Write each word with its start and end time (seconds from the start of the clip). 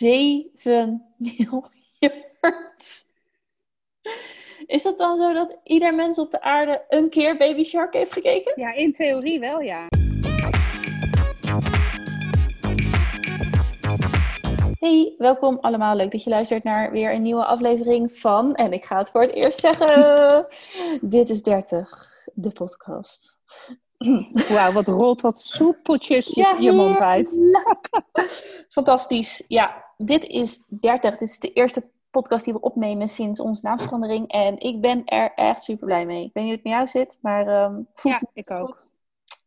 7 0.00 1.02
miljard. 1.16 1.72
Is 4.66 4.82
dat 4.82 4.98
dan 4.98 5.18
zo 5.18 5.32
dat 5.32 5.58
ieder 5.64 5.94
mens 5.94 6.18
op 6.18 6.30
de 6.30 6.40
aarde 6.40 6.84
een 6.88 7.10
keer 7.10 7.36
Baby 7.36 7.64
Shark 7.64 7.92
heeft 7.92 8.12
gekeken? 8.12 8.52
Ja, 8.56 8.72
in 8.72 8.92
theorie 8.92 9.40
wel, 9.40 9.60
ja. 9.60 9.86
Hey, 14.78 15.14
welkom 15.18 15.58
allemaal. 15.60 15.96
Leuk 15.96 16.10
dat 16.10 16.24
je 16.24 16.30
luistert 16.30 16.64
naar 16.64 16.92
weer 16.92 17.14
een 17.14 17.22
nieuwe 17.22 17.44
aflevering 17.44 18.12
van, 18.12 18.54
en 18.54 18.72
ik 18.72 18.84
ga 18.84 18.98
het 18.98 19.08
voor 19.08 19.22
het 19.22 19.32
eerst 19.32 19.58
zeggen, 19.58 20.46
Dit 21.16 21.30
is 21.30 21.42
30, 21.42 22.26
de 22.34 22.50
podcast. 22.50 23.38
Wauw, 24.48 24.72
wat 24.72 24.88
rolt 24.88 25.20
wat 25.20 25.40
soepeltjes 25.40 26.26
je, 26.26 26.56
je 26.58 26.72
mond 26.72 26.98
uit. 26.98 27.38
Fantastisch. 28.68 29.44
Ja, 29.48 29.84
dit 29.96 30.26
is 30.26 30.64
30. 30.68 31.10
Dit 31.18 31.28
is 31.28 31.38
de 31.38 31.52
eerste 31.52 31.90
podcast 32.10 32.44
die 32.44 32.54
we 32.54 32.60
opnemen 32.60 33.08
sinds 33.08 33.40
onze 33.40 33.66
naamverandering. 33.66 34.28
En 34.28 34.58
ik 34.58 34.80
ben 34.80 35.04
er 35.04 35.32
echt 35.34 35.62
super 35.62 35.86
blij 35.86 36.06
mee. 36.06 36.24
Ik 36.24 36.30
weet 36.32 36.44
niet 36.44 36.52
hoe 36.52 36.62
het 36.62 36.64
met 36.64 36.72
jou 36.72 36.86
zit, 36.86 37.18
maar 37.22 37.64
um, 37.64 37.88
ja, 38.02 38.22
ik 38.32 38.50
ook. 38.50 38.88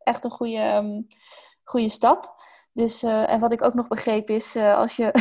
Echt 0.03 0.23
een 0.23 0.31
goede, 0.31 0.73
um, 0.73 1.08
goede 1.63 1.89
stap. 1.89 2.35
Dus, 2.73 3.03
uh, 3.03 3.30
en 3.30 3.39
wat 3.39 3.52
ik 3.52 3.61
ook 3.61 3.73
nog 3.73 3.88
begreep 3.88 4.30
is, 4.30 4.55
uh, 4.55 4.77
als 4.77 4.95
je... 4.95 5.11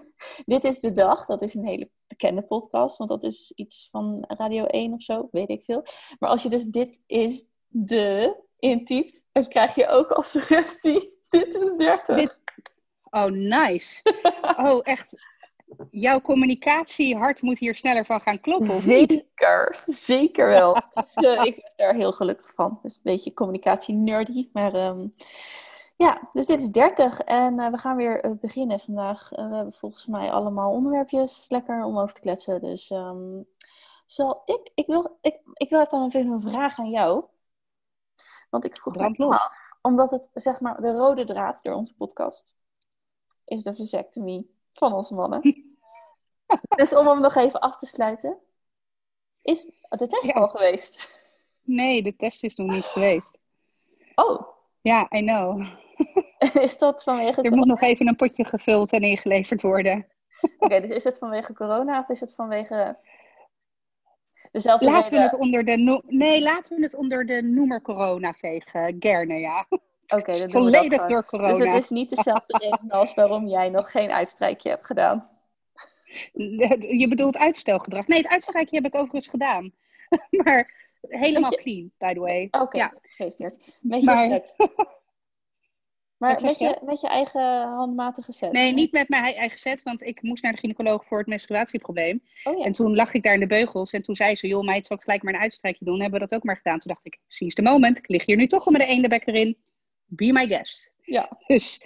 dit 0.46 0.64
is 0.64 0.80
de 0.80 0.92
dag, 0.92 1.26
dat 1.26 1.42
is 1.42 1.54
een 1.54 1.66
hele 1.66 1.90
bekende 2.06 2.42
podcast, 2.42 2.96
want 2.96 3.10
dat 3.10 3.24
is 3.24 3.52
iets 3.54 3.88
van 3.90 4.24
Radio 4.28 4.64
1 4.64 4.92
of 4.92 5.02
zo, 5.02 5.28
weet 5.30 5.48
ik 5.48 5.64
veel. 5.64 5.84
Maar 6.18 6.30
als 6.30 6.42
je 6.42 6.48
dus 6.48 6.64
dit 6.64 7.00
is 7.06 7.48
de 7.68 8.46
intypt, 8.58 9.24
dan 9.32 9.48
krijg 9.48 9.74
je 9.74 9.88
ook 9.88 10.10
als 10.10 10.30
suggestie, 10.30 11.18
dit 11.28 11.54
is 11.54 11.76
30. 11.76 12.16
Dit... 12.16 12.38
Oh, 13.10 13.24
nice. 13.24 14.02
oh, 14.66 14.80
echt. 14.82 15.26
Jouw 15.90 16.20
communicatiehart 16.20 17.42
moet 17.42 17.58
hier 17.58 17.76
sneller 17.76 18.04
van 18.04 18.20
gaan 18.20 18.40
kloppen. 18.40 18.68
Of 18.68 18.82
zeker, 18.82 19.82
zeker 19.86 20.48
wel. 20.48 20.82
dus, 20.94 21.16
uh, 21.16 21.44
ik 21.44 21.54
ben 21.54 21.72
daar 21.76 21.94
heel 21.94 22.12
gelukkig 22.12 22.52
van. 22.54 22.78
Dus 22.82 22.94
een 22.94 23.00
beetje 23.02 23.34
communicatie 23.34 23.94
nerdy, 23.94 24.48
maar 24.52 24.74
um, 24.74 25.12
ja, 25.96 26.28
dus 26.32 26.46
dit 26.46 26.60
is 26.60 26.68
30 26.68 27.20
en 27.20 27.60
uh, 27.60 27.70
we 27.70 27.76
gaan 27.76 27.96
weer 27.96 28.24
uh, 28.24 28.32
beginnen 28.40 28.80
vandaag. 28.80 29.28
We 29.28 29.40
hebben 29.40 29.72
volgens 29.72 30.06
mij 30.06 30.30
allemaal 30.30 30.72
onderwerpjes 30.72 31.46
lekker 31.48 31.84
om 31.84 31.98
over 31.98 32.14
te 32.14 32.20
kletsen. 32.20 32.60
Dus 32.60 32.90
um, 32.90 33.46
zal 34.06 34.42
ik, 34.44 34.70
ik 34.74 34.86
wil, 34.86 35.18
ik, 35.20 35.40
ik 35.52 35.70
wil 35.70 35.80
even 35.80 36.14
een 36.14 36.40
vraag 36.40 36.78
aan 36.78 36.90
jou. 36.90 37.24
Want 38.50 38.64
ik 38.64 38.76
vroeg 38.76 38.96
me 38.96 39.26
af, 39.26 39.46
omdat 39.82 40.10
het 40.10 40.28
zeg 40.32 40.60
maar 40.60 40.80
de 40.80 40.92
rode 40.92 41.24
draad 41.24 41.62
door 41.62 41.74
onze 41.74 41.94
podcast 41.94 42.54
is 43.44 43.62
de 43.62 43.76
vasectomie 43.76 44.54
van 44.72 44.92
onze 44.92 45.14
mannen. 45.14 45.40
dus 46.76 46.94
om 46.94 47.06
hem 47.06 47.20
nog 47.20 47.34
even 47.34 47.60
af 47.60 47.76
te 47.76 47.86
sluiten, 47.86 48.38
is 49.42 49.70
de 49.88 50.06
test 50.06 50.34
ja. 50.34 50.40
al 50.40 50.48
geweest? 50.48 51.20
Nee, 51.62 52.02
de 52.02 52.16
test 52.16 52.44
is 52.44 52.54
nog 52.54 52.70
niet 52.70 52.84
geweest. 52.84 53.38
Oh. 54.14 54.42
Ja, 54.80 55.08
I 55.10 55.20
know. 55.20 55.66
is 56.64 56.78
dat 56.78 57.02
vanwege... 57.02 57.42
Er 57.42 57.56
moet 57.56 57.66
nog 57.66 57.80
even 57.80 58.08
een 58.08 58.16
potje 58.16 58.44
gevuld 58.44 58.92
en 58.92 59.02
ingeleverd 59.02 59.62
worden. 59.62 60.06
Oké, 60.40 60.64
okay, 60.64 60.80
dus 60.80 60.90
is 60.90 61.04
het 61.04 61.18
vanwege 61.18 61.54
corona 61.54 62.00
of 62.00 62.08
is 62.08 62.20
het 62.20 62.34
vanwege 62.34 62.98
Dezelfde 64.52 64.90
laten 64.90 65.12
we 65.12 65.18
het 65.18 65.34
onder 65.34 65.64
de 65.64 65.76
no 65.76 66.00
nee, 66.06 66.42
laten 66.42 66.76
we 66.76 66.82
het 66.82 66.94
onder 66.94 67.26
de 67.26 67.42
noemer 67.42 67.82
corona 67.82 68.32
vegen. 68.32 68.96
Gerne, 69.00 69.34
ja. 69.34 69.66
Oké, 69.70 70.32
okay, 70.32 70.48
volledig 70.48 71.04
door 71.04 71.24
corona. 71.24 71.48
Dus 71.52 71.72
het 71.72 71.82
is 71.82 71.88
niet 71.88 72.10
dezelfde 72.16 72.58
reden 72.62 72.90
als 72.90 73.14
waarom 73.14 73.46
jij 73.46 73.68
nog 73.68 73.90
geen 73.90 74.10
uitstrijkje 74.10 74.70
hebt 74.70 74.86
gedaan. 74.86 75.28
Je 76.78 77.06
bedoelt 77.08 77.36
uitstelgedrag? 77.36 78.06
Nee, 78.06 78.18
het 78.18 78.28
uitstrijkje 78.28 78.76
heb 78.76 78.86
ik 78.86 78.94
overigens 78.94 79.28
gedaan. 79.28 79.72
maar 80.44 80.88
helemaal 81.00 81.50
je... 81.50 81.56
clean, 81.56 81.90
by 81.98 82.14
the 82.14 82.20
way. 82.20 82.44
Oké, 82.44 82.62
okay, 82.62 82.80
ja. 82.80 82.94
gefeliciteerd. 83.02 83.58
Met 83.80 84.00
je 84.00 84.06
maar... 84.06 84.26
set. 84.26 84.54
Maar 86.18 86.42
met 86.42 86.58
je, 86.58 86.78
met 86.84 87.00
je 87.00 87.08
eigen 87.08 87.62
handmatige 87.62 88.32
set? 88.32 88.52
Nee, 88.52 88.72
niet 88.72 88.92
met 88.92 89.08
mijn 89.08 89.34
eigen 89.34 89.58
set, 89.58 89.82
want 89.82 90.02
ik 90.02 90.22
moest 90.22 90.42
naar 90.42 90.52
de 90.52 90.58
gynaecoloog 90.58 91.04
voor 91.06 91.18
het 91.18 91.26
menstruatieprobleem. 91.26 92.22
Oh, 92.44 92.58
ja. 92.58 92.64
En 92.64 92.72
toen 92.72 92.94
lag 92.94 93.14
ik 93.14 93.22
daar 93.22 93.34
in 93.34 93.40
de 93.40 93.46
beugels 93.46 93.92
en 93.92 94.02
toen 94.02 94.14
zei 94.14 94.34
ze, 94.34 94.46
joh 94.46 94.64
meid, 94.64 94.86
zal 94.86 94.96
ik 94.96 95.02
gelijk 95.02 95.22
maar 95.22 95.34
een 95.34 95.40
uitstrijkje 95.40 95.84
doen? 95.84 96.00
Hebben 96.00 96.20
we 96.20 96.26
dat 96.26 96.38
ook 96.38 96.44
maar 96.44 96.56
gedaan. 96.56 96.78
Toen 96.78 96.92
dacht 96.92 97.06
ik, 97.06 97.18
is 97.28 97.54
de 97.54 97.62
moment, 97.62 97.98
ik 97.98 98.08
lig 98.08 98.26
hier 98.26 98.36
nu 98.36 98.46
toch 98.46 98.66
al 98.66 98.72
met 98.72 98.80
de 98.80 98.86
ene 98.86 99.08
bek 99.08 99.26
erin. 99.26 99.56
Be 100.04 100.32
my 100.32 100.46
guest. 100.46 100.92
Ja. 101.02 101.28
Dus, 101.46 101.82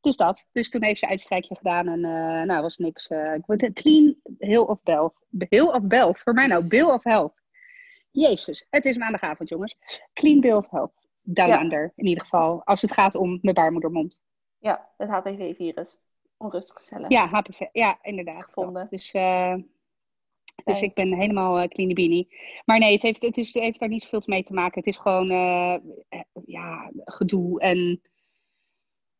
dus 0.00 0.16
dat. 0.16 0.46
Dus 0.52 0.70
toen 0.70 0.84
heeft 0.84 1.00
ze 1.00 1.08
uitstrijkje 1.08 1.56
gedaan 1.56 1.88
en 1.88 1.98
uh, 1.98 2.42
nou, 2.42 2.62
was 2.62 2.76
niks. 2.76 3.10
Uh, 3.10 3.34
ik 3.34 3.46
word 3.46 3.72
clean 3.72 4.16
hill 4.38 4.60
of 4.60 4.78
health. 4.82 5.14
Hill 5.48 5.66
of 5.66 5.82
health, 5.88 6.18
voor 6.18 6.34
mij 6.34 6.46
nou, 6.46 6.68
bill 6.68 6.84
of 6.84 7.04
health. 7.04 7.42
Jezus, 8.10 8.66
het 8.70 8.84
is 8.84 8.96
maandagavond 8.96 9.48
jongens. 9.48 9.76
Clean 10.12 10.40
bill 10.40 10.52
of 10.52 10.70
health 10.70 11.03
down 11.24 11.50
ja. 11.50 11.60
under, 11.60 11.92
in 11.96 12.06
ieder 12.06 12.22
geval. 12.22 12.64
Als 12.64 12.82
het 12.82 12.92
gaat 12.92 13.14
om 13.14 13.38
de 13.42 13.52
baarmoedermond. 13.52 14.20
Ja, 14.58 14.88
het 14.96 15.08
HPV-virus. 15.08 15.96
Onrustige 16.36 16.82
cellen. 16.82 17.10
Ja, 17.10 17.28
HPV. 17.28 17.60
Ja, 17.72 17.98
inderdaad. 18.02 18.44
Gevonden. 18.44 18.86
Dus, 18.90 19.14
uh, 19.14 19.54
dus 20.64 20.80
ik 20.80 20.94
ben 20.94 21.14
helemaal 21.14 21.62
uh, 21.62 21.68
clean. 21.68 22.26
Maar 22.64 22.78
nee, 22.78 22.92
het 22.92 23.02
heeft, 23.02 23.22
het, 23.22 23.36
is, 23.36 23.54
het 23.54 23.62
heeft 23.62 23.80
daar 23.80 23.88
niet 23.88 24.02
zoveel 24.02 24.22
mee 24.24 24.42
te 24.42 24.52
maken. 24.52 24.78
Het 24.78 24.86
is 24.86 24.96
gewoon 24.96 25.30
uh, 25.30 25.76
ja, 26.44 26.90
gedoe 27.04 27.60
en 27.60 28.00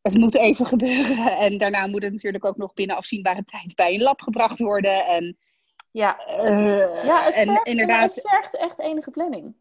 het 0.02 0.14
moet 0.14 0.34
even 0.34 0.66
gebeuren. 0.76 1.36
En 1.36 1.58
daarna 1.58 1.86
moet 1.86 2.02
het 2.02 2.12
natuurlijk 2.12 2.44
ook 2.44 2.56
nog 2.56 2.74
binnen 2.74 2.96
afzienbare 2.96 3.44
tijd 3.44 3.74
bij 3.74 3.94
een 3.94 4.02
lab 4.02 4.20
gebracht 4.20 4.58
worden. 4.58 5.06
En, 5.06 5.38
ja, 5.90 6.16
ja 7.04 7.22
het, 7.22 7.34
en 7.34 7.46
vergt, 7.46 7.66
inderdaad, 7.66 8.14
het 8.14 8.28
vergt 8.28 8.56
echt 8.56 8.78
enige 8.78 9.10
planning. 9.10 9.54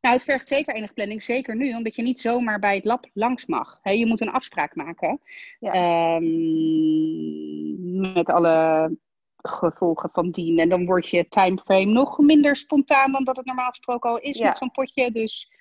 Nou, 0.00 0.14
het 0.14 0.24
vergt 0.24 0.48
zeker 0.48 0.74
enige 0.74 0.92
planning, 0.92 1.22
zeker 1.22 1.56
nu, 1.56 1.74
omdat 1.74 1.96
je 1.96 2.02
niet 2.02 2.20
zomaar 2.20 2.58
bij 2.58 2.74
het 2.74 2.84
lab 2.84 3.06
langs 3.12 3.46
mag. 3.46 3.78
He, 3.82 3.90
je 3.90 4.06
moet 4.06 4.20
een 4.20 4.30
afspraak 4.30 4.74
maken 4.74 5.20
ja. 5.58 6.14
um, 6.16 8.00
met 8.12 8.28
alle 8.30 8.96
gevolgen 9.36 10.10
van 10.12 10.30
dien. 10.30 10.58
En 10.58 10.68
dan 10.68 10.86
wordt 10.86 11.08
je 11.08 11.28
timeframe 11.28 11.92
nog 11.92 12.18
minder 12.18 12.56
spontaan 12.56 13.12
dan 13.12 13.24
dat 13.24 13.36
het 13.36 13.46
normaal 13.46 13.68
gesproken 13.68 14.10
al 14.10 14.18
is 14.18 14.38
ja. 14.38 14.46
met 14.46 14.56
zo'n 14.56 14.70
potje. 14.70 15.10
Dus 15.10 15.52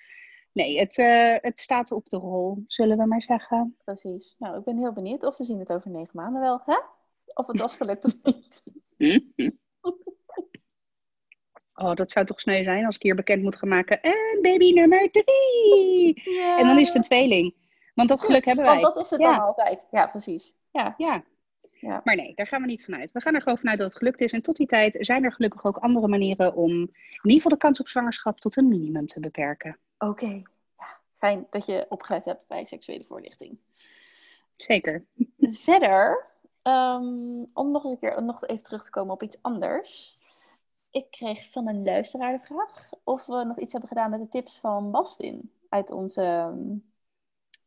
nee, 0.51 0.79
het, 0.79 0.97
uh, 0.97 1.35
het 1.35 1.59
staat 1.59 1.91
op 1.91 2.09
de 2.09 2.17
rol, 2.17 2.63
zullen 2.67 2.97
we 2.97 3.05
maar 3.05 3.21
zeggen. 3.21 3.75
Precies. 3.83 4.35
Nou, 4.37 4.57
ik 4.57 4.63
ben 4.63 4.77
heel 4.77 4.93
benieuwd 4.93 5.23
of 5.23 5.37
we 5.37 5.43
zien 5.43 5.59
het 5.59 5.73
over 5.73 5.89
negen 5.89 6.11
maanden 6.13 6.41
wel, 6.41 6.61
hè? 6.65 6.77
Of 7.33 7.47
het 7.47 7.59
was 7.59 7.75
gelukt 7.75 8.05
of 8.05 8.15
niet. 8.23 8.63
Oh, 11.81 11.93
dat 11.93 12.11
zou 12.11 12.25
toch 12.25 12.39
sneu 12.39 12.63
zijn 12.63 12.85
als 12.85 12.95
ik 12.95 13.01
hier 13.01 13.15
bekend 13.15 13.43
moet 13.43 13.57
gaan 13.57 13.69
maken. 13.69 14.01
En 14.01 14.39
baby 14.41 14.71
nummer 14.71 15.11
drie. 15.11 16.21
Yeah. 16.23 16.59
En 16.59 16.67
dan 16.67 16.79
is 16.79 16.87
het 16.87 16.95
een 16.95 17.01
tweeling. 17.01 17.55
Want 17.95 18.09
dat 18.09 18.21
geluk 18.21 18.45
hebben 18.45 18.65
wij. 18.65 18.81
Want 18.81 18.95
dat 18.95 19.05
is 19.05 19.09
het 19.09 19.21
ja. 19.21 19.35
dan 19.35 19.45
altijd. 19.45 19.87
Ja, 19.91 20.07
precies. 20.07 20.55
Ja. 20.71 20.93
ja. 20.97 21.23
Ja. 21.79 22.01
Maar 22.03 22.15
nee, 22.15 22.35
daar 22.35 22.47
gaan 22.47 22.61
we 22.61 22.67
niet 22.67 22.83
vanuit. 22.83 23.11
We 23.11 23.21
gaan 23.21 23.35
er 23.35 23.41
gewoon 23.41 23.57
vanuit 23.57 23.77
dat 23.77 23.87
het 23.87 23.97
gelukt 23.97 24.21
is. 24.21 24.31
En 24.31 24.41
tot 24.41 24.55
die 24.55 24.67
tijd 24.67 24.97
zijn 24.99 25.23
er 25.23 25.33
gelukkig 25.33 25.65
ook 25.65 25.77
andere 25.77 26.07
manieren 26.07 26.55
om 26.55 26.71
in 26.71 26.89
ieder 27.21 27.41
geval 27.41 27.51
de 27.51 27.57
kans 27.57 27.79
op 27.79 27.89
zwangerschap 27.89 28.39
tot 28.39 28.57
een 28.57 28.67
minimum 28.67 29.07
te 29.07 29.19
beperken. 29.19 29.77
Oké. 29.97 30.11
Okay. 30.11 30.43
Ja, 30.77 30.99
fijn 31.13 31.47
dat 31.49 31.65
je 31.65 31.85
opgelet 31.89 32.25
hebt 32.25 32.47
bij 32.47 32.65
seksuele 32.65 33.03
voorlichting. 33.03 33.57
Zeker. 34.55 35.05
Verder, 35.39 36.25
um, 36.63 37.49
om 37.53 37.71
nog 37.71 37.83
eens 37.83 37.91
een 37.91 37.99
keer 37.99 38.23
nog 38.23 38.47
even 38.47 38.63
terug 38.63 38.83
te 38.83 38.89
komen 38.89 39.13
op 39.13 39.23
iets 39.23 39.37
anders 39.41 40.18
ik 40.91 41.11
kreeg 41.11 41.51
van 41.51 41.67
een 41.67 41.83
luisteraar 41.83 42.31
de 42.37 42.45
vraag 42.45 42.89
of 43.03 43.25
we 43.25 43.43
nog 43.43 43.59
iets 43.59 43.71
hebben 43.71 43.89
gedaan 43.89 44.09
met 44.09 44.19
de 44.19 44.27
tips 44.27 44.59
van 44.59 44.91
Bastin 44.91 45.53
uit 45.69 45.91
onze 45.91 46.23
um, 46.23 46.91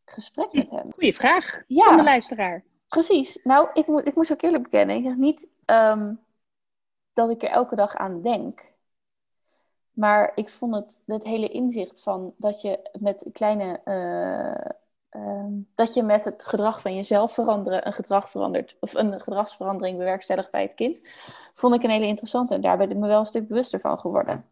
gesprek 0.05 0.53
met 0.53 0.71
hem. 0.71 0.93
Goeie 0.93 1.15
vraag 1.15 1.63
ja. 1.67 1.85
van 1.85 1.97
de 1.97 2.03
luisteraar. 2.03 2.65
Precies. 2.89 3.39
Nou, 3.43 3.69
ik, 3.73 3.87
moet, 3.87 4.07
ik 4.07 4.15
moest 4.15 4.33
ook 4.33 4.43
eerlijk 4.43 4.63
bekennen. 4.63 4.97
Ik 4.97 5.05
zeg 5.05 5.17
niet 5.17 5.49
um, 5.67 6.21
dat 7.13 7.31
ik 7.31 7.43
er 7.43 7.49
elke 7.49 7.77
dag 7.77 7.95
aan 7.95 8.23
denk. 8.23 8.73
Maar 9.93 10.33
ik 10.35 10.49
vond 10.49 10.75
het, 10.75 11.03
het 11.07 11.25
hele 11.25 11.49
inzicht 11.49 12.03
van 12.03 12.35
dat 12.37 12.61
je 12.61 12.91
met 13.01 13.27
kleine 13.33 13.81
uh, 13.85 14.71
Ehm, 15.13 15.53
dat 15.75 15.95
je 15.95 16.03
met 16.03 16.25
het 16.25 16.45
gedrag 16.45 16.81
van 16.81 16.95
jezelf 16.95 17.35
veranderen 17.35 17.87
een 17.87 17.93
gedrag 17.93 18.31
verandert, 18.31 18.77
of 18.81 18.95
een 18.95 19.21
gedragsverandering 19.21 19.99
bewerkstelligt 19.99 20.51
bij 20.51 20.63
het 20.63 20.75
kind, 20.75 21.01
vond 21.53 21.75
ik 21.75 21.83
een 21.83 21.91
hele 21.91 22.07
interessante. 22.07 22.55
En 22.55 22.61
daar 22.61 22.79
ben 22.79 22.91
ik 22.91 22.97
me 22.97 23.07
wel 23.07 23.19
een 23.19 23.27
stuk 23.27 23.49
bewuster 23.49 23.81
van 23.81 23.99
geworden. 23.99 24.45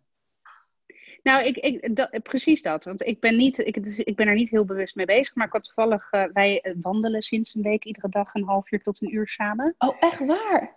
Nou, 1.22 1.44
ik, 1.44 1.56
ik, 1.56 1.96
dat, 1.96 2.22
precies 2.22 2.62
dat. 2.62 2.84
Want 2.84 3.06
ik 3.06 3.20
ben, 3.20 3.36
niet, 3.36 3.58
ik, 3.58 3.76
ik 3.76 4.16
ben 4.16 4.28
er 4.28 4.34
niet 4.34 4.50
heel 4.50 4.64
bewust 4.64 4.96
mee 4.96 5.06
bezig. 5.06 5.34
Maar 5.34 5.46
ik 5.46 5.52
had 5.52 5.64
toevallig, 5.64 6.12
uh, 6.12 6.24
wij 6.32 6.74
wandelen 6.80 7.22
sinds 7.22 7.54
een 7.54 7.62
week 7.62 7.84
iedere 7.84 8.08
dag 8.08 8.34
een 8.34 8.44
half 8.44 8.70
uur 8.72 8.82
tot 8.82 9.02
een 9.02 9.14
uur 9.14 9.28
samen. 9.28 9.74
Oh, 9.78 9.96
echt 9.98 10.26
waar? 10.26 10.74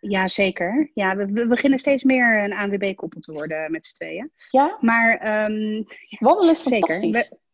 Ja, 0.00 0.28
zeker. 0.28 0.90
Ja, 0.94 1.16
we, 1.16 1.26
we 1.26 1.46
beginnen 1.46 1.78
steeds 1.78 2.02
meer 2.02 2.44
een 2.44 2.52
ANWB-koppel 2.52 3.20
te 3.20 3.32
worden 3.32 3.70
met 3.70 3.86
z'n 3.86 3.94
tweeën. 3.94 4.30
Ja? 4.50 4.76
Maar... 4.80 5.44
Um, 5.50 5.86
wandelen 6.18 6.50
is 6.50 6.62
fantastisch. 6.62 6.98
Zeker. 6.98 7.28
We, 7.30 7.44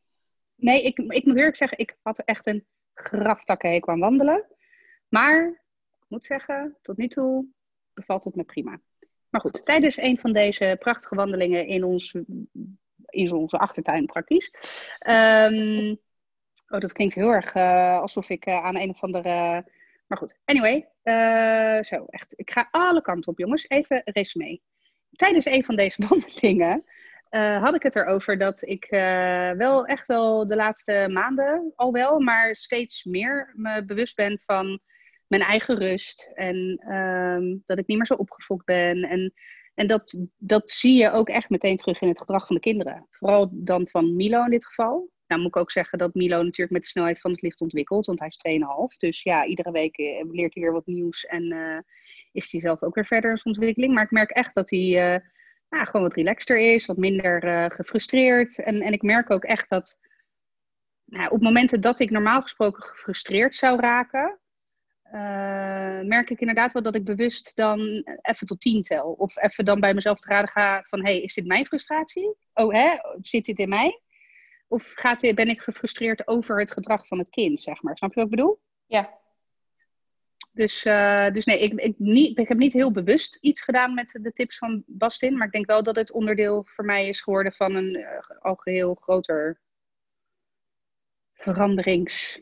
nee, 0.63 0.83
ik, 0.83 0.99
ik 0.99 1.25
moet 1.25 1.37
eerlijk 1.37 1.57
zeggen, 1.57 1.79
ik 1.79 1.97
had 2.03 2.19
echt 2.19 2.47
een 2.47 2.67
graftakkenhekel 2.95 3.93
aan 3.93 4.01
wandelen. 4.01 4.47
Maar 5.09 5.63
moet 6.09 6.25
zeggen, 6.25 6.77
tot 6.83 6.97
nu 6.97 7.09
toe 7.09 7.47
bevalt 7.95 8.25
het 8.25 8.35
me 8.35 8.45
prima. 8.45 8.81
Maar 9.29 9.41
goed, 9.41 9.65
tijdens 9.65 9.97
een 9.97 10.19
van 10.19 10.33
deze 10.33 10.77
prachtige 10.79 11.15
wandelingen 11.15 11.67
in, 11.67 11.85
ons, 11.85 12.17
in 13.07 13.33
onze 13.33 13.59
achtertuin 13.59 14.07
praktisch. 14.07 14.51
Um, 15.09 15.91
oh, 16.69 16.81
dat 16.81 16.93
klinkt 16.93 17.15
heel 17.15 17.31
erg 17.31 17.55
uh, 17.55 18.01
alsof 18.01 18.29
ik 18.29 18.47
uh, 18.47 18.65
aan 18.65 18.77
een 18.77 18.91
of 18.91 19.03
andere... 19.03 19.31
Maar 20.07 20.19
goed, 20.19 20.39
anyway. 20.45 20.89
Uh, 21.05 21.83
zo, 21.83 22.05
echt. 22.05 22.33
Ik 22.37 22.51
ga 22.51 22.69
alle 22.71 23.03
kanten 23.03 23.33
op, 23.33 23.39
jongens. 23.39 23.69
Even 23.69 24.03
resume. 24.05 24.61
Tijdens 25.11 25.45
een 25.45 25.65
van 25.65 25.77
deze 25.77 26.03
wandelingen 26.09 26.85
had 27.39 27.75
ik 27.75 27.83
het 27.83 27.97
erover 27.97 28.39
dat 28.39 28.63
ik 28.67 28.87
wel 29.57 29.87
echt 29.87 30.07
wel 30.07 30.47
de 30.47 30.57
laatste 30.57 31.09
maanden 31.11 31.73
al 31.77 31.93
wel, 31.93 32.21
maar 32.21 32.57
steeds 32.57 33.05
meer 33.05 33.53
me 33.57 33.85
bewust 33.85 34.17
ben 34.17 34.41
van 34.47 34.81
mijn 35.33 35.45
eigen 35.45 35.79
rust. 35.79 36.31
En 36.35 36.57
um, 36.95 37.63
dat 37.67 37.79
ik 37.79 37.87
niet 37.87 37.97
meer 37.97 38.07
zo 38.07 38.15
opgefokt 38.15 38.65
ben. 38.65 39.03
En, 39.03 39.33
en 39.75 39.87
dat, 39.87 40.27
dat 40.39 40.71
zie 40.71 40.99
je 40.99 41.11
ook 41.11 41.29
echt 41.29 41.51
meteen 41.51 41.77
terug 41.77 42.01
in 42.01 42.09
het 42.09 42.19
gedrag 42.19 42.47
van 42.47 42.55
de 42.55 42.61
kinderen. 42.61 43.07
Vooral 43.11 43.49
dan 43.53 43.89
van 43.89 44.17
Milo 44.17 44.45
in 44.45 44.51
dit 44.51 44.67
geval. 44.67 45.11
Nou 45.27 45.41
moet 45.41 45.57
ik 45.57 45.63
ook 45.63 45.71
zeggen 45.71 45.99
dat 45.99 46.15
Milo 46.15 46.43
natuurlijk 46.43 46.71
met 46.71 46.83
de 46.83 46.89
snelheid 46.89 47.21
van 47.21 47.31
het 47.31 47.43
licht 47.43 47.61
ontwikkelt. 47.61 48.07
Want 48.07 48.19
hij 48.19 48.29
is 48.29 48.61
2,5. 48.93 48.99
Dus 48.99 49.23
ja, 49.23 49.47
iedere 49.47 49.71
week 49.71 49.97
eh, 49.97 50.25
leert 50.31 50.55
hij 50.55 50.63
weer 50.63 50.73
wat 50.73 50.87
nieuws. 50.87 51.25
En 51.25 51.85
is 52.33 52.53
hij 52.53 52.61
zelf 52.61 52.83
ook 52.83 52.95
weer 52.95 53.07
verder 53.07 53.31
in 53.31 53.37
zijn 53.37 53.55
ontwikkeling. 53.55 53.95
Maar 53.95 54.05
ik 54.05 54.11
merk 54.11 54.31
echt 54.31 54.55
dat 54.55 54.71
hij 54.71 55.23
ja, 55.79 55.85
gewoon 55.85 56.03
wat 56.03 56.15
relaxter 56.15 56.59
is. 56.59 56.87
Wat 56.87 56.97
minder 56.97 57.71
gefrustreerd. 57.71 58.59
En, 58.59 58.81
en 58.81 58.93
ik 58.93 59.03
merk 59.03 59.31
ook 59.31 59.45
echt 59.45 59.69
dat... 59.69 60.01
Nou, 61.05 61.31
op 61.31 61.41
momenten 61.41 61.81
dat 61.81 62.01
ik 62.01 62.11
normaal 62.11 62.43
gesproken 62.43 62.83
gefrustreerd 62.83 63.55
zou 63.55 63.81
raken, 63.81 64.39
uh, 65.07 66.01
merk 66.01 66.31
ik 66.31 66.41
inderdaad 66.41 66.73
wel 66.73 66.83
dat 66.83 66.95
ik 66.95 67.05
bewust 67.05 67.57
dan 67.57 67.81
even 68.23 68.47
tot 68.47 68.61
tien 68.61 68.83
tel. 68.83 69.13
Of 69.13 69.37
even 69.37 69.65
dan 69.65 69.81
bij 69.81 69.95
mezelf 69.95 70.19
te 70.19 70.29
raden 70.29 70.49
ga 70.49 70.83
van, 70.83 71.05
hey, 71.05 71.21
is 71.21 71.35
dit 71.35 71.47
mijn 71.47 71.67
frustratie? 71.67 72.35
Oh, 72.55 72.73
hè, 72.73 72.97
zit 73.21 73.45
dit 73.45 73.59
in 73.59 73.69
mij? 73.69 74.01
Of 74.69 74.93
gaat 74.95 75.21
ben 75.21 75.49
ik 75.49 75.61
gefrustreerd 75.61 76.27
over 76.27 76.59
het 76.59 76.73
gedrag 76.73 77.07
van 77.07 77.19
het 77.19 77.29
kind, 77.29 77.61
zeg 77.61 77.83
maar. 77.83 77.97
Snap 77.97 78.15
je 78.15 78.21
wat 78.21 78.31
ik 78.31 78.37
bedoel? 78.37 78.61
Ja. 78.87 79.21
Dus, 80.53 80.85
uh, 80.85 81.31
dus 81.31 81.45
nee, 81.45 81.61
ik, 81.61 81.73
ik, 81.73 81.95
niet, 81.99 82.39
ik 82.39 82.49
heb 82.49 82.59
niet 82.59 82.73
heel 82.73 82.93
bewust 82.93 83.39
iets 83.41 83.63
gedaan 83.63 83.95
met 83.95 84.19
de 84.23 84.33
tips 84.33 84.59
van 84.59 84.83
Bastin. 84.87 85.37
Maar 85.37 85.47
ik 85.47 85.53
denk 85.53 85.67
wel 85.67 85.83
dat 85.83 85.97
het 85.97 86.13
onderdeel 86.13 86.63
voor 86.67 86.85
mij 86.85 87.09
is 87.09 87.21
geworden 87.21 87.53
van 87.53 87.75
een 87.75 87.97
uh, 87.97 88.07
al 88.41 88.55
geheel 88.55 88.95
groter 88.95 89.61
veranderings 91.33 92.41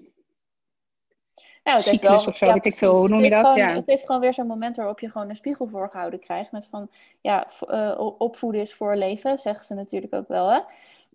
ja, 1.63 1.77
het 1.77 1.85
cyclus 1.85 2.09
wel, 2.09 2.27
of 2.27 2.37
zo, 2.37 2.53
weet 2.53 2.65
ik 2.65 2.75
veel. 2.75 2.97
Hoe 2.97 3.09
noem 3.09 3.21
je 3.21 3.31
dat? 3.31 3.57
ja. 3.57 3.75
Het 3.75 3.87
heeft 3.87 4.07
gewoon 4.07 4.21
weer 4.21 4.35
zo'n 4.35 4.47
moment 4.47 4.77
waarop 4.77 5.01
je 5.01 5.11
gewoon 5.11 5.29
een 5.29 5.37
spiegel 5.37 5.67
voorgehouden 5.67 6.21
krijgt. 6.21 6.53
Met 6.53 6.67
van, 6.67 6.91
ja, 7.21 7.49
uh, 7.69 8.15
opvoeden 8.19 8.61
is 8.61 8.75
voor 8.75 8.97
leven, 8.97 9.39
zeggen 9.39 9.65
ze 9.65 9.75
natuurlijk 9.75 10.15
ook 10.15 10.29
wel, 10.29 10.53
hè. 10.53 10.61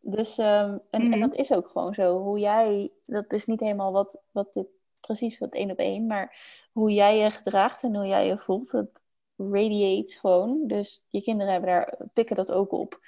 Dus, 0.01 0.37
um, 0.37 0.45
en, 0.45 0.81
en 0.89 1.09
mhm. 1.09 1.19
dat 1.19 1.35
is 1.35 1.51
ook 1.51 1.67
gewoon 1.67 1.93
zo. 1.93 2.19
Hoe 2.19 2.39
jij, 2.39 2.91
dat 3.05 3.33
is 3.33 3.45
niet 3.45 3.59
helemaal 3.59 3.91
wat, 3.91 4.21
wat 4.31 4.53
dit, 4.53 4.67
precies 5.05 5.37
wat 5.37 5.53
één 5.53 5.71
op 5.71 5.77
één, 5.77 6.07
maar 6.07 6.35
hoe 6.71 6.93
jij 6.93 7.17
je 7.17 7.31
gedraagt 7.31 7.83
en 7.83 7.95
hoe 7.95 8.07
jij 8.07 8.27
je 8.27 8.37
voelt, 8.37 8.71
dat 8.71 9.03
radiates 9.37 10.15
gewoon. 10.15 10.67
Dus 10.67 11.05
je 11.07 11.21
kinderen 11.21 11.51
hebben 11.51 11.69
daar, 11.69 11.97
pikken 12.13 12.35
dat 12.35 12.51
ook 12.51 12.71
op. 12.71 12.99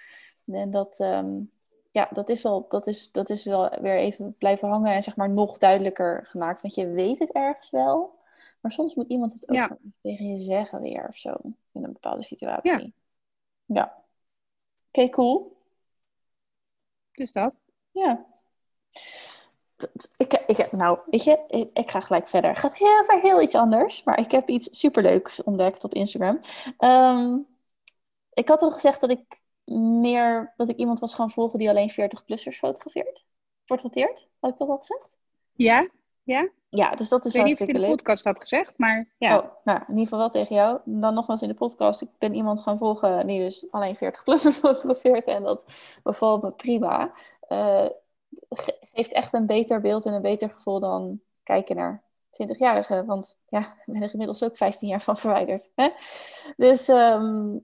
En 0.46 0.70
dat, 0.70 1.00
um, 1.00 1.52
ja, 1.92 2.10
dat 2.12 2.30
is, 2.30 2.42
wel, 2.42 2.66
dat, 2.68 2.88
is, 2.88 3.12
dat 3.12 3.30
is 3.30 3.44
wel 3.44 3.70
weer 3.82 3.98
even 3.98 4.36
blijven 4.38 4.68
hangen 4.68 4.94
en 4.94 5.02
zeg 5.02 5.16
maar 5.16 5.30
nog 5.30 5.58
duidelijker 5.58 6.26
gemaakt. 6.26 6.62
Want 6.62 6.76
je 6.76 6.88
weet 6.88 7.20
het 7.20 7.32
ergens 7.32 7.70
wel, 7.70 8.20
maar 8.60 8.72
soms 8.72 8.96
moet 8.96 9.08
iemand 9.08 9.34
het 9.34 9.50
ook 9.50 9.78
tegen 10.02 10.26
je 10.26 10.38
zeggen 10.38 10.82
weer 10.82 11.08
of 11.08 11.18
zo. 11.18 11.36
In 11.72 11.84
een 11.84 11.94
bepaalde 11.94 12.24
situatie. 12.24 12.72
Ja. 12.72 12.92
ja. 13.66 14.04
Oké, 14.88 15.10
cool. 15.10 15.58
Dus 17.12 17.32
dat. 17.32 17.54
Ja. 17.92 18.26
Ik, 20.18 20.44
ik, 20.48 20.72
nou, 20.72 21.00
weet 21.06 21.24
je, 21.24 21.40
ik, 21.48 21.70
ik, 21.74 21.92
ga 21.92 22.00
gelijk 22.00 22.28
verder. 22.28 22.50
Het 22.50 22.60
gaat 22.60 22.78
heel 22.78 23.04
ver 23.04 23.20
heel 23.22 23.42
iets 23.42 23.56
anders, 23.56 24.04
maar 24.04 24.20
ik 24.20 24.32
heb 24.32 24.50
iets 24.50 24.68
superleuks 24.72 25.44
ontdekt 25.44 25.84
op 25.84 25.94
Instagram. 25.94 26.40
Um, 26.80 27.48
ik 28.34 28.48
had 28.48 28.62
al 28.62 28.72
gezegd 28.72 29.02
dat 29.02 29.10
ik 29.10 29.42
meer 30.02 30.54
dat 30.56 30.70
ik 30.70 30.78
iemand 30.78 31.00
was 31.00 31.14
gaan 31.14 31.32
volgen 31.32 31.60
die 31.60 31.70
alleen 31.70 31.92
40-plussers 31.92 32.58
fotografeert. 32.58 33.26
Portretteert, 33.66 34.28
had 34.40 34.52
ik 34.52 34.58
dat 34.58 34.70
al 34.70 34.78
gezegd? 34.78 35.18
Ja, 35.54 35.88
ja. 36.24 36.50
Ja, 36.70 36.90
dus 36.92 37.10
dat 37.10 37.26
is 37.26 37.34
ik 37.34 37.38
weet 37.38 37.50
niet 37.50 37.62
of 37.62 37.68
ik 37.68 37.76
in 37.76 37.82
de 37.82 37.88
podcast 37.88 38.24
had 38.24 38.40
gezegd, 38.40 38.78
maar 38.78 39.14
ja. 39.18 39.38
Oh, 39.38 39.46
nou, 39.64 39.80
in 39.80 39.88
ieder 39.88 40.04
geval 40.04 40.20
wel 40.20 40.30
tegen 40.30 40.56
jou. 40.56 40.80
Dan 40.86 41.14
nogmaals 41.14 41.42
in 41.42 41.48
de 41.48 41.54
podcast. 41.54 42.02
Ik 42.02 42.10
ben 42.18 42.34
iemand 42.34 42.62
gaan 42.62 42.78
volgen 42.78 43.28
die 43.28 43.40
dus 43.40 43.66
alleen 43.72 43.96
40-plussers 43.96 44.60
fotografeert. 44.66 45.26
En 45.26 45.44
dat 45.44 45.66
bevalt 46.04 46.42
me 46.42 46.52
prima. 46.52 47.12
Uh, 47.50 47.86
geeft 48.50 49.14
echt 49.14 49.34
een 49.34 49.46
beter 49.46 49.82
beeld 49.82 50.06
en 50.06 50.14
een 50.14 50.22
beter 50.22 50.50
gevoel 50.50 50.80
dan 50.80 51.20
kijken 51.44 51.76
naar 51.76 52.04
20-jarigen. 52.32 53.06
Want 53.06 53.38
ja, 53.48 53.60
ik 53.60 53.84
ben 53.86 54.02
er 54.02 54.12
inmiddels 54.12 54.44
ook 54.44 54.58
15 54.58 54.88
jaar 54.88 55.02
van 55.02 55.18
verwijderd. 55.18 55.72
Hè? 55.76 55.90
Dus 56.56 56.88
um, 56.88 57.64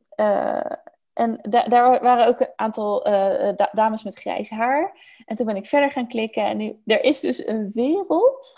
en 1.13 1.39
da 1.49 1.63
daar 1.63 2.01
waren 2.01 2.27
ook 2.27 2.39
een 2.39 2.53
aantal 2.55 3.07
uh, 3.07 3.53
dames 3.71 4.03
met 4.03 4.19
grijs 4.19 4.49
haar. 4.49 4.97
En 5.25 5.35
toen 5.35 5.45
ben 5.45 5.55
ik 5.55 5.65
verder 5.65 5.91
gaan 5.91 6.07
klikken. 6.07 6.45
En 6.45 6.57
nu, 6.57 6.81
er 6.85 7.03
is 7.03 7.19
dus 7.19 7.47
een 7.47 7.71
wereld 7.73 8.53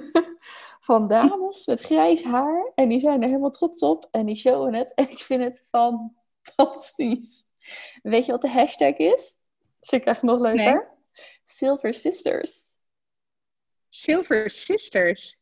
van 0.80 1.08
dames 1.08 1.66
met 1.66 1.80
grijs 1.80 2.24
haar. 2.24 2.72
En 2.74 2.88
die 2.88 3.00
zijn 3.00 3.22
er 3.22 3.28
helemaal 3.28 3.50
trots 3.50 3.82
op. 3.82 4.08
En 4.10 4.26
die 4.26 4.36
showen 4.36 4.74
het. 4.74 4.94
En 4.94 5.10
ik 5.10 5.18
vind 5.18 5.42
het 5.42 5.66
fantastisch. 5.70 7.44
Weet 8.02 8.26
je 8.26 8.32
wat 8.32 8.42
de 8.42 8.50
hashtag 8.50 8.96
is? 8.96 9.36
Dat 9.80 10.02
vind 10.02 10.22
nog 10.22 10.40
leuker. 10.40 10.95
Silver 11.46 11.94
Sisters. 11.94 12.76
Silver 13.88 14.50
Sisters? 14.50 15.36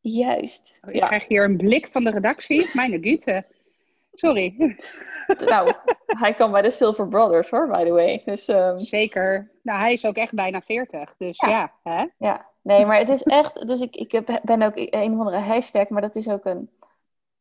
Juist. 0.00 0.78
Oh, 0.82 0.90
ik 0.90 0.96
ja. 0.96 1.06
krijg 1.06 1.28
hier 1.28 1.44
een 1.44 1.56
blik 1.56 1.88
van 1.88 2.04
de 2.04 2.10
redactie. 2.10 2.70
Mijn 2.72 3.02
gute. 3.02 3.46
Sorry. 4.12 4.76
nou, 5.44 5.72
hij 6.06 6.34
kan 6.34 6.50
bij 6.50 6.62
de 6.62 6.70
Silver 6.70 7.08
Brothers 7.08 7.50
hoor, 7.50 7.68
by 7.68 7.84
the 7.84 7.90
way. 7.90 8.22
Dus, 8.24 8.48
um... 8.48 8.80
Zeker. 8.80 9.50
Nou, 9.62 9.80
hij 9.80 9.92
is 9.92 10.06
ook 10.06 10.16
echt 10.16 10.34
bijna 10.34 10.60
40. 10.60 11.14
Dus 11.18 11.40
ja. 11.40 11.48
Ja, 11.48 11.72
hè? 11.82 12.06
ja. 12.18 12.50
nee, 12.62 12.86
maar 12.86 12.98
het 12.98 13.08
is 13.08 13.22
echt. 13.22 13.66
Dus 13.66 13.80
ik, 13.80 13.96
ik 13.96 14.12
heb, 14.12 14.40
ben 14.42 14.62
ook 14.62 14.76
een 14.76 15.12
of 15.12 15.18
andere 15.18 15.36
hashtag, 15.36 15.88
maar 15.88 16.02
dat 16.02 16.16
is 16.16 16.28
ook 16.28 16.44
een 16.44 16.70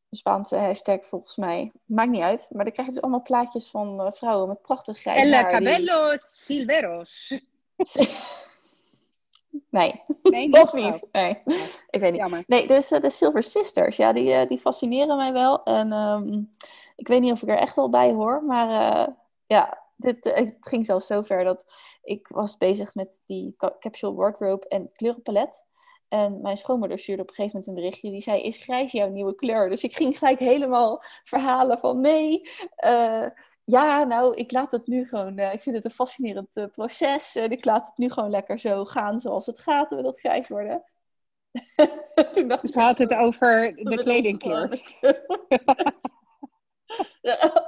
Spaanse 0.10 0.56
hashtag 0.56 1.06
volgens 1.06 1.36
mij. 1.36 1.72
Maakt 1.86 2.10
niet 2.10 2.22
uit. 2.22 2.50
Maar 2.52 2.64
dan 2.64 2.74
krijg 2.74 2.88
je 2.88 2.94
dus 2.94 3.04
allemaal 3.04 3.22
plaatjes 3.22 3.70
van 3.70 4.02
uh, 4.02 4.12
vrouwen 4.12 4.48
met 4.48 4.62
prachtig 4.62 5.00
grijs 5.00 5.26
El 5.26 5.34
haar. 5.34 5.52
cabello 5.52 6.10
die... 6.10 6.20
silveros. 6.20 7.42
Nee, 9.70 10.02
nee 10.24 10.48
niet. 10.48 10.62
of 10.62 10.74
niet. 10.74 11.08
Nee, 11.12 11.42
ik 11.90 12.00
weet 12.00 12.12
niet. 12.12 12.22
Jammer. 12.22 12.44
Nee, 12.48 12.68
dus 12.68 12.92
uh, 12.92 13.02
de 13.02 13.10
Silver 13.10 13.44
Sisters, 13.44 13.98
ja, 13.98 14.14
die, 14.14 14.30
uh, 14.30 14.48
die 14.48 14.58
fascineren 14.58 15.18
mij 15.18 15.34
wel. 15.34 15.64
En 15.64 15.92
um, 15.92 16.50
ik 16.96 17.08
weet 17.08 17.22
niet 17.22 17.32
of 17.32 17.42
ik 17.42 17.50
er 17.50 17.58
echt 17.58 17.78
al 17.78 17.90
bij 17.90 18.12
hoor, 18.12 18.44
maar 18.44 18.68
uh, 18.68 19.14
ja, 19.48 19.84
dit, 19.96 20.18
het 20.22 20.56
ging 20.60 20.86
zelfs 20.86 21.08
zo 21.08 21.22
ver 21.22 21.44
dat 21.44 21.66
ik 22.04 22.28
was 22.28 22.58
bezig 22.58 22.94
met 22.94 23.22
die 23.26 23.56
capsule 23.80 24.14
wardrobe 24.14 24.68
en 24.68 24.92
kleurenpalet. 24.94 25.66
En 26.08 26.42
mijn 26.42 26.58
schoonmoeder 26.58 27.00
stuurde 27.00 27.22
op 27.22 27.30
een 27.30 27.36
gegeven 27.36 27.58
moment 27.58 27.78
een 27.78 27.84
berichtje. 27.84 28.12
Die 28.12 28.22
zei, 28.22 28.42
is 28.42 28.64
grijs 28.64 28.92
jouw 28.92 29.10
nieuwe 29.10 29.36
kleur? 29.36 29.70
Dus 29.70 29.84
ik 29.84 29.96
ging 29.96 30.18
gelijk 30.18 30.40
helemaal 30.40 31.04
verhalen 31.24 31.80
van 31.80 32.00
nee, 32.00 32.50
uh, 32.86 33.26
ja, 33.66 34.04
nou, 34.04 34.36
ik 34.36 34.52
laat 34.52 34.72
het 34.72 34.88
nu 34.88 35.08
gewoon. 35.08 35.40
Uh, 35.40 35.54
ik 35.54 35.62
vind 35.62 35.76
het 35.76 35.86
een 35.86 35.92
fascinerend 35.92 36.58
uh, 36.58 36.66
proces. 36.72 37.36
En 37.36 37.52
ik 37.52 37.66
laat 37.66 37.88
het 37.88 37.98
nu 37.98 38.10
gewoon 38.10 38.30
lekker 38.30 38.60
zo 38.60 38.86
gaan 38.86 39.20
zoals 39.20 39.46
het 39.46 39.60
gaat 39.60 39.90
met 39.90 40.04
dat 40.04 40.20
grijs 40.20 40.48
worden. 40.48 40.84
Toen 42.34 42.48
dacht 42.48 42.72
Ze 42.72 42.80
had 42.80 42.98
het 42.98 43.14
over 43.14 43.76
de 43.76 44.04
kledingkleur. 44.04 44.80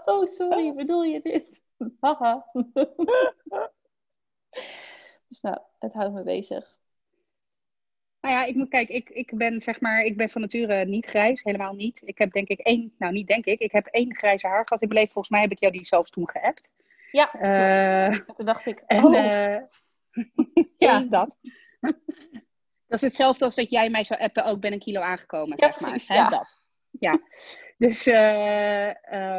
oh, 0.06 0.26
sorry, 0.26 0.74
bedoel 0.74 1.04
je 1.04 1.22
dit? 1.22 1.62
Haha. 2.02 2.46
dus 5.28 5.42
nou, 5.42 5.58
het 5.80 5.94
houdt 5.94 6.14
me 6.14 6.24
bezig. 6.24 6.77
Nou 8.22 8.34
ja, 8.36 8.46
ik 8.46 8.56
moet 8.56 8.70
kijken, 8.70 8.96
ik, 8.96 9.10
ik 9.10 9.38
ben 9.38 9.62
zeg 9.62 9.80
maar, 9.80 10.02
ik 10.02 10.18
ben 10.18 10.30
van 10.30 10.42
nature 10.42 10.86
niet 10.86 11.06
grijs, 11.06 11.44
helemaal 11.44 11.74
niet. 11.74 12.02
Ik 12.06 12.18
heb 12.18 12.32
denk 12.32 12.48
ik 12.48 12.60
één, 12.60 12.94
nou 12.98 13.14
niet 13.14 13.28
denk 13.28 13.46
ik, 13.46 13.60
ik 13.60 13.72
heb 13.72 13.86
één 13.86 14.16
grijze 14.16 14.48
haar 14.48 14.68
gehad 14.68 14.82
in 14.82 14.88
mijn 14.88 15.00
leven. 15.00 15.14
Volgens 15.14 15.34
mij 15.34 15.42
heb 15.42 15.52
ik 15.52 15.60
jou 15.60 15.74
die 15.74 15.86
zelfs 15.86 16.10
toen 16.10 16.30
geappt. 16.30 16.70
Ja, 17.12 17.34
uh, 17.40 18.20
toen 18.36 18.46
dacht 18.46 18.66
ik, 18.66 18.80
en, 18.80 19.04
oh. 19.04 19.14
Uh, 19.14 19.58
ja, 20.88 21.00
dat. 21.00 21.38
dat 22.88 22.98
is 22.98 23.02
hetzelfde 23.02 23.46
als 23.46 23.56
dat 23.56 23.70
jij 23.70 23.90
mij 23.90 24.04
zou 24.04 24.20
appen, 24.20 24.46
ook 24.46 24.60
ben 24.60 24.74
een 24.74 24.80
kilo 24.80 25.02
aangekomen. 25.02 25.58
Ja, 25.58 25.68
zeg 25.68 25.80
maar. 25.80 25.90
precies, 25.90 26.08
ja. 26.08 26.30
dat. 26.30 26.62
Ja, 27.00 27.20
dus, 27.78 28.08
uh, 28.08 28.88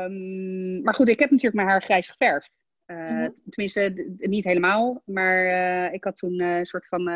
um, 0.05 0.83
maar 0.83 0.95
goed, 0.95 1.09
ik 1.09 1.19
heb 1.19 1.31
natuurlijk 1.31 1.57
mijn 1.57 1.69
haar 1.69 1.83
grijs 1.83 2.09
geverfd. 2.09 2.59
Mm 2.87 2.97
-hmm. 2.97 3.35
Tenminste, 3.49 4.15
niet 4.17 4.45
helemaal, 4.45 5.03
maar 5.05 5.93
ik 5.93 6.05
had 6.05 6.17
toen 6.17 6.41
een 6.41 6.67
soort 6.67 6.87
van 6.87 7.09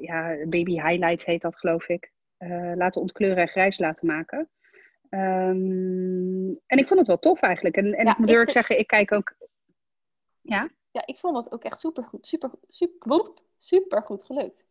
ja, 0.00 0.36
baby 0.48 0.72
highlights 0.72 1.24
heet 1.24 1.42
dat, 1.42 1.58
geloof 1.58 1.88
ik. 1.88 2.12
laten 2.74 3.00
ontkleuren 3.00 3.42
en 3.42 3.48
grijs 3.48 3.78
laten 3.78 4.06
maken. 4.06 4.50
Ehm, 5.10 6.48
en 6.66 6.78
ik 6.78 6.86
vond 6.86 6.98
het 6.98 7.06
wel 7.06 7.18
tof 7.18 7.40
eigenlijk. 7.40 7.76
En, 7.76 7.94
en 7.94 8.06
ik 8.06 8.18
moet 8.18 8.28
eerlijk 8.28 8.50
zeggen, 8.50 8.78
ik 8.78 8.86
kijk 8.86 9.12
ook. 9.12 9.34
Ja? 10.40 10.70
Ja, 10.90 11.06
ik 11.06 11.16
vond 11.16 11.36
het 11.36 11.52
ook 11.52 11.64
echt 11.64 11.78
super 11.80 12.04
goed. 12.04 12.26
Super, 12.26 12.50
super, 12.68 13.32
super 13.56 14.02
goed 14.02 14.24
gelukt. 14.24 14.64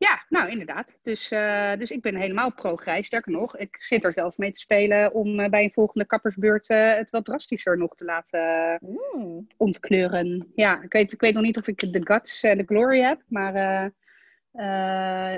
Ja, 0.00 0.24
nou 0.28 0.50
inderdaad. 0.50 0.98
Dus, 1.02 1.32
uh, 1.32 1.76
dus 1.76 1.90
ik 1.90 2.02
ben 2.02 2.16
helemaal 2.16 2.52
pro-grijs. 2.52 3.06
Sterker 3.06 3.32
nog, 3.32 3.56
ik 3.56 3.76
zit 3.78 4.04
er 4.04 4.12
zelfs 4.12 4.36
mee 4.36 4.50
te 4.50 4.60
spelen 4.60 5.12
om 5.12 5.40
uh, 5.40 5.48
bij 5.48 5.64
een 5.64 5.72
volgende 5.72 6.06
kappersbeurt 6.06 6.70
uh, 6.70 6.94
het 6.94 7.10
wat 7.10 7.24
drastischer 7.24 7.78
nog 7.78 7.94
te 7.94 8.04
laten 8.04 8.78
mm. 8.80 9.46
ontkleuren. 9.56 10.50
Ja, 10.54 10.82
ik 10.82 10.92
weet, 10.92 11.12
ik 11.12 11.20
weet 11.20 11.34
nog 11.34 11.42
niet 11.42 11.58
of 11.58 11.66
ik 11.66 11.92
de 11.92 12.06
guts 12.06 12.42
en 12.42 12.58
de 12.58 12.64
glory 12.64 13.00
heb, 13.00 13.22
maar 13.28 13.54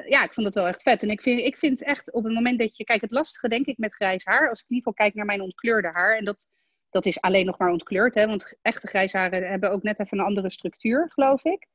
ja, 0.09 0.25
ik 0.25 0.33
vond 0.33 0.47
het 0.47 0.55
wel 0.55 0.67
echt 0.67 0.83
vet. 0.83 1.03
En 1.03 1.11
ik 1.11 1.23
vind, 1.23 1.41
ik 1.41 1.59
vind 1.59 1.83
echt 1.83 2.13
op 2.13 2.25
het 2.25 2.33
moment 2.33 2.59
dat 2.59 2.77
je, 2.77 2.85
kijk, 2.85 3.01
het 3.01 3.13
lastige 3.13 3.49
denk 3.49 3.67
ik 3.67 3.79
met 3.79 3.95
grijs 3.95 4.25
haar, 4.25 4.49
als 4.49 4.61
ik 4.61 4.69
in 4.69 4.77
ieder 4.77 4.89
geval 4.89 5.07
kijk 5.07 5.15
naar 5.15 5.27
mijn 5.27 5.41
ontkleurde 5.41 5.89
haar, 5.89 6.17
en 6.17 6.25
dat, 6.25 6.47
dat 6.91 7.07
is 7.07 7.21
alleen 7.21 7.47
nog 7.47 7.59
maar 7.59 7.71
ontkleurd, 7.71 8.15
hè, 8.15 8.27
want 8.27 8.55
echte 8.63 8.87
grijsharen 8.87 9.49
hebben 9.49 9.71
ook 9.71 9.83
net 9.83 10.01
even 10.01 10.19
een 10.19 10.25
andere 10.25 10.51
structuur, 10.51 11.11
geloof 11.13 11.45
ik. 11.45 11.71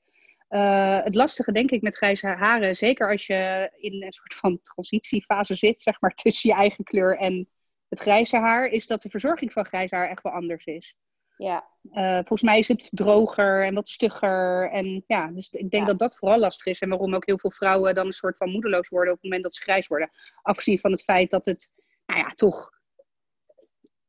Uh, 0.49 1.03
het 1.03 1.15
lastige, 1.15 1.51
denk 1.51 1.71
ik, 1.71 1.81
met 1.81 1.95
grijze 1.95 2.27
haren, 2.27 2.75
zeker 2.75 3.11
als 3.11 3.25
je 3.25 3.71
in 3.77 4.03
een 4.03 4.11
soort 4.11 4.33
van 4.33 4.59
transitiefase 4.61 5.55
zit, 5.55 5.81
zeg 5.81 6.01
maar, 6.01 6.13
tussen 6.23 6.49
je 6.49 6.55
eigen 6.55 6.83
kleur 6.83 7.17
en 7.17 7.49
het 7.89 7.99
grijze 7.99 8.37
haar, 8.37 8.67
is 8.67 8.87
dat 8.87 9.01
de 9.01 9.09
verzorging 9.09 9.51
van 9.51 9.65
grijs 9.65 9.91
haar 9.91 10.09
echt 10.09 10.23
wel 10.23 10.33
anders 10.33 10.65
is. 10.65 10.95
Ja. 11.37 11.67
Uh, 11.91 12.13
volgens 12.13 12.41
mij 12.41 12.59
is 12.59 12.67
het 12.67 12.89
droger 12.91 13.63
en 13.63 13.73
wat 13.73 13.89
stugger. 13.89 14.69
En 14.71 15.03
ja, 15.07 15.27
dus 15.27 15.49
ik 15.49 15.69
denk 15.69 15.87
dat 15.87 15.99
dat 15.99 16.17
vooral 16.17 16.39
lastig 16.39 16.65
is. 16.65 16.79
En 16.79 16.89
waarom 16.89 17.15
ook 17.15 17.25
heel 17.25 17.39
veel 17.39 17.51
vrouwen 17.51 17.95
dan 17.95 18.05
een 18.05 18.13
soort 18.13 18.37
van 18.37 18.49
moedeloos 18.49 18.89
worden 18.89 19.13
op 19.13 19.15
het 19.15 19.25
moment 19.25 19.43
dat 19.43 19.55
ze 19.55 19.61
grijs 19.61 19.87
worden. 19.87 20.09
Afgezien 20.41 20.79
van 20.79 20.91
het 20.91 21.03
feit 21.03 21.29
dat 21.29 21.45
het, 21.45 21.71
nou 22.05 22.19
ja, 22.19 22.31
toch 22.35 22.69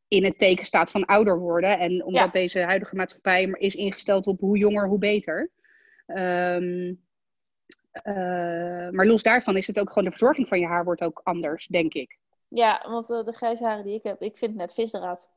in 0.08 0.24
het 0.24 0.38
teken 0.38 0.64
staat 0.64 0.90
van 0.90 1.04
ouder 1.04 1.38
worden. 1.38 1.78
En 1.78 2.04
omdat 2.04 2.32
deze 2.32 2.60
huidige 2.60 2.96
maatschappij 2.96 3.44
is 3.44 3.74
ingesteld 3.74 4.26
op 4.26 4.40
hoe 4.40 4.58
jonger, 4.58 4.88
hoe 4.88 4.98
beter. 4.98 5.50
Um, 6.08 7.06
uh, 7.92 8.90
maar 8.90 9.06
los 9.06 9.22
daarvan 9.22 9.56
is 9.56 9.66
het 9.66 9.80
ook 9.80 9.88
gewoon 9.88 10.04
de 10.04 10.10
verzorging 10.10 10.48
van 10.48 10.60
je 10.60 10.66
haar 10.66 10.84
wordt 10.84 11.02
ook 11.02 11.20
anders, 11.24 11.66
denk 11.66 11.94
ik. 11.94 12.18
Ja, 12.48 12.84
want 12.88 13.10
uh, 13.10 13.24
de 13.24 13.32
grijze 13.32 13.64
haren 13.64 13.84
die 13.84 13.94
ik 13.94 14.02
heb, 14.02 14.22
ik 14.22 14.36
vind 14.36 14.54
net 14.54 14.74
visdraad. 14.74 15.28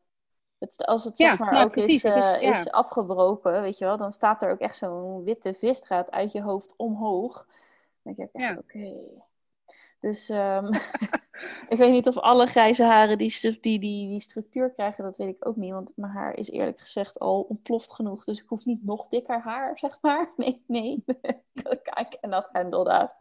Het, 0.57 0.85
als 0.85 1.03
het 1.03 1.17
zeg 1.17 1.39
maar 1.39 1.63
ook 1.63 1.75
is, 1.75 2.03
uh, 2.03 2.17
is, 2.17 2.59
is, 2.59 2.71
afgebroken, 2.71 3.61
weet 3.61 3.77
je 3.77 3.85
wel, 3.85 3.97
dan 3.97 4.11
staat 4.11 4.41
er 4.41 4.51
ook 4.51 4.59
echt 4.59 4.75
zo'n 4.75 5.23
witte 5.23 5.53
visdraad 5.53 6.11
uit 6.11 6.31
je 6.31 6.41
hoofd 6.41 6.73
omhoog. 6.77 7.47
Dan 8.01 8.13
denk 8.13 8.29
ik 8.29 8.41
echt, 8.41 8.57
oké. 8.57 8.93
Dus 9.99 10.29
um, 10.29 10.69
ik 11.69 11.77
weet 11.77 11.91
niet 11.91 12.07
of 12.07 12.17
alle 12.17 12.45
grijze 12.45 12.83
haren 12.83 13.17
die, 13.17 13.39
die, 13.41 13.59
die, 13.61 13.79
die 13.79 14.19
structuur 14.19 14.71
krijgen, 14.71 15.03
dat 15.03 15.17
weet 15.17 15.35
ik 15.35 15.47
ook 15.47 15.55
niet. 15.55 15.71
Want 15.71 15.91
mijn 15.95 16.11
haar 16.11 16.33
is 16.33 16.49
eerlijk 16.49 16.79
gezegd 16.79 17.19
al 17.19 17.41
ontploft 17.41 17.93
genoeg. 17.93 18.23
Dus 18.23 18.41
ik 18.41 18.47
hoef 18.47 18.65
niet 18.65 18.83
nog 18.83 19.07
dikker 19.07 19.41
haar, 19.41 19.77
zeg 19.79 19.97
maar. 20.01 20.33
Nee, 20.35 20.63
nee. 20.67 21.03
I 21.99 22.07
cannot 22.19 22.49
handle 22.51 22.83
that. 22.83 23.15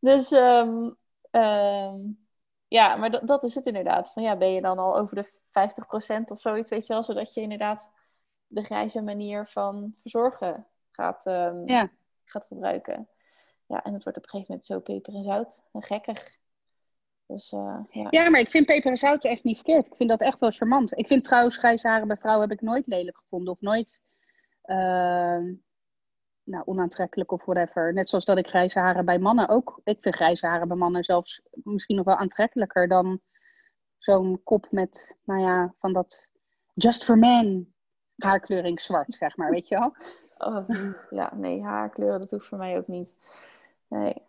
Dus 0.00 0.30
um, 0.32 0.96
um, 1.30 2.26
ja, 2.68 2.96
maar 2.96 3.26
dat 3.26 3.44
is 3.44 3.54
het 3.54 3.66
inderdaad. 3.66 4.12
Van 4.12 4.22
ja, 4.22 4.36
ben 4.36 4.52
je 4.52 4.60
dan 4.60 4.78
al 4.78 4.96
over 4.96 5.16
de 5.16 5.24
50% 5.24 6.22
of 6.24 6.40
zoiets, 6.40 6.70
weet 6.70 6.86
je 6.86 6.92
wel. 6.92 7.02
Zodat 7.02 7.34
je 7.34 7.40
inderdaad 7.40 7.90
de 8.46 8.62
grijze 8.62 9.02
manier 9.02 9.46
van 9.46 9.94
verzorgen 10.00 10.66
gaat, 10.90 11.22
ja. 11.64 11.90
gaat 12.24 12.46
gebruiken. 12.46 13.08
Ja, 13.66 13.82
en 13.82 13.92
het 13.92 14.02
wordt 14.02 14.18
op 14.18 14.24
een 14.24 14.30
gegeven 14.30 14.46
moment 14.48 14.64
zo 14.64 14.80
peper 14.80 15.14
en 15.14 15.22
zout. 15.22 15.62
En 15.72 15.82
gekkig. 15.82 16.36
Dus, 17.26 17.52
uh, 17.52 17.78
ja. 17.90 18.06
ja, 18.10 18.28
maar 18.28 18.40
ik 18.40 18.50
vind 18.50 18.66
peper 18.66 18.90
en 18.90 18.96
zout 18.96 19.24
echt 19.24 19.44
niet 19.44 19.56
verkeerd. 19.56 19.86
Ik 19.86 19.96
vind 19.96 20.08
dat 20.08 20.20
echt 20.20 20.40
wel 20.40 20.50
charmant. 20.50 20.98
Ik 20.98 21.06
vind 21.06 21.24
trouwens 21.24 21.56
grijze 21.56 21.88
haren 21.88 22.06
bij 22.06 22.16
vrouwen 22.16 22.48
heb 22.48 22.58
ik 22.58 22.64
nooit 22.64 22.86
lelijk 22.86 23.16
gevonden. 23.16 23.52
Of 23.52 23.60
nooit 23.60 24.02
uh, 24.64 25.54
nou, 26.42 26.62
onaantrekkelijk 26.64 27.32
of 27.32 27.44
whatever. 27.44 27.92
Net 27.92 28.08
zoals 28.08 28.24
dat 28.24 28.38
ik 28.38 28.46
grijze 28.46 28.78
haren 28.78 29.04
bij 29.04 29.18
mannen 29.18 29.48
ook... 29.48 29.80
Ik 29.84 29.98
vind 30.00 30.14
grijze 30.14 30.46
haren 30.46 30.68
bij 30.68 30.76
mannen 30.76 31.04
zelfs 31.04 31.42
misschien 31.50 31.96
nog 31.96 32.04
wel 32.04 32.16
aantrekkelijker 32.16 32.88
dan 32.88 33.20
zo'n 33.98 34.40
kop 34.44 34.66
met, 34.70 35.18
nou 35.24 35.40
ja, 35.40 35.74
van 35.78 35.92
dat 35.92 36.28
just 36.74 37.04
for 37.04 37.18
men 37.18 37.74
haarkleuring 38.16 38.80
zwart, 38.80 39.14
zeg 39.14 39.36
maar, 39.36 39.50
weet 39.50 39.68
je 39.68 39.78
wel? 39.78 39.96
Oh, 40.38 40.68
ja, 41.10 41.34
nee, 41.34 41.62
haarkleuren, 41.62 42.20
dat 42.20 42.30
hoeft 42.30 42.46
voor 42.46 42.58
mij 42.58 42.76
ook 42.76 42.86
niet. 42.86 43.14
Nee. 43.88 44.25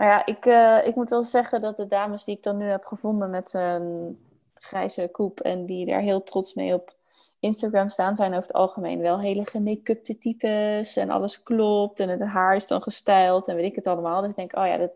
Maar 0.00 0.08
ja, 0.08 0.26
ik, 0.26 0.46
uh, 0.46 0.86
ik 0.86 0.94
moet 0.94 1.10
wel 1.10 1.22
zeggen 1.22 1.60
dat 1.60 1.76
de 1.76 1.86
dames 1.86 2.24
die 2.24 2.36
ik 2.36 2.42
dan 2.42 2.56
nu 2.56 2.64
heb 2.64 2.84
gevonden 2.84 3.30
met 3.30 3.52
een 3.52 4.18
grijze 4.54 5.08
koep 5.12 5.40
en 5.40 5.66
die 5.66 5.86
daar 5.86 6.00
heel 6.00 6.22
trots 6.22 6.54
mee 6.54 6.74
op 6.74 6.96
Instagram 7.40 7.88
staan, 7.88 8.16
zijn 8.16 8.30
over 8.30 8.42
het 8.42 8.52
algemeen 8.52 9.00
wel 9.00 9.20
hele 9.20 9.44
gemake-upte 9.44 10.18
types 10.18 10.96
en 10.96 11.10
alles 11.10 11.42
klopt 11.42 12.00
en 12.00 12.08
het 12.08 12.20
haar 12.20 12.54
is 12.56 12.66
dan 12.66 12.82
gestyled 12.82 13.48
en 13.48 13.56
weet 13.56 13.70
ik 13.70 13.74
het 13.74 13.86
allemaal. 13.86 14.20
Dus 14.20 14.30
ik 14.30 14.36
denk, 14.36 14.56
oh 14.56 14.66
ja, 14.66 14.76
dat, 14.76 14.92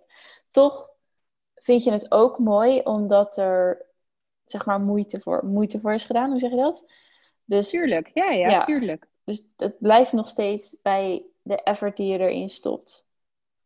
toch 0.51 0.91
vind 1.55 1.85
je 1.85 1.93
het 1.93 2.11
ook 2.11 2.39
mooi 2.39 2.81
omdat 2.81 3.37
er 3.37 3.87
zeg 4.45 4.67
maar 4.67 4.81
moeite 4.81 5.21
voor, 5.21 5.47
moeite 5.47 5.81
voor 5.81 5.93
is 5.93 6.05
gedaan, 6.05 6.31
hoe 6.31 6.39
zeg 6.39 6.51
je 6.51 6.57
dat? 6.57 6.85
Dus, 7.45 7.71
tuurlijk, 7.71 8.11
ja, 8.15 8.31
ja, 8.31 8.49
ja, 8.49 8.65
tuurlijk. 8.65 9.09
Dus 9.25 9.47
het 9.57 9.79
blijft 9.79 10.13
nog 10.13 10.29
steeds 10.29 10.77
bij 10.83 11.25
de 11.43 11.63
effort 11.63 11.97
die 11.97 12.13
je 12.13 12.19
erin 12.19 12.51
stopt. 12.51 13.07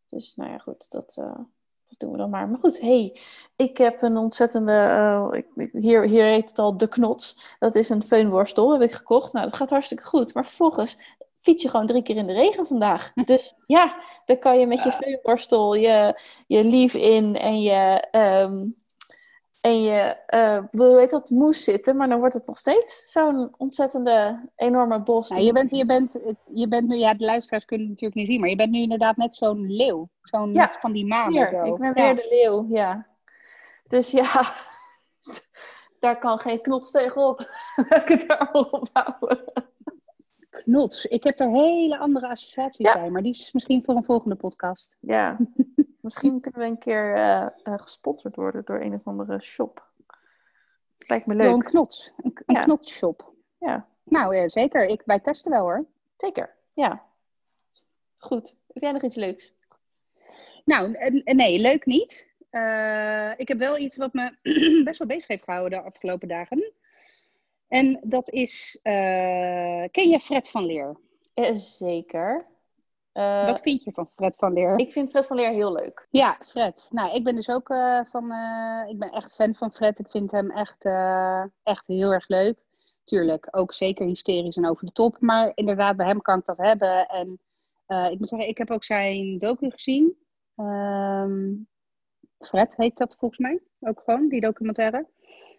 Dus 0.09 0.33
nou 0.37 0.51
ja, 0.51 0.59
goed, 0.59 0.91
dat, 0.91 1.17
uh, 1.19 1.39
dat 1.85 1.99
doen 1.99 2.13
we 2.13 2.17
dan 2.19 2.31
maar. 2.31 2.49
Maar 2.49 2.59
goed, 2.59 2.81
hey, 2.81 3.21
ik 3.57 3.79
heb 3.79 4.03
een 4.03 4.17
ontzettende. 4.17 4.73
Uh, 4.73 5.29
ik, 5.31 5.69
hier, 5.73 6.03
hier 6.03 6.25
heet 6.25 6.49
het 6.49 6.59
al 6.59 6.77
de 6.77 6.89
knots. 6.89 7.57
Dat 7.59 7.75
is 7.75 7.89
een 7.89 8.03
feunworstel, 8.03 8.73
heb 8.73 8.83
ik 8.83 8.93
gekocht. 8.93 9.33
Nou, 9.33 9.47
dat 9.47 9.57
gaat 9.57 9.71
hartstikke 9.71 10.05
goed. 10.05 10.35
Maar 10.35 10.45
vervolgens 10.45 10.99
fiets 11.39 11.63
je 11.63 11.69
gewoon 11.69 11.87
drie 11.87 12.03
keer 12.03 12.17
in 12.17 12.27
de 12.27 12.33
regen 12.33 12.67
vandaag. 12.67 13.13
Dus 13.25 13.55
ja, 13.67 13.97
dan 14.25 14.39
kan 14.39 14.59
je 14.59 14.67
met 14.67 14.83
je 14.83 14.93
feunworstel 14.93 15.75
je, 15.75 16.21
je 16.47 16.65
lief 16.65 16.95
in 16.95 17.37
en 17.37 17.61
je. 17.61 18.09
Um, 18.13 18.77
en 19.69 19.83
je 19.83 20.17
uh, 20.35 20.95
weet 20.95 21.11
dat 21.11 21.31
moest 21.31 21.63
zitten, 21.63 21.97
maar 21.97 22.09
dan 22.09 22.19
wordt 22.19 22.35
het 22.35 22.47
nog 22.47 22.57
steeds 22.57 23.11
zo'n 23.11 23.55
ontzettende 23.57 24.49
enorme 24.57 25.01
bos. 25.01 25.29
je, 25.29 25.53
bent, 25.53 25.71
je, 25.71 25.87
bent, 25.87 26.19
je 26.53 26.69
bent 26.69 26.89
nu, 26.89 26.97
ja, 26.97 27.15
de 27.15 27.25
luisteraars 27.25 27.65
kunnen 27.65 27.87
het 27.87 27.95
natuurlijk 27.95 28.21
niet 28.21 28.31
zien, 28.31 28.41
maar 28.41 28.49
je 28.49 28.57
bent 28.57 28.71
nu 28.71 28.81
inderdaad 28.81 29.17
net 29.17 29.35
zo'n 29.35 29.67
leeuw. 29.67 30.09
Zo'n 30.23 30.53
ja, 30.53 30.71
van 30.81 30.93
die 30.93 31.07
manen. 31.07 31.49
Zo. 31.49 31.63
Ik 31.65 31.77
ben 31.79 31.95
weer 31.95 32.15
de 32.15 32.27
leeuw, 32.31 32.67
ja. 32.69 33.05
Dus 33.83 34.11
ja, 34.11 34.43
daar 36.01 36.19
kan 36.19 36.39
geen 36.39 36.61
knots 36.61 36.91
tegenop. 36.91 37.41
ik 38.03 38.09
het 38.09 38.25
daarop 38.29 38.73
ophouden. 38.73 39.45
Knots, 40.51 41.07
ik 41.07 41.25
heb 41.25 41.39
er 41.39 41.51
hele 41.51 41.99
andere 41.99 42.29
associaties 42.29 42.93
bij, 42.93 43.11
maar 43.11 43.23
die 43.23 43.33
is 43.33 43.53
misschien 43.53 43.85
voor 43.85 43.97
een 43.97 44.05
volgende 44.05 44.37
podcast. 44.37 44.97
Ja. 45.01 45.37
Misschien 46.09 46.41
kunnen 46.41 46.61
we 46.61 46.67
een 46.67 46.79
keer 46.79 47.17
uh, 47.17 47.47
gesponsord 47.65 48.37
worden 48.37 48.65
door 48.65 48.81
een 48.81 48.95
of 48.95 49.01
andere 49.05 49.41
shop. 49.41 49.87
Lijkt 50.99 51.27
me 51.27 51.35
leuk. 51.35 51.53
een 51.53 51.63
knots. 51.63 52.13
Een, 52.17 52.39
een 52.47 52.55
ja. 52.55 52.65
knotsshop. 52.65 53.33
Ja. 53.59 53.89
Nou, 54.05 54.37
uh, 54.37 54.49
zeker. 54.49 54.87
Ik, 54.87 55.03
wij 55.05 55.21
testen 55.21 55.51
wel 55.51 55.63
hoor. 55.63 55.87
Zeker, 56.17 56.57
ja. 56.73 57.05
Goed. 58.17 58.55
Heb 58.73 58.83
jij 58.83 58.93
nog 58.93 59.03
iets 59.03 59.15
leuks? 59.15 59.55
Nou, 60.65 60.97
nee, 61.25 61.59
leuk 61.59 61.87
niet. 61.87 62.27
ik 63.37 63.49
heb 63.49 63.59
wel 63.59 63.79
iets 63.79 63.97
wat 63.97 64.13
me 64.13 64.37
best 64.85 64.99
wel 64.99 65.09
bezig 65.09 65.27
heeft 65.29 65.45
gehouden 65.45 65.79
de 65.79 65.85
afgelopen 65.85 66.29
dagen. 66.29 66.73
En 67.69 68.01
dat 68.03 68.31
is, 68.31 68.79
ken 68.83 70.09
je 70.09 70.21
Fred 70.21 70.49
van 70.49 70.65
Leer? 70.65 70.97
zeker. 71.53 72.47
Uh, 73.19 73.47
Wat 73.47 73.61
vind 73.61 73.83
je 73.83 73.93
van 73.93 74.11
Fred 74.15 74.37
van 74.37 74.53
Leer? 74.53 74.79
Ik 74.79 74.93
vind 74.93 75.11
Fred 75.11 75.27
van 75.27 75.37
Leer 75.37 75.51
heel 75.51 75.73
leuk. 75.73 76.07
Ja, 76.11 76.39
Fred. 76.47 76.87
Nou, 76.91 77.15
ik 77.15 77.25
ben 77.25 77.35
dus 77.35 77.49
ook 77.49 77.69
uh, 77.69 78.01
van. 78.05 78.33
Uh, 78.33 78.85
ik 78.89 78.99
ben 78.99 79.11
echt 79.11 79.35
fan 79.35 79.55
van 79.55 79.73
Fred. 79.73 79.99
Ik 79.99 80.11
vind 80.11 80.31
hem 80.31 80.51
echt, 80.51 80.85
echt 81.63 81.87
heel 81.87 82.13
erg 82.13 82.29
leuk. 82.29 82.59
Tuurlijk, 83.05 83.49
ook 83.51 83.75
zeker 83.75 84.07
hysterisch 84.07 84.57
en 84.57 84.69
over 84.69 84.87
de 84.87 84.93
top. 84.93 85.17
Maar 85.21 85.53
inderdaad, 85.55 85.97
bij 85.97 86.07
hem 86.07 86.23
kan 86.23 86.39
ik 86.39 86.47
dat 86.47 86.57
hebben. 86.57 87.07
En 87.07 87.41
ik 88.11 88.19
moet 88.19 88.29
zeggen, 88.29 88.49
ik 88.49 88.59
heb 88.59 88.71
ook 88.71 88.85
zijn 88.85 89.39
docu 89.39 89.71
gezien. 89.71 90.17
Um, 90.57 91.69
Fred 92.39 92.77
heet 92.77 92.97
dat 92.97 93.17
volgens 93.19 93.41
mij. 93.41 93.61
Ook 93.81 94.03
gewoon, 94.05 94.29
die 94.29 94.41
documentaire. 94.41 95.07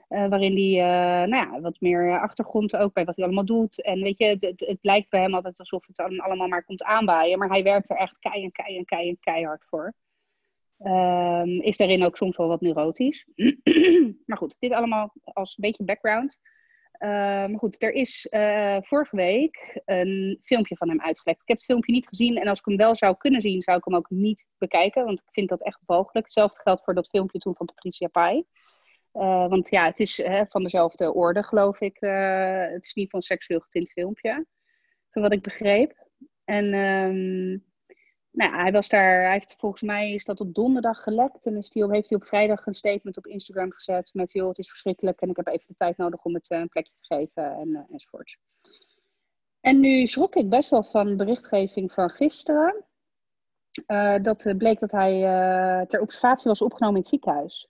Uh, 0.09 0.27
waarin 0.27 0.55
hij 0.55 1.23
uh, 1.23 1.29
nou 1.29 1.51
ja, 1.51 1.61
wat 1.61 1.79
meer 1.79 2.19
achtergrond 2.19 2.75
ook 2.75 2.93
bij 2.93 3.05
wat 3.05 3.15
hij 3.15 3.25
allemaal 3.25 3.45
doet. 3.45 3.81
En 3.81 4.01
weet 4.01 4.17
je, 4.17 4.25
het, 4.25 4.41
het, 4.41 4.77
lijkt 4.81 5.09
bij 5.09 5.21
hem 5.21 5.33
altijd 5.33 5.59
alsof 5.59 5.87
het 5.87 5.99
allemaal 5.99 6.47
maar 6.47 6.63
komt 6.63 6.83
aanbaaien. 6.83 7.39
Maar 7.39 7.49
hij 7.49 7.63
werkt 7.63 7.89
er 7.89 7.97
echt 7.97 8.19
kei 8.19 8.43
en 8.43 8.51
kei 8.51 8.77
en 8.77 8.85
kei 8.85 9.09
en 9.09 9.17
keihard 9.19 9.65
voor. 9.65 9.93
Um, 10.79 11.61
is 11.61 11.77
daarin 11.77 12.03
ook 12.03 12.17
soms 12.17 12.37
wel 12.37 12.47
wat 12.47 12.61
neurotisch. 12.61 13.25
maar 14.25 14.37
goed, 14.37 14.55
dit 14.59 14.71
allemaal 14.71 15.13
als 15.23 15.49
een 15.49 15.63
beetje 15.63 15.83
background. 15.83 16.39
maar 16.99 17.59
goed, 17.59 17.81
er 17.83 17.93
is 17.93 18.27
vorige 18.81 19.15
week 19.15 19.81
een 19.85 20.39
filmpje 20.43 20.75
van 20.75 20.89
hem 20.89 21.01
uitgelekt. 21.01 21.41
Ik 21.41 21.47
heb 21.47 21.57
het 21.57 21.65
filmpje 21.65 21.91
niet 21.91 22.07
gezien 22.07 22.37
en 22.37 22.47
als 22.47 22.59
ik 22.59 22.65
hem 22.65 22.77
wel 22.77 22.95
zou 22.95 23.17
kunnen 23.17 23.41
zien, 23.41 23.61
zou 23.61 23.77
ik 23.77 23.85
hem 23.85 23.95
ook 23.95 24.09
niet 24.09 24.47
bekijken, 24.57 25.05
want 25.05 25.19
ik 25.19 25.29
vind 25.31 25.49
dat 25.49 25.63
echt 25.63 25.79
mogelijk. 25.85 26.25
Hetzelfde 26.25 26.61
geldt 26.61 26.83
voor 26.83 26.93
dat 26.93 27.09
filmpje 27.09 27.39
toen 27.39 27.55
van 27.55 27.65
Patricia 27.65 28.07
Pai. 28.07 28.45
Want 29.11 29.69
ja, 29.69 29.85
het 29.85 29.99
is 29.99 30.21
van 30.49 30.63
dezelfde 30.63 31.13
orde, 31.13 31.43
geloof 31.43 31.79
ik. 31.79 31.97
het 31.99 32.85
is 32.85 32.93
niet 32.93 33.09
van 33.09 33.21
seksueel 33.21 33.59
getint 33.59 33.91
filmpje, 33.91 34.45
van 35.09 35.21
wat 35.21 35.33
ik 35.33 35.41
begreep. 35.41 36.07
En 36.43 36.73
ehm, 36.73 37.57
nou, 38.31 38.61
hij 38.61 38.71
was 38.71 38.89
daar, 38.89 39.21
hij 39.21 39.31
heeft 39.31 39.55
volgens 39.57 39.81
mij 39.81 40.13
is 40.13 40.25
dat 40.25 40.39
op 40.39 40.53
donderdag 40.53 41.03
gelekt 41.03 41.45
en 41.45 41.55
is 41.55 41.69
die 41.69 41.91
heeft 41.91 42.09
hij 42.09 42.17
op 42.17 42.25
vrijdag 42.25 42.65
een 42.65 42.73
statement 42.73 43.17
op 43.17 43.25
Instagram 43.27 43.71
gezet 43.71 44.09
met 44.13 44.31
joh, 44.31 44.47
het 44.47 44.57
is 44.57 44.69
verschrikkelijk 44.69 45.21
en 45.21 45.29
ik 45.29 45.35
heb 45.35 45.47
even 45.47 45.65
de 45.67 45.75
tijd 45.75 45.97
nodig 45.97 46.23
om 46.23 46.33
het 46.33 46.49
uh, 46.49 46.59
een 46.59 46.69
plekje 46.69 46.93
te 46.95 47.15
geven 47.15 47.57
en, 47.57 47.87
enzovoort. 47.91 48.37
En 49.59 49.79
nu 49.79 50.07
schrok 50.07 50.35
ik 50.35 50.49
best 50.49 50.69
wel 50.69 50.83
van 50.83 51.17
berichtgeving 51.17 51.91
van 51.91 52.09
gisteren. 52.09 52.85
Dat 54.21 54.53
bleek 54.57 54.79
dat 54.79 54.91
hij 54.91 55.19
ter 55.85 56.01
observatie 56.01 56.47
was 56.47 56.61
opgenomen 56.61 56.95
in 56.95 57.01
het 57.01 57.09
ziekenhuis. 57.09 57.68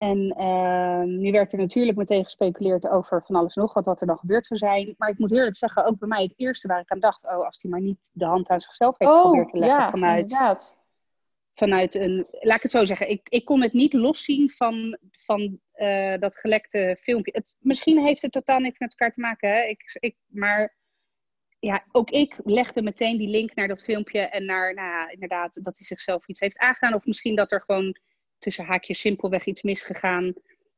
En 0.00 0.34
uh, 0.38 1.02
nu 1.02 1.30
werd 1.30 1.52
er 1.52 1.58
natuurlijk 1.58 1.96
meteen 1.96 2.24
gespeculeerd 2.24 2.88
over 2.88 3.22
van 3.26 3.36
alles 3.36 3.54
nog 3.54 3.74
wat, 3.74 3.84
wat 3.84 4.00
er 4.00 4.06
dan 4.06 4.18
gebeurd 4.18 4.46
zou 4.46 4.58
zijn. 4.58 4.94
Maar 4.98 5.08
ik 5.08 5.18
moet 5.18 5.32
eerlijk 5.32 5.56
zeggen, 5.56 5.84
ook 5.84 5.98
bij 5.98 6.08
mij 6.08 6.22
het 6.22 6.34
eerste 6.36 6.68
waar 6.68 6.80
ik 6.80 6.90
aan 6.90 7.00
dacht, 7.00 7.24
oh, 7.24 7.44
als 7.44 7.58
hij 7.62 7.70
maar 7.70 7.80
niet 7.80 8.10
de 8.12 8.24
hand 8.24 8.48
aan 8.48 8.60
zichzelf 8.60 8.98
heeft 8.98 9.10
oh, 9.10 9.20
geprobeerd 9.20 9.50
te 9.50 9.58
leggen 9.58 9.78
ja, 9.78 9.90
vanuit, 9.90 10.20
inderdaad. 10.20 10.78
vanuit 11.54 11.94
een, 11.94 12.26
laat 12.30 12.56
ik 12.56 12.62
het 12.62 12.70
zo 12.70 12.84
zeggen, 12.84 13.10
ik, 13.10 13.28
ik 13.28 13.44
kon 13.44 13.62
het 13.62 13.72
niet 13.72 13.92
loszien 13.92 14.50
van, 14.50 14.98
van 15.10 15.60
uh, 15.74 16.18
dat 16.18 16.36
gelekte 16.36 16.96
filmpje. 17.00 17.32
Het, 17.34 17.56
misschien 17.58 18.04
heeft 18.04 18.22
het 18.22 18.32
totaal 18.32 18.60
niks 18.60 18.78
met 18.78 18.90
elkaar 18.90 19.14
te 19.14 19.20
maken, 19.20 19.50
hè? 19.50 19.62
Ik, 19.62 19.96
ik, 20.00 20.16
maar 20.26 20.76
ja, 21.58 21.84
ook 21.92 22.10
ik 22.10 22.40
legde 22.44 22.82
meteen 22.82 23.18
die 23.18 23.28
link 23.28 23.54
naar 23.54 23.68
dat 23.68 23.82
filmpje 23.82 24.20
en 24.20 24.44
naar, 24.44 24.74
nou 24.74 24.88
ja, 24.88 25.10
inderdaad, 25.10 25.64
dat 25.64 25.78
hij 25.78 25.86
zichzelf 25.86 26.28
iets 26.28 26.40
heeft 26.40 26.58
aangedaan. 26.58 26.94
Of 26.94 27.04
misschien 27.04 27.36
dat 27.36 27.52
er 27.52 27.62
gewoon 27.66 27.96
tussen 28.40 28.64
haakjes 28.64 29.00
simpelweg 29.00 29.44
iets 29.44 29.62
misgegaan 29.62 30.32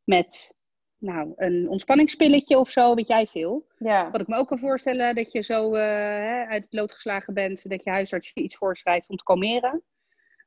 met 0.05 0.55
nou, 0.99 1.33
een 1.37 1.69
ontspanningspilletje 1.69 2.59
of 2.59 2.71
zo, 2.71 2.95
weet 2.95 3.07
jij 3.07 3.27
veel. 3.27 3.67
Ja. 3.79 4.11
Wat 4.11 4.21
ik 4.21 4.27
me 4.27 4.37
ook 4.37 4.49
kan 4.49 4.59
voorstellen, 4.59 5.15
dat 5.15 5.33
je 5.33 5.43
zo 5.43 5.75
uh, 5.75 6.49
uit 6.49 6.65
het 6.65 6.73
lood 6.73 6.93
geslagen 6.93 7.35
bent, 7.35 7.69
dat 7.69 7.85
je 7.85 7.91
huisarts 7.91 8.31
je 8.35 8.43
iets 8.43 8.57
voorschrijft 8.57 9.09
om 9.09 9.17
te 9.17 9.25
kalmeren. 9.25 9.83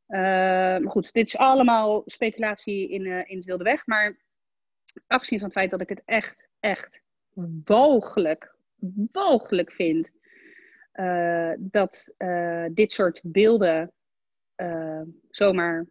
Uh, 0.08 0.20
maar 0.20 0.92
goed, 0.92 1.14
dit 1.14 1.28
is 1.28 1.38
allemaal 1.38 2.02
speculatie 2.06 2.90
in, 2.90 3.06
uh, 3.06 3.30
in 3.30 3.36
het 3.36 3.46
wilde 3.46 3.64
weg. 3.64 3.86
Maar 3.86 4.22
afgezien 5.08 5.40
van 5.40 5.48
het 5.48 5.58
feit 5.58 5.72
dat 5.72 5.82
ik 5.82 5.90
het 5.90 6.02
echt, 6.06 6.50
echt 6.60 7.02
walgelijk, 7.64 8.56
walgelijk 9.12 9.72
vind 9.72 10.12
dat 11.58 12.16
dit 12.74 12.92
soort 12.92 13.22
beelden 13.24 13.94
zomaar 15.30 15.88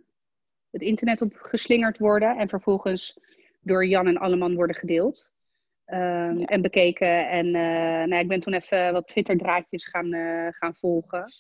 het 0.75 0.83
internet 0.83 1.21
op 1.21 1.35
geslingerd 1.37 1.99
worden 1.99 2.37
en 2.37 2.49
vervolgens 2.49 3.19
door 3.61 3.87
Jan 3.87 4.07
en 4.07 4.16
Alleman 4.16 4.54
worden 4.54 4.76
gedeeld. 4.76 5.33
Um, 5.87 6.45
En 6.45 6.62
bekeken. 6.62 7.28
En 7.28 7.47
uh, 7.47 7.52
nou, 8.09 8.16
ik 8.16 8.28
ben 8.28 8.40
toen 8.40 8.54
even 8.54 8.93
wat 8.93 9.09
Twitter-draadjes 9.09 9.87
gaan, 9.87 10.14
uh, 10.14 10.49
gaan 10.50 10.75
volgen. 10.75 11.33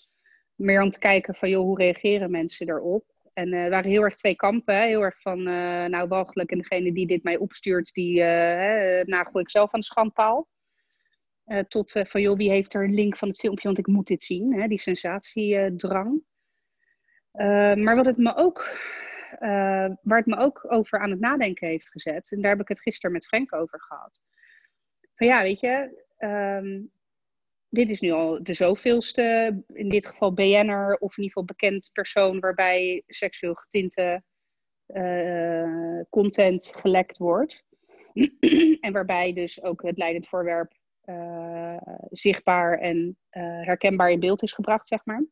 Meer 0.54 0.82
om 0.82 0.90
te 0.90 0.98
kijken 0.98 1.34
van, 1.34 1.48
joh, 1.48 1.62
hoe 1.62 1.78
reageren 1.78 2.30
mensen 2.30 2.68
erop? 2.68 3.04
En 3.32 3.52
uh, 3.52 3.64
er 3.64 3.70
waren 3.70 3.90
heel 3.90 4.02
erg 4.02 4.14
twee 4.14 4.36
kampen. 4.36 4.82
Heel 4.82 5.02
erg 5.02 5.20
van, 5.20 5.42
nou, 5.90 6.08
walgelijk. 6.08 6.50
En 6.50 6.58
degene 6.58 6.92
die 6.92 7.06
dit 7.06 7.22
mij 7.22 7.36
opstuurt, 7.36 7.92
die 7.92 8.22
nagel 9.04 9.40
ik 9.40 9.50
zelf 9.50 9.74
aan 9.74 9.80
de 9.80 9.86
schandpaal. 9.86 10.48
tot 11.68 12.00
van, 12.04 12.20
joh, 12.20 12.36
wie 12.36 12.50
heeft 12.50 12.74
er 12.74 12.84
een 12.84 12.94
link 12.94 13.16
van 13.16 13.28
het 13.28 13.38
filmpje? 13.38 13.66
Want 13.66 13.78
ik 13.78 13.86
moet 13.86 14.06
dit 14.06 14.22
zien. 14.22 14.60
Hè? 14.60 14.68
Die 14.68 14.80
sensatiedrang. 14.80 16.22
maar 17.74 17.96
wat 17.96 18.06
het 18.06 18.16
me 18.16 18.36
ook 18.36 18.76
uh, 19.40 19.96
waar 20.02 20.18
het 20.18 20.26
me 20.26 20.36
ook 20.36 20.64
over 20.68 20.98
aan 20.98 21.10
het 21.10 21.20
nadenken 21.20 21.68
heeft 21.68 21.90
gezet. 21.90 22.32
En 22.32 22.40
daar 22.40 22.50
heb 22.50 22.60
ik 22.60 22.68
het 22.68 22.80
gisteren 22.80 23.12
met 23.12 23.26
Frank 23.26 23.54
over 23.54 23.80
gehad. 23.80 24.20
Van 25.14 25.26
ja, 25.26 25.42
weet 25.42 25.60
je, 25.60 26.02
um, 26.18 26.90
dit 27.68 27.90
is 27.90 28.00
nu 28.00 28.10
al 28.10 28.42
de 28.42 28.52
zoveelste, 28.52 29.62
in 29.72 29.88
dit 29.88 30.06
geval 30.06 30.32
BN'er 30.32 30.96
of 30.98 31.16
in 31.16 31.22
ieder 31.22 31.24
geval 31.24 31.44
bekend 31.44 31.90
persoon 31.92 32.40
waarbij 32.40 33.02
seksueel 33.06 33.54
getinte 33.54 34.22
uh, 34.86 36.00
content 36.10 36.72
gelekt 36.76 37.18
wordt. 37.18 37.64
en 38.80 38.92
waarbij 38.92 39.32
dus 39.32 39.62
ook 39.62 39.82
het 39.82 39.98
leidend 39.98 40.28
voorwerp 40.28 40.72
uh, 41.04 41.76
zichtbaar 42.10 42.78
en 42.78 43.18
herkenbaar 43.60 44.10
in 44.10 44.20
beeld 44.20 44.42
is 44.42 44.52
gebracht, 44.52 44.88
zeg 44.88 45.04
maar 45.04 45.24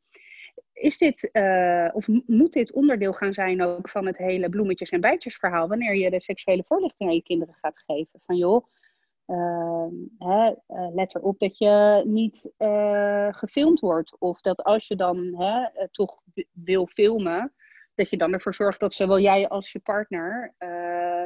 is 0.83 0.99
dit, 0.99 1.29
uh, 1.33 1.89
of 1.93 2.07
moet 2.27 2.53
dit 2.53 2.73
onderdeel 2.73 3.13
gaan 3.13 3.33
zijn 3.33 3.63
ook 3.63 3.89
van 3.89 4.07
het 4.07 4.19
hele 4.19 4.49
bloemetjes- 4.49 4.91
en 4.91 5.01
bijtjesverhaal, 5.01 5.69
wanneer 5.69 5.97
je 5.97 6.11
de 6.11 6.21
seksuele 6.21 6.65
voorlichting 6.67 7.09
aan 7.09 7.15
je 7.15 7.23
kinderen 7.23 7.55
gaat 7.55 7.83
geven? 7.87 8.21
Van 8.25 8.37
joh, 8.37 8.67
uh, 9.27 9.87
hè, 10.19 10.51
uh, 10.69 10.95
let 10.95 11.15
erop 11.15 11.39
dat 11.39 11.59
je 11.59 12.03
niet 12.05 12.53
uh, 12.59 13.29
gefilmd 13.31 13.81
wordt. 13.81 14.17
Of 14.19 14.41
dat 14.41 14.63
als 14.63 14.89
je 14.89 14.97
dan 14.97 15.35
hè, 15.37 15.89
toch 15.91 16.21
wil 16.53 16.87
filmen, 16.87 17.53
dat 17.95 18.11
je 18.11 18.17
dan 18.17 18.33
ervoor 18.33 18.55
zorgt 18.55 18.81
dat 18.81 18.93
zowel 18.93 19.21
jij 19.21 19.49
als 19.49 19.73
je 19.73 19.79
partner 19.79 20.55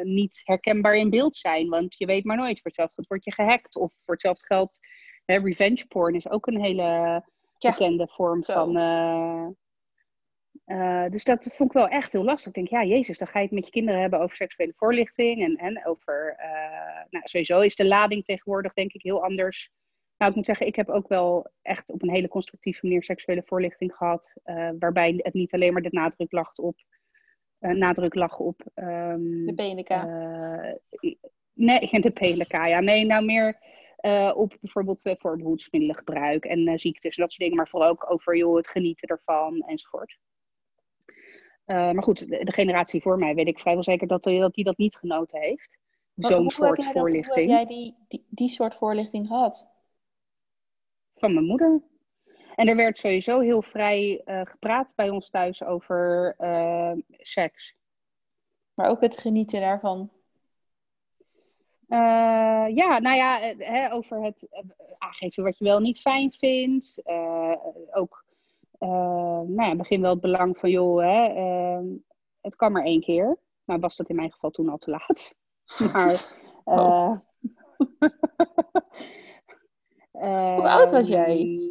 niet 0.03 0.41
herkenbaar 0.45 0.97
in 0.97 1.11
beeld 1.11 1.37
zijn. 1.37 1.69
Want 1.69 1.99
je 1.99 2.07
weet 2.07 2.25
maar 2.25 2.37
nooit, 2.37 2.55
voor 2.55 2.63
hetzelfde 2.63 2.95
geld 2.95 3.09
word 3.09 3.25
je 3.25 3.33
gehackt. 3.33 3.77
Of 3.77 3.93
voor 4.05 4.15
hetzelfde 4.15 4.47
geld, 4.47 4.79
hè, 5.25 5.39
revenge 5.39 5.87
porn 5.87 6.15
is 6.15 6.29
ook 6.29 6.47
een 6.47 6.61
hele 6.61 7.23
bekende 7.59 8.09
vorm 8.09 8.45
van. 8.45 8.77
Uh, 8.77 9.47
uh, 10.67 11.09
dus 11.09 11.25
dat 11.25 11.53
vond 11.55 11.71
ik 11.71 11.77
wel 11.77 11.89
echt 11.89 12.13
heel 12.13 12.25
lastig. 12.25 12.47
Ik 12.47 12.55
denk, 12.55 12.69
ja, 12.69 12.85
Jezus, 12.85 13.19
dan 13.19 13.29
ga 13.29 13.39
je 13.39 13.45
het 13.45 13.55
met 13.55 13.65
je 13.65 13.71
kinderen 13.71 14.01
hebben 14.01 14.21
over 14.21 14.37
seksuele 14.37 14.73
voorlichting. 14.77 15.43
En, 15.43 15.57
en 15.57 15.87
over. 15.87 16.37
Uh, 16.39 17.05
nou, 17.11 17.29
sowieso 17.29 17.61
is 17.61 17.77
de 17.77 17.87
lading 17.87 18.25
tegenwoordig, 18.25 18.73
denk 18.73 18.93
ik, 18.93 19.03
heel 19.03 19.23
anders. 19.23 19.71
Nou, 20.17 20.31
ik 20.31 20.37
moet 20.37 20.47
zeggen, 20.47 20.67
ik 20.67 20.77
heb 20.77 20.89
ook 20.89 21.09
wel 21.09 21.51
echt 21.63 21.91
op 21.93 22.03
een 22.03 22.11
hele 22.11 22.29
constructieve 22.29 22.87
manier 22.87 23.03
seksuele 23.03 23.43
voorlichting 23.45 23.95
gehad. 23.95 24.35
waarbij 24.79 25.15
het 25.17 25.35
niet 25.35 25.55
alleen 25.55 25.73
maar 25.73 25.83
de 25.83 25.89
nadruk 25.91 26.33
lag 26.33 26.55
op. 26.57 26.77
nadruk 27.59 28.15
lag 28.15 28.39
op. 28.39 28.61
Um, 28.75 29.47
de 29.47 29.55
PNK. 29.55 29.89
nee, 31.53 31.89
de 32.01 32.11
PNK, 32.11 32.53
ja. 32.53 32.81
Nee, 32.81 33.05
nou 33.05 33.25
meer 33.25 33.59
uh, 34.07 34.33
op 34.35 34.57
bijvoorbeeld 34.61 35.07
uh, 35.07 35.13
voorbehoedsmiddelengebruik 35.19 36.45
en 36.45 36.69
uh, 36.69 36.77
ziektes 36.77 37.17
en 37.17 37.23
dat 37.23 37.33
soort 37.33 37.43
dingen, 37.43 37.57
maar 37.57 37.69
vooral 37.69 37.91
ook 37.91 38.11
over 38.11 38.37
joh, 38.37 38.57
het 38.57 38.69
genieten 38.69 39.09
ervan 39.09 39.61
enzovoort. 39.61 40.19
maar 41.65 42.03
goed, 42.03 42.19
de, 42.19 42.45
de, 42.45 42.53
generatie 42.53 43.03
voor 43.03 43.19
mij 43.19 43.35
weet 43.35 43.47
ik 43.47 43.59
vrijwel 43.59 43.83
zeker 43.83 44.07
dat, 44.07 44.23
dat 44.23 44.55
die 44.55 44.65
dat 44.65 44.79
niet 44.79 44.97
genoten 44.97 45.41
heeft. 45.41 45.79
Zo'n 46.15 46.51
soort 46.51 46.85
voorlichting. 46.85 47.27
Dat, 47.27 47.35
hoe 47.35 47.55
heb 47.55 47.69
jij 47.69 47.77
die, 47.77 47.95
die, 48.09 48.27
die 48.29 48.49
soort 48.49 48.75
voorlichting 48.75 49.27
gehad? 49.27 49.71
Van 51.15 51.35
mijn 51.35 51.47
moeder. 51.47 51.83
En 52.55 52.69
er 52.69 52.77
werd 52.77 52.99
sowieso 52.99 53.41
heel 53.41 53.63
vrij 53.63 54.23
gepraat 54.25 54.93
bij 54.97 55.11
ons 55.11 55.31
thuis 55.31 55.65
over 55.65 56.35
seks. 57.09 57.75
Maar 58.75 58.89
ook 58.89 59.01
het 59.01 59.19
genieten 59.19 59.61
daarvan. 59.61 60.11
Uh, 61.89 62.77
ja, 62.77 62.99
nou 62.99 63.17
ja, 63.17 63.41
eh, 63.41 63.69
hè, 63.69 63.93
over 63.93 64.23
het 64.23 64.49
uh, 64.51 64.61
aangeven 64.99 65.45
wat 65.45 65.59
je 65.59 65.65
wel 65.65 65.81
niet 65.81 66.01
fijn 66.01 66.33
vindt. 66.33 67.03
Uh, 67.05 67.55
ook, 67.93 68.25
nou 68.79 69.63
ja, 69.63 69.77
begin 69.77 70.01
wel 70.01 70.11
het 70.11 70.21
belang 70.21 70.59
van, 70.59 70.71
joh, 70.71 71.01
hè, 71.01 71.27
ehm, 71.27 71.87
het 72.41 72.57
kan 72.57 72.73
maar 72.73 72.85
één 72.85 73.01
keer. 73.01 73.39
Maar 73.65 73.79
was 73.79 73.97
dat 73.97 74.09
in 74.09 74.17
mijn 74.17 74.33
geval 74.33 74.51
toen 74.51 74.69
al 74.69 74.77
te 74.77 74.91
laat? 74.91 75.37
maar, 75.93 76.33
oh. 76.65 77.19
Hoe 80.57 80.69
oud 80.69 80.91
was 80.91 81.09
jij? 81.09 81.71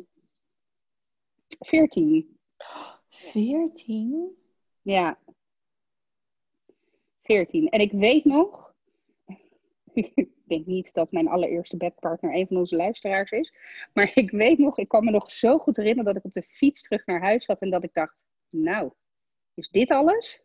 14. 1.60 2.40
14? 3.10 4.38
Ja. 4.82 5.20
14. 7.22 7.70
En 7.70 7.80
ik 7.80 7.92
weet 7.92 8.26
nog 8.26 8.75
ik 9.96 10.30
denk 10.48 10.66
niet 10.66 10.94
dat 10.94 11.12
mijn 11.12 11.28
allereerste 11.28 11.78
bedpartner 11.78 12.36
een 12.36 12.48
van 12.48 12.58
onze 12.58 12.76
luisteraars 12.76 13.32
is. 13.32 13.54
Maar 13.94 14.12
ik 14.16 14.32
weet 14.32 14.58
nog, 14.58 14.78
ik 14.78 14.88
kan 14.88 15.06
me 15.06 15.12
nog 15.12 15.32
zo 15.32 15.58
goed 15.58 15.76
herinneren 15.76 16.14
dat 16.14 16.16
ik 16.16 16.26
op 16.26 16.34
de 16.34 16.48
fiets 16.50 16.82
terug 16.82 17.06
naar 17.06 17.22
huis 17.22 17.46
zat 17.46 17.60
en 17.60 17.70
dat 17.70 17.84
ik 17.84 17.94
dacht, 17.94 18.24
nou, 18.50 18.92
is 19.54 19.70
dit 19.70 19.92
alles? 19.92 20.42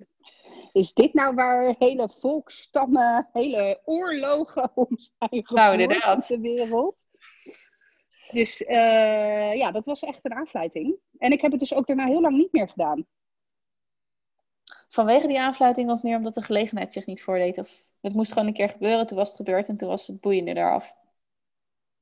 Is 0.72 0.92
dit 0.92 1.14
nou 1.14 1.34
waar 1.34 1.74
hele 1.78 2.08
volkstammen, 2.18 3.28
hele 3.32 3.80
oorlogen 3.84 4.70
om 4.74 4.88
zijn 4.98 5.44
nou, 5.44 5.80
inderdaad. 5.80 6.28
de 6.28 6.40
wereld? 6.40 7.06
Dus 8.32 8.60
uh, 8.60 9.54
ja, 9.54 9.70
dat 9.70 9.86
was 9.86 10.02
echt 10.02 10.24
een 10.24 10.34
aanfluiting. 10.34 10.96
En 11.18 11.32
ik 11.32 11.40
heb 11.40 11.50
het 11.50 11.60
dus 11.60 11.74
ook 11.74 11.86
daarna 11.86 12.06
heel 12.06 12.20
lang 12.20 12.36
niet 12.36 12.52
meer 12.52 12.68
gedaan. 12.68 13.06
Vanwege 14.90 15.26
die 15.26 15.40
aanfluiting 15.40 15.90
of 15.90 16.02
meer 16.02 16.16
omdat 16.16 16.34
de 16.34 16.42
gelegenheid 16.42 16.92
zich 16.92 17.06
niet 17.06 17.22
voordeed? 17.22 17.58
Of 17.58 17.88
het 18.00 18.14
moest 18.14 18.32
gewoon 18.32 18.48
een 18.48 18.54
keer 18.54 18.68
gebeuren, 18.68 19.06
toen 19.06 19.16
was 19.16 19.28
het 19.28 19.36
gebeurd 19.36 19.68
en 19.68 19.76
toen 19.76 19.88
was 19.88 20.06
het 20.06 20.20
boeiende 20.20 20.56
eraf. 20.56 20.96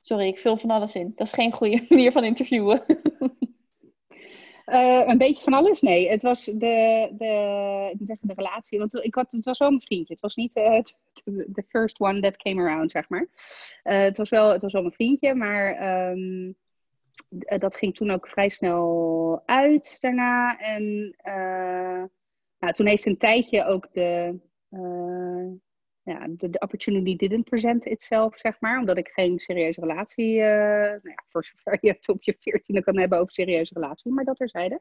Sorry, 0.01 0.27
ik 0.27 0.39
vul 0.39 0.57
van 0.57 0.71
alles 0.71 0.95
in. 0.95 1.13
Dat 1.17 1.27
is 1.27 1.33
geen 1.33 1.53
goede 1.53 1.85
manier 1.89 2.13
van 2.13 2.25
interviewen. 2.25 2.83
Uh, 4.67 5.03
een 5.11 5.19
beetje 5.19 5.43
van 5.43 5.53
alles? 5.53 5.81
Nee, 5.81 6.09
het 6.09 6.23
was 6.23 6.45
de, 6.45 7.09
de, 7.13 7.89
ik 7.93 7.99
moet 7.99 8.09
zeggen, 8.09 8.29
de 8.29 8.35
relatie. 8.35 8.79
Want 8.79 8.95
ik 8.95 9.15
had, 9.15 9.33
het 9.33 9.45
was 9.45 9.59
wel 9.59 9.69
mijn 9.69 9.83
vriendje. 9.83 10.13
Het 10.13 10.23
was 10.23 10.35
niet 10.35 10.57
uh, 10.57 10.81
the 11.25 11.65
first 11.69 12.01
one 12.01 12.21
that 12.21 12.37
came 12.37 12.63
around, 12.63 12.91
zeg 12.91 13.09
maar. 13.09 13.29
Uh, 13.85 13.99
het, 13.99 14.17
was 14.17 14.31
wel, 14.31 14.51
het 14.51 14.63
was 14.63 14.73
wel 14.73 14.83
mijn 14.83 14.95
vriendje, 14.95 15.35
maar 15.35 16.11
um, 16.11 16.57
dat 17.59 17.77
ging 17.77 17.95
toen 17.95 18.11
ook 18.11 18.29
vrij 18.29 18.49
snel 18.49 19.43
uit 19.47 19.99
daarna. 20.01 20.59
En 20.59 21.15
nou, 22.59 22.73
toen 22.73 22.87
heeft 22.87 23.07
een 23.07 23.19
tijdje 23.19 23.65
ook 23.65 23.93
de 23.93 24.39
ja, 26.09 26.27
de, 26.29 26.59
opportunity 26.59 27.17
didn't 27.17 27.45
present 27.45 27.87
itself, 27.87 28.39
zeg 28.39 28.61
maar. 28.61 28.79
Omdat 28.79 28.99
ik 28.99 29.09
geen 29.09 29.39
serieuze 29.39 29.81
relatie, 29.81 30.35
uh, 30.35 30.45
nou 30.45 31.01
ja, 31.03 31.25
voor 31.29 31.45
zover 31.45 31.79
je 31.81 31.93
het 31.93 32.09
op 32.09 32.23
je 32.23 32.37
veertiende 32.39 32.83
kan 32.83 32.99
hebben 32.99 33.19
over 33.19 33.33
serieuze 33.33 33.75
relatie, 33.75 34.13
maar 34.13 34.25
dat 34.25 34.37
terzijde. 34.37 34.81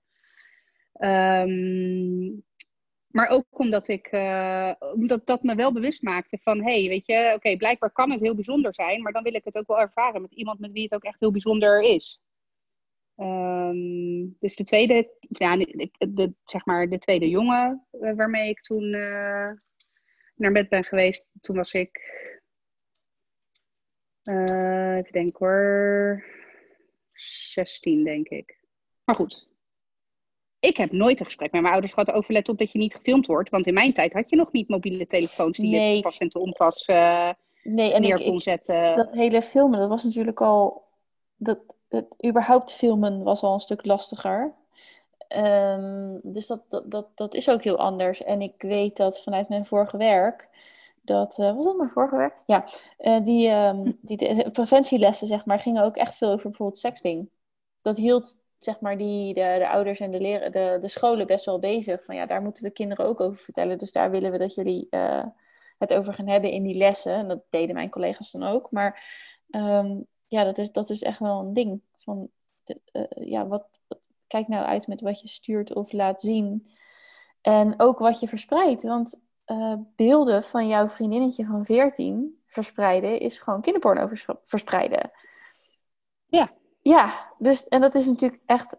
Um, 0.99 2.45
maar 3.07 3.27
ook 3.27 3.45
omdat 3.49 3.87
ik, 3.87 4.11
uh, 4.11 4.71
omdat 4.93 5.25
dat 5.25 5.43
me 5.43 5.55
wel 5.55 5.73
bewust 5.73 6.01
maakte 6.01 6.37
van, 6.41 6.63
hé, 6.63 6.79
hey, 6.79 6.87
weet 6.87 7.05
je, 7.05 7.31
oké, 7.35 7.57
blijkbaar 7.57 7.91
kan 7.91 8.11
het 8.11 8.19
heel 8.19 8.35
bijzonder 8.35 8.73
zijn, 8.73 9.01
maar 9.01 9.11
dan 9.11 9.23
wil 9.23 9.35
ik 9.35 9.43
het 9.43 9.57
ook 9.57 9.67
wel 9.67 9.79
ervaren 9.79 10.21
met 10.21 10.33
iemand 10.33 10.59
met 10.59 10.71
wie 10.71 10.83
het 10.83 10.93
ook 10.93 11.03
echt 11.03 11.19
heel 11.19 11.31
bijzonder 11.31 11.81
is. 11.81 12.21
Um, 13.19 14.35
dus 14.39 14.55
de 14.55 14.63
tweede, 14.63 15.09
ja, 15.19 15.57
de, 15.57 15.89
de, 15.97 16.33
zeg 16.43 16.65
maar 16.65 16.89
de 16.89 16.97
tweede 16.97 17.29
jongen 17.29 17.87
uh, 17.91 18.15
waarmee 18.15 18.49
ik 18.49 18.61
toen 18.61 18.83
uh, 18.83 19.51
naar 20.35 20.51
bed 20.51 20.69
ben 20.69 20.83
geweest, 20.83 21.29
toen 21.41 21.55
was 21.55 21.73
ik, 21.73 21.99
uh, 24.23 24.95
even 24.95 25.11
denken 25.11 25.45
hoor, 25.45 26.23
16 27.13 28.03
denk 28.03 28.27
ik. 28.27 28.59
Maar 29.03 29.15
goed, 29.15 29.49
ik 30.59 30.77
heb 30.77 30.91
nooit 30.91 31.19
een 31.19 31.25
gesprek 31.25 31.51
met 31.51 31.61
mijn 31.61 31.73
ouders 31.73 31.93
gehad 31.93 32.11
over 32.11 32.33
let 32.33 32.49
op 32.49 32.57
dat 32.57 32.71
je 32.71 32.79
niet 32.79 32.95
gefilmd 32.95 33.25
wordt. 33.25 33.49
Want 33.49 33.67
in 33.67 33.73
mijn 33.73 33.93
tijd 33.93 34.13
had 34.13 34.29
je 34.29 34.35
nog 34.35 34.51
niet 34.51 34.69
mobiele 34.69 35.07
telefoons 35.07 35.57
die 35.57 35.69
nee. 35.69 35.95
je 35.95 36.01
pas 36.01 36.17
en 36.17 36.29
te 36.29 36.39
onpas 36.39 36.85
nee, 37.63 37.93
en 37.93 38.01
neer 38.01 38.23
kon 38.23 38.39
zetten. 38.39 38.95
Dat 38.95 39.13
hele 39.13 39.41
filmen, 39.41 39.79
dat 39.79 39.89
was 39.89 40.03
natuurlijk 40.03 40.41
al... 40.41 40.85
Dat, 41.35 41.76
het, 41.89 42.25
überhaupt 42.25 42.73
filmen 42.73 43.23
was 43.23 43.41
al 43.41 43.53
een 43.53 43.59
stuk 43.59 43.85
lastiger. 43.85 44.53
Um, 45.37 46.19
dus 46.23 46.47
dat, 46.47 46.61
dat, 46.69 46.91
dat, 46.91 47.07
dat 47.15 47.33
is 47.33 47.49
ook 47.49 47.63
heel 47.63 47.77
anders. 47.77 48.23
En 48.23 48.41
ik 48.41 48.61
weet 48.61 48.97
dat 48.97 49.23
vanuit 49.23 49.49
mijn 49.49 49.65
vorige 49.65 49.97
werk, 49.97 50.49
dat, 51.01 51.37
uh, 51.37 51.55
was 51.55 51.65
dat 51.65 51.77
mijn 51.77 51.89
vorige 51.89 52.15
werk? 52.15 52.35
Ja, 52.45 52.65
uh, 52.99 53.25
die, 53.25 53.49
um, 53.49 53.97
die 54.01 54.49
preventielessen, 54.51 55.27
zeg 55.27 55.45
maar, 55.45 55.59
gingen 55.59 55.83
ook 55.83 55.95
echt 55.95 56.15
veel 56.15 56.31
over 56.31 56.49
bijvoorbeeld 56.49 56.79
sexting. 56.79 57.29
Dat 57.81 57.97
hield, 57.97 58.37
zeg 58.57 58.79
maar, 58.79 58.97
die, 58.97 59.33
de, 59.33 59.55
de 59.57 59.69
ouders 59.69 59.99
en 59.99 60.11
de, 60.11 60.19
leren, 60.19 60.51
de, 60.51 60.77
de 60.81 60.87
scholen 60.87 61.27
best 61.27 61.45
wel 61.45 61.59
bezig. 61.59 62.03
Van 62.03 62.15
ja, 62.15 62.25
daar 62.25 62.41
moeten 62.41 62.63
we 62.63 62.69
kinderen 62.69 63.05
ook 63.05 63.19
over 63.19 63.37
vertellen. 63.37 63.77
Dus 63.77 63.91
daar 63.91 64.11
willen 64.11 64.31
we 64.31 64.37
dat 64.37 64.55
jullie 64.55 64.87
uh, 64.89 65.25
het 65.77 65.93
over 65.93 66.13
gaan 66.13 66.27
hebben 66.27 66.51
in 66.51 66.63
die 66.63 66.77
lessen. 66.77 67.13
En 67.13 67.27
dat 67.27 67.41
deden 67.49 67.75
mijn 67.75 67.89
collega's 67.89 68.31
dan 68.31 68.43
ook. 68.43 68.71
Maar 68.71 69.03
um, 69.49 70.07
ja, 70.27 70.43
dat 70.43 70.57
is, 70.57 70.71
dat 70.71 70.89
is 70.89 71.01
echt 71.01 71.19
wel 71.19 71.39
een 71.39 71.53
ding. 71.53 71.81
Van, 71.99 72.29
de, 72.63 72.81
ja, 73.19 73.47
wat, 73.47 73.67
kijk 74.27 74.47
nou 74.47 74.65
uit 74.65 74.87
met 74.87 75.01
wat 75.01 75.21
je 75.21 75.27
stuurt 75.27 75.73
of 75.73 75.91
laat 75.91 76.21
zien. 76.21 76.71
En 77.41 77.79
ook 77.79 77.99
wat 77.99 78.19
je 78.19 78.27
verspreidt. 78.27 78.83
Want 78.83 79.19
uh, 79.47 79.73
beelden 79.95 80.43
van 80.43 80.67
jouw 80.67 80.87
vriendinnetje 80.87 81.45
van 81.45 81.65
14 81.65 82.41
verspreiden 82.45 83.19
is 83.19 83.39
gewoon 83.39 83.61
kinderporno 83.61 84.07
vers 84.07 84.25
verspreiden. 84.43 85.11
Ja. 86.25 86.51
Ja, 86.81 87.33
dus, 87.37 87.67
en 87.67 87.81
dat 87.81 87.95
is 87.95 88.05
natuurlijk 88.05 88.41
echt 88.45 88.77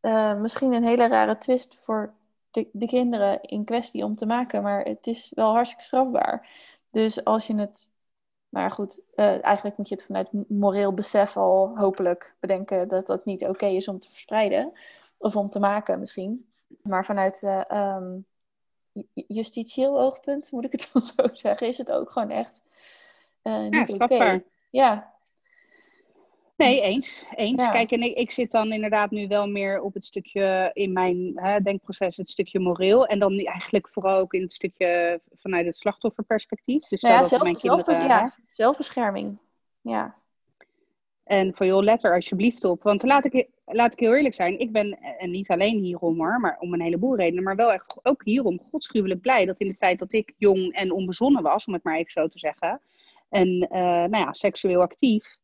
uh, 0.00 0.34
misschien 0.40 0.72
een 0.72 0.84
hele 0.84 1.06
rare 1.08 1.38
twist 1.38 1.76
voor 1.76 2.14
de, 2.50 2.68
de, 2.72 2.86
kinderen 2.86 3.42
in 3.42 3.64
kwestie 3.64 4.04
om 4.04 4.14
te 4.14 4.26
maken. 4.26 4.62
Maar 4.62 4.82
het 4.82 5.06
is 5.06 5.32
wel 5.34 5.52
hartstikke 5.52 5.84
strafbaar. 5.84 6.48
Dus 6.90 7.24
als 7.24 7.46
je 7.46 7.54
het 7.54 7.90
maar 8.56 8.70
goed, 8.70 9.00
uh, 9.14 9.44
eigenlijk 9.44 9.76
moet 9.76 9.88
je 9.88 9.94
het 9.94 10.04
vanuit 10.04 10.28
moreel 10.48 10.92
besef 10.92 11.36
al 11.36 11.78
hopelijk 11.78 12.34
bedenken 12.40 12.88
dat 12.88 13.06
dat 13.06 13.24
niet 13.24 13.44
oké 13.44 13.66
is 13.66 13.88
om 13.88 13.98
te 13.98 14.08
verspreiden. 14.08 14.72
Of 15.18 15.36
om 15.36 15.50
te 15.50 15.58
maken 15.58 15.98
misschien. 15.98 16.48
Maar 16.82 17.04
vanuit 17.04 17.42
uh, 17.42 17.96
um, 17.96 18.26
justitieel 19.12 20.00
oogpunt, 20.00 20.50
moet 20.50 20.64
ik 20.64 20.72
het 20.72 20.90
dan 20.92 21.02
zo 21.02 21.28
zeggen, 21.32 21.66
is 21.66 21.78
het 21.78 21.92
ook 21.92 22.10
gewoon 22.10 22.30
echt 22.30 22.62
uh, 23.42 23.68
niet 23.68 23.88
ja, 23.88 24.04
oké. 24.04 24.14
Okay. 24.14 24.44
Ja, 24.70 25.14
Nee, 26.56 26.80
eens. 26.80 27.24
eens. 27.34 27.70
Kijk, 27.70 27.90
en 27.90 28.02
ik, 28.02 28.16
ik, 28.16 28.30
zit 28.30 28.50
dan 28.50 28.72
inderdaad 28.72 29.10
nu 29.10 29.28
wel 29.28 29.48
meer 29.48 29.80
op 29.80 29.94
het 29.94 30.04
stukje 30.04 30.70
in 30.72 30.92
mijn 30.92 31.32
hè, 31.34 31.60
denkproces, 31.60 32.16
het 32.16 32.28
stukje 32.28 32.60
moreel. 32.60 33.06
En 33.06 33.18
dan 33.18 33.38
eigenlijk 33.38 33.88
vooral 33.88 34.18
ook 34.18 34.32
in 34.32 34.42
het 34.42 34.52
stukje 34.52 35.20
vanuit 35.34 35.66
het 35.66 35.76
slachtofferperspectief. 35.76 36.88
Dus 36.88 37.00
nou 37.00 37.14
ja, 37.14 37.24
zelf, 37.24 37.42
mijn 37.42 37.56
kinderen, 37.56 38.06
ja, 38.06 38.34
zelfbescherming. 38.50 39.38
Ja. 39.80 40.14
En 41.24 41.54
voor 41.54 41.66
joh, 41.66 41.82
let 41.82 42.04
er 42.04 42.14
alsjeblieft 42.14 42.64
op. 42.64 42.82
Want 42.82 43.02
laat 43.02 43.24
ik, 43.24 43.48
laat 43.64 43.92
ik 43.92 43.98
heel 43.98 44.14
eerlijk 44.14 44.34
zijn, 44.34 44.58
ik 44.58 44.72
ben, 44.72 44.98
en 44.98 45.30
niet 45.30 45.50
alleen 45.50 45.78
hierom 45.78 46.16
hoor, 46.16 46.40
maar 46.40 46.56
om 46.60 46.72
een 46.72 46.80
heleboel 46.80 47.16
redenen, 47.16 47.44
maar 47.44 47.56
wel 47.56 47.72
echt 47.72 47.98
ook 48.02 48.24
hierom 48.24 48.60
godschuwelijk 48.60 49.20
blij 49.20 49.46
dat 49.46 49.60
in 49.60 49.68
de 49.68 49.76
tijd 49.76 49.98
dat 49.98 50.12
ik 50.12 50.34
jong 50.36 50.72
en 50.72 50.92
onbezonnen 50.92 51.42
was, 51.42 51.64
om 51.64 51.72
het 51.72 51.84
maar 51.84 51.96
even 51.96 52.10
zo 52.10 52.28
te 52.28 52.38
zeggen, 52.38 52.80
en 53.28 53.48
uh, 53.48 53.78
nou 53.80 54.16
ja, 54.16 54.32
seksueel 54.32 54.80
actief, 54.80 55.36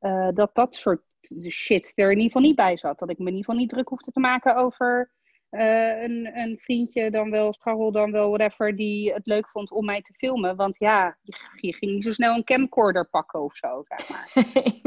uh, 0.00 0.28
dat 0.34 0.54
dat 0.54 0.74
soort 0.74 1.02
shit 1.48 1.92
er 1.94 2.04
in 2.04 2.16
ieder 2.16 2.22
geval 2.22 2.42
niet 2.42 2.56
bij 2.56 2.76
zat. 2.76 2.98
Dat 2.98 3.10
ik 3.10 3.18
me 3.18 3.24
in 3.24 3.30
ieder 3.30 3.44
geval 3.44 3.60
niet 3.60 3.70
druk 3.70 3.88
hoefde 3.88 4.10
te 4.10 4.20
maken 4.20 4.56
over 4.56 5.10
uh, 5.50 6.02
een, 6.02 6.38
een, 6.38 6.58
vriendje, 6.58 7.10
dan 7.10 7.30
wel 7.30 7.52
scharrel, 7.52 7.92
dan 7.92 8.12
wel 8.12 8.28
whatever, 8.28 8.76
die 8.76 9.12
het 9.12 9.26
leuk 9.26 9.48
vond 9.48 9.70
om 9.70 9.84
mij 9.84 10.02
te 10.02 10.14
filmen. 10.14 10.56
Want 10.56 10.78
ja, 10.78 11.18
je, 11.54 11.72
ging 11.72 11.92
niet 11.92 12.04
zo 12.04 12.12
snel 12.12 12.34
een 12.34 12.44
camcorder 12.44 13.08
pakken 13.08 13.42
of 13.42 13.54
zo, 13.54 13.82
zeg 13.84 14.08
maar. 14.08 14.30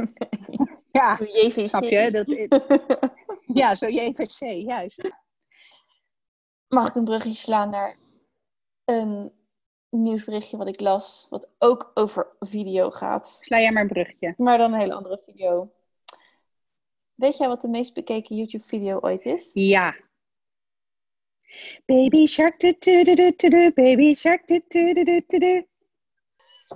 ja, 0.92 1.20
JVC. 1.20 1.70
snap 1.70 1.84
je? 1.84 2.12
Dat, 2.12 2.50
ja, 3.62 3.76
zo 3.76 3.88
JVC, 3.88 4.40
juist. 4.40 5.12
Mag 6.68 6.88
ik 6.88 6.96
een 6.96 7.06
bruggetje 7.06 7.38
slaan 7.38 7.70
naar 7.70 7.98
een 8.86 9.43
nieuwsberichtje 10.02 10.58
wat 10.58 10.68
ik 10.68 10.80
las, 10.80 11.28
wat 11.30 11.50
ook 11.60 11.92
over 11.94 12.28
video 12.40 12.90
gaat. 12.90 13.38
Sla 13.42 13.60
jij 13.60 13.72
maar 13.72 13.82
een 13.82 13.88
brugje. 13.88 14.34
Maar 14.38 14.58
dan 14.58 14.74
een 14.74 14.80
hele 14.80 14.94
andere 14.94 15.18
video. 15.18 15.72
Weet 17.16 17.38
jij 17.38 17.48
wat 17.48 17.62
de 17.62 17.68
meest 17.68 17.94
bekeken 17.94 18.36
YouTube-video 18.36 19.00
ooit 19.00 19.26
is? 19.26 19.52
Ja. 19.54 19.96
Baby 21.86 22.26
shark, 22.26 22.60
do, 22.60 22.72
do, 22.80 23.04
do, 23.04 23.32
do, 23.36 23.50
do, 23.50 23.72
baby 23.74 24.14
shark, 24.14 24.48
do, 24.48 24.60
do, 24.68 24.94
do, 24.94 25.04
do, 25.04 25.38
do. 25.38 25.62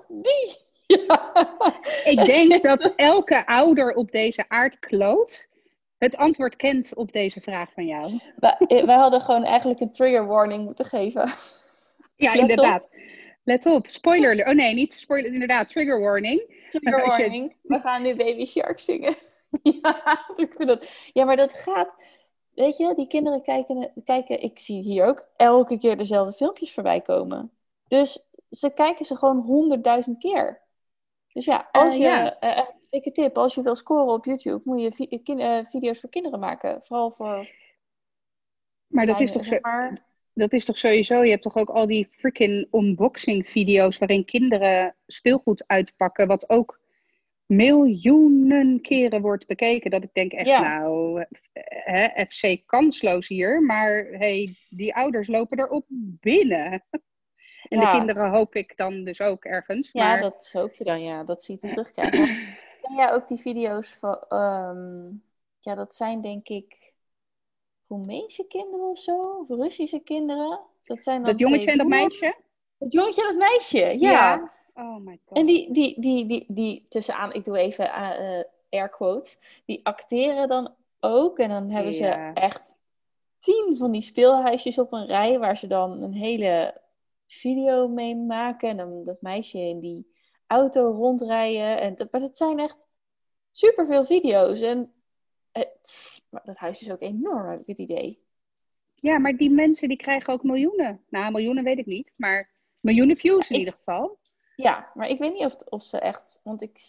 Die! 0.07 0.65
Ja. 0.87 1.33
Ik 2.13 2.25
denk 2.25 2.63
dat 2.69 2.93
elke 2.95 3.45
ouder 3.45 3.93
op 3.93 4.11
deze 4.11 4.49
aardkloot 4.49 5.49
het 5.97 6.17
antwoord 6.17 6.55
kent 6.55 6.95
op 6.95 7.11
deze 7.11 7.41
vraag 7.41 7.71
van 7.73 7.85
jou. 7.85 8.19
Wij, 8.35 8.85
wij 8.85 8.95
hadden 8.95 9.21
gewoon 9.21 9.43
eigenlijk 9.43 9.79
een 9.79 9.91
trigger 9.91 10.27
warning 10.27 10.63
moeten 10.63 10.85
geven. 10.85 11.29
Ja, 12.17 12.33
inderdaad. 12.33 12.89
Let 13.43 13.65
op, 13.65 13.87
spoiler. 13.87 14.47
Oh 14.47 14.53
nee, 14.53 14.73
niet 14.73 14.93
spoiler, 14.93 15.33
inderdaad, 15.33 15.69
trigger 15.69 15.99
warning. 15.99 16.67
Trigger 16.69 17.05
warning. 17.05 17.55
We 17.61 17.79
gaan 17.79 18.01
nu 18.01 18.15
Baby 18.15 18.45
Shark 18.45 18.79
zingen. 18.79 19.15
ja, 19.81 20.25
ik 20.35 20.53
vind 20.53 20.67
dat... 20.67 21.09
ja, 21.13 21.25
maar 21.25 21.35
dat 21.35 21.53
gaat. 21.53 21.89
Weet 22.53 22.77
je, 22.77 22.95
die 22.95 23.07
kinderen 23.07 23.41
kijken, 23.41 23.91
kijken, 24.05 24.41
ik 24.41 24.59
zie 24.59 24.81
hier 24.81 25.05
ook 25.05 25.27
elke 25.35 25.77
keer 25.77 25.97
dezelfde 25.97 26.33
filmpjes 26.33 26.73
voorbij 26.73 27.01
komen. 27.01 27.51
Dus 27.87 28.29
ze 28.49 28.73
kijken 28.73 29.05
ze 29.05 29.15
gewoon 29.15 29.39
honderdduizend 29.39 30.17
keer. 30.17 30.61
Dus 31.33 31.45
ja, 31.45 31.69
als 31.71 31.93
uh, 31.93 31.99
je, 31.99 32.05
ja. 32.05 32.57
Uh, 32.57 32.67
dikke 32.89 33.11
tip, 33.11 33.37
als 33.37 33.55
je 33.55 33.61
wil 33.61 33.75
scoren 33.75 34.13
op 34.13 34.25
YouTube, 34.25 34.61
moet 34.63 34.81
je 34.81 34.91
vi 34.91 35.21
uh, 35.25 35.65
video's 35.65 35.99
voor 35.99 36.09
kinderen 36.09 36.39
maken. 36.39 36.83
Vooral 36.83 37.11
voor. 37.11 37.49
Maar 38.87 39.05
dat 39.05 39.19
is 39.19 39.31
toch 39.31 39.45
zo. 39.45 39.57
Maar 39.61 40.06
dat 40.37 40.53
is 40.53 40.65
toch 40.65 40.77
sowieso, 40.77 41.23
je 41.23 41.29
hebt 41.29 41.43
toch 41.43 41.55
ook 41.55 41.69
al 41.69 41.87
die 41.87 42.07
freaking 42.11 42.67
unboxing 42.73 43.49
video's 43.49 43.97
waarin 43.97 44.25
kinderen 44.25 44.95
speelgoed 45.05 45.63
uitpakken, 45.67 46.27
wat 46.27 46.49
ook 46.49 46.79
miljoenen 47.45 48.81
keren 48.81 49.21
wordt 49.21 49.47
bekeken. 49.47 49.91
Dat 49.91 50.03
ik 50.03 50.13
denk 50.13 50.31
echt, 50.31 50.59
nou, 50.59 51.25
hè, 51.69 52.25
FC 52.25 52.61
kansloos 52.65 53.27
hier, 53.27 53.61
maar 53.61 54.07
hey, 54.11 54.55
die 54.69 54.95
ouders 54.95 55.27
lopen 55.27 55.59
erop 55.59 55.85
binnen. 56.19 56.83
En 57.67 57.79
de 57.79 57.87
kinderen 57.87 58.29
hoop 58.29 58.55
ik 58.55 58.77
dan 58.77 59.03
dus 59.03 59.21
ook 59.21 59.45
ergens. 59.45 59.93
Maar... 59.93 60.15
Ja, 60.15 60.21
dat 60.21 60.49
hoop 60.53 60.73
je 60.73 60.83
dan, 60.83 61.01
ja. 61.01 61.23
Dat 61.23 61.43
zie 61.43 61.57
je 61.59 61.67
terugkrijgen. 61.67 62.25
ken 62.81 62.95
jij 62.95 63.11
ook 63.11 63.27
die 63.27 63.37
video's 63.37 63.93
van... 63.93 64.25
Um, 64.29 65.23
ja, 65.59 65.75
dat 65.75 65.95
zijn 65.95 66.21
denk 66.21 66.47
ik 66.47 66.93
Roemeense 67.87 68.47
kinderen 68.47 68.89
of 68.89 68.97
zo, 68.97 69.15
of 69.15 69.49
Russische 69.49 69.99
kinderen. 69.99 70.59
Dat, 70.83 71.03
zijn 71.03 71.23
dan 71.23 71.31
Dat 71.31 71.39
jongetje 71.39 71.71
en 71.71 71.77
dat 71.77 71.87
meisje? 71.87 72.35
Het 72.77 72.93
jongetje 72.93 73.21
en 73.21 73.27
dat 73.27 73.49
meisje, 73.49 73.99
ja. 73.99 74.51
Oh 74.73 74.97
my 74.97 75.19
god. 75.25 75.37
En 75.37 75.45
die, 75.45 75.73
die, 75.73 76.01
die, 76.01 76.25
die, 76.25 76.45
die, 76.47 76.83
tussenaan, 76.87 77.33
ik 77.33 77.45
doe 77.45 77.57
even 77.57 77.93
eh, 77.93 78.43
air 78.69 78.89
quotes, 78.89 79.61
die 79.65 79.79
acteren 79.85 80.47
dan 80.47 80.73
ook. 80.99 81.39
En 81.39 81.49
dan 81.49 81.69
hebben 81.69 81.93
ze 81.93 82.07
echt 82.33 82.77
tien 83.39 83.75
van 83.77 83.91
die 83.91 84.01
speelhuisjes 84.01 84.77
op 84.77 84.93
een 84.93 85.05
rij, 85.05 85.39
waar 85.39 85.57
ze 85.57 85.67
dan 85.67 86.01
een 86.01 86.13
hele 86.13 86.81
video 87.27 87.87
mee 87.87 88.15
maken. 88.15 88.69
En 88.69 88.77
dan 88.77 89.03
dat 89.03 89.21
meisje 89.21 89.59
in 89.59 89.79
die 89.79 90.15
auto 90.47 90.91
rondrijden. 90.91 91.79
En 91.79 91.95
dat, 91.95 92.11
maar 92.11 92.21
dat 92.21 92.37
zijn 92.37 92.59
echt 92.59 92.87
superveel 93.51 94.03
video's. 94.03 94.61
En 94.61 94.93
maar 96.29 96.41
dat 96.45 96.57
huis 96.57 96.81
is 96.81 96.91
ook 96.91 97.01
enorm, 97.01 97.49
heb 97.49 97.59
ik 97.59 97.67
het 97.67 97.77
idee. 97.79 98.25
Ja, 98.95 99.17
maar 99.19 99.35
die 99.37 99.49
mensen 99.49 99.87
die 99.87 99.97
krijgen 99.97 100.33
ook 100.33 100.43
miljoenen. 100.43 101.01
Nou, 101.09 101.31
miljoenen 101.31 101.63
weet 101.63 101.77
ik 101.77 101.85
niet, 101.85 102.13
maar 102.15 102.49
miljoenen 102.79 103.17
views 103.17 103.49
in 103.49 103.53
ik- 103.53 103.59
ieder 103.59 103.73
geval. 103.73 104.17
Ja, 104.55 104.91
maar 104.93 105.07
ik 105.07 105.19
weet 105.19 105.33
niet 105.33 105.45
of, 105.45 105.55
of 105.55 105.83
ze 105.83 105.99
echt, 105.99 106.39
want 106.43 106.61
ik, 106.61 106.79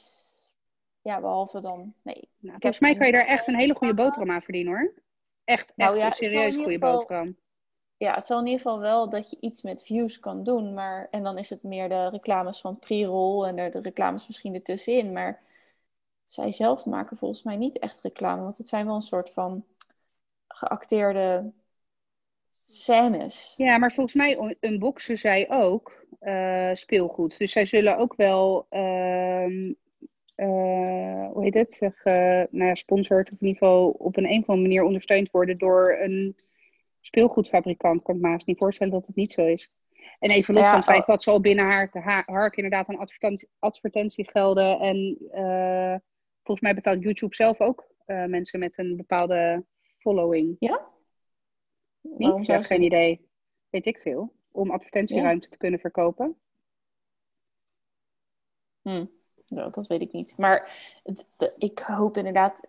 ja, 1.02 1.20
behalve 1.20 1.60
dan, 1.60 1.94
nee. 2.02 2.28
Nou, 2.38 2.56
volgens 2.60 2.80
mij 2.80 2.94
kan 2.96 3.06
je 3.06 3.12
daar 3.12 3.26
echt 3.26 3.48
een 3.48 3.58
hele 3.58 3.74
goede 3.74 3.94
boterham 3.94 4.30
aan 4.30 4.42
verdienen 4.42 4.72
hoor. 4.72 4.94
Echt, 5.44 5.72
Nou 5.76 5.92
echt 5.92 6.00
ja, 6.02 6.06
een 6.08 6.14
serieus 6.30 6.56
goede 6.56 6.72
geval- 6.72 6.92
boterham. 6.92 7.36
Ja, 7.96 8.14
het 8.14 8.26
zal 8.26 8.38
in 8.38 8.44
ieder 8.46 8.60
geval 8.60 8.78
wel 8.78 9.08
dat 9.08 9.30
je 9.30 9.36
iets 9.40 9.62
met 9.62 9.82
views 9.84 10.20
kan 10.20 10.44
doen, 10.44 10.74
maar 10.74 11.08
en 11.10 11.22
dan 11.22 11.38
is 11.38 11.50
het 11.50 11.62
meer 11.62 11.88
de 11.88 12.08
reclames 12.08 12.60
van 12.60 12.78
pre-roll 12.78 13.46
en 13.46 13.58
er 13.58 13.70
de 13.70 13.80
reclames 13.80 14.26
misschien 14.26 14.54
ertussenin, 14.54 15.12
maar 15.12 15.42
zij 16.30 16.52
zelf 16.52 16.84
maken 16.84 17.16
volgens 17.16 17.42
mij 17.42 17.56
niet 17.56 17.78
echt 17.78 18.02
reclame, 18.02 18.42
want 18.42 18.58
het 18.58 18.68
zijn 18.68 18.86
wel 18.86 18.94
een 18.94 19.00
soort 19.00 19.30
van 19.30 19.64
geacteerde 20.48 21.52
scènes. 22.62 23.54
Ja, 23.56 23.78
maar 23.78 23.92
volgens 23.92 24.14
mij 24.14 24.56
unboxen 24.60 25.16
zij 25.16 25.50
ook 25.50 26.04
eh, 26.18 26.70
speelgoed. 26.72 27.38
Dus 27.38 27.52
zij 27.52 27.64
zullen 27.64 27.98
ook 27.98 28.14
wel, 28.16 28.66
ehm, 28.68 29.72
eh, 30.34 31.30
hoe 31.32 31.42
heet 31.42 31.54
het, 31.54 31.72
zeg, 31.72 32.04
eh, 32.04 32.14
nou 32.50 32.64
ja, 32.64 32.74
sponsored 32.74 33.32
of 33.32 33.40
in 33.40 33.46
ieder 33.46 33.62
geval 33.62 33.88
op 33.88 34.16
een, 34.16 34.24
een 34.24 34.40
of 34.40 34.48
andere 34.48 34.68
manier 34.68 34.84
ondersteund 34.84 35.30
worden 35.30 35.58
door 35.58 35.98
een 36.00 36.36
speelgoedfabrikant. 37.00 38.02
Kan 38.02 38.14
ik 38.14 38.20
me 38.20 38.28
haast 38.28 38.46
niet 38.46 38.58
voorstellen 38.58 38.92
dat 38.92 39.06
het 39.06 39.16
niet 39.16 39.32
zo 39.32 39.46
is. 39.46 39.70
En 40.18 40.30
even 40.30 40.54
los 40.54 40.62
Ja, 40.62 40.68
van 40.68 40.78
het 40.78 40.88
feit 40.88 41.00
oh. 41.00 41.06
wat 41.06 41.22
zal 41.22 41.40
binnen 41.40 41.64
haar, 41.64 41.90
haar, 41.92 42.22
Hark 42.26 42.56
inderdaad 42.56 42.88
aan 42.88 42.98
advertentie, 42.98 43.48
advertentiegelden. 43.58 44.80
En 44.80 45.18
volgens 46.48 46.60
mij 46.60 46.74
betaalt 46.74 47.02
YouTube 47.02 47.34
zelf 47.34 47.60
ook 47.60 47.86
eh, 48.04 48.24
mensen 48.24 48.58
met 48.58 48.78
een 48.78 48.96
bepaalde 48.96 49.64
following. 49.98 50.56
Waarom 50.58 52.38
Niet? 52.38 52.46
Ja, 52.46 52.62
ze- 52.62 52.66
geen 52.68 52.82
idee. 52.82 53.28
Weet 53.70 53.86
ik 53.86 53.98
veel. 53.98 54.32
Om 54.52 54.70
advertentieruimte 54.70 55.48
te 55.48 55.56
kunnen 55.58 55.80
verkopen. 55.80 56.36
Hm, 58.82 59.04
nou, 59.46 59.70
dat 59.70 59.86
weet 59.86 60.00
ik 60.00 60.12
niet. 60.12 60.36
Maar 60.36 60.70
het, 61.02 61.26
de- 61.36 61.54
ik 61.58 61.78
hoop 61.78 62.16
inderdaad 62.16 62.68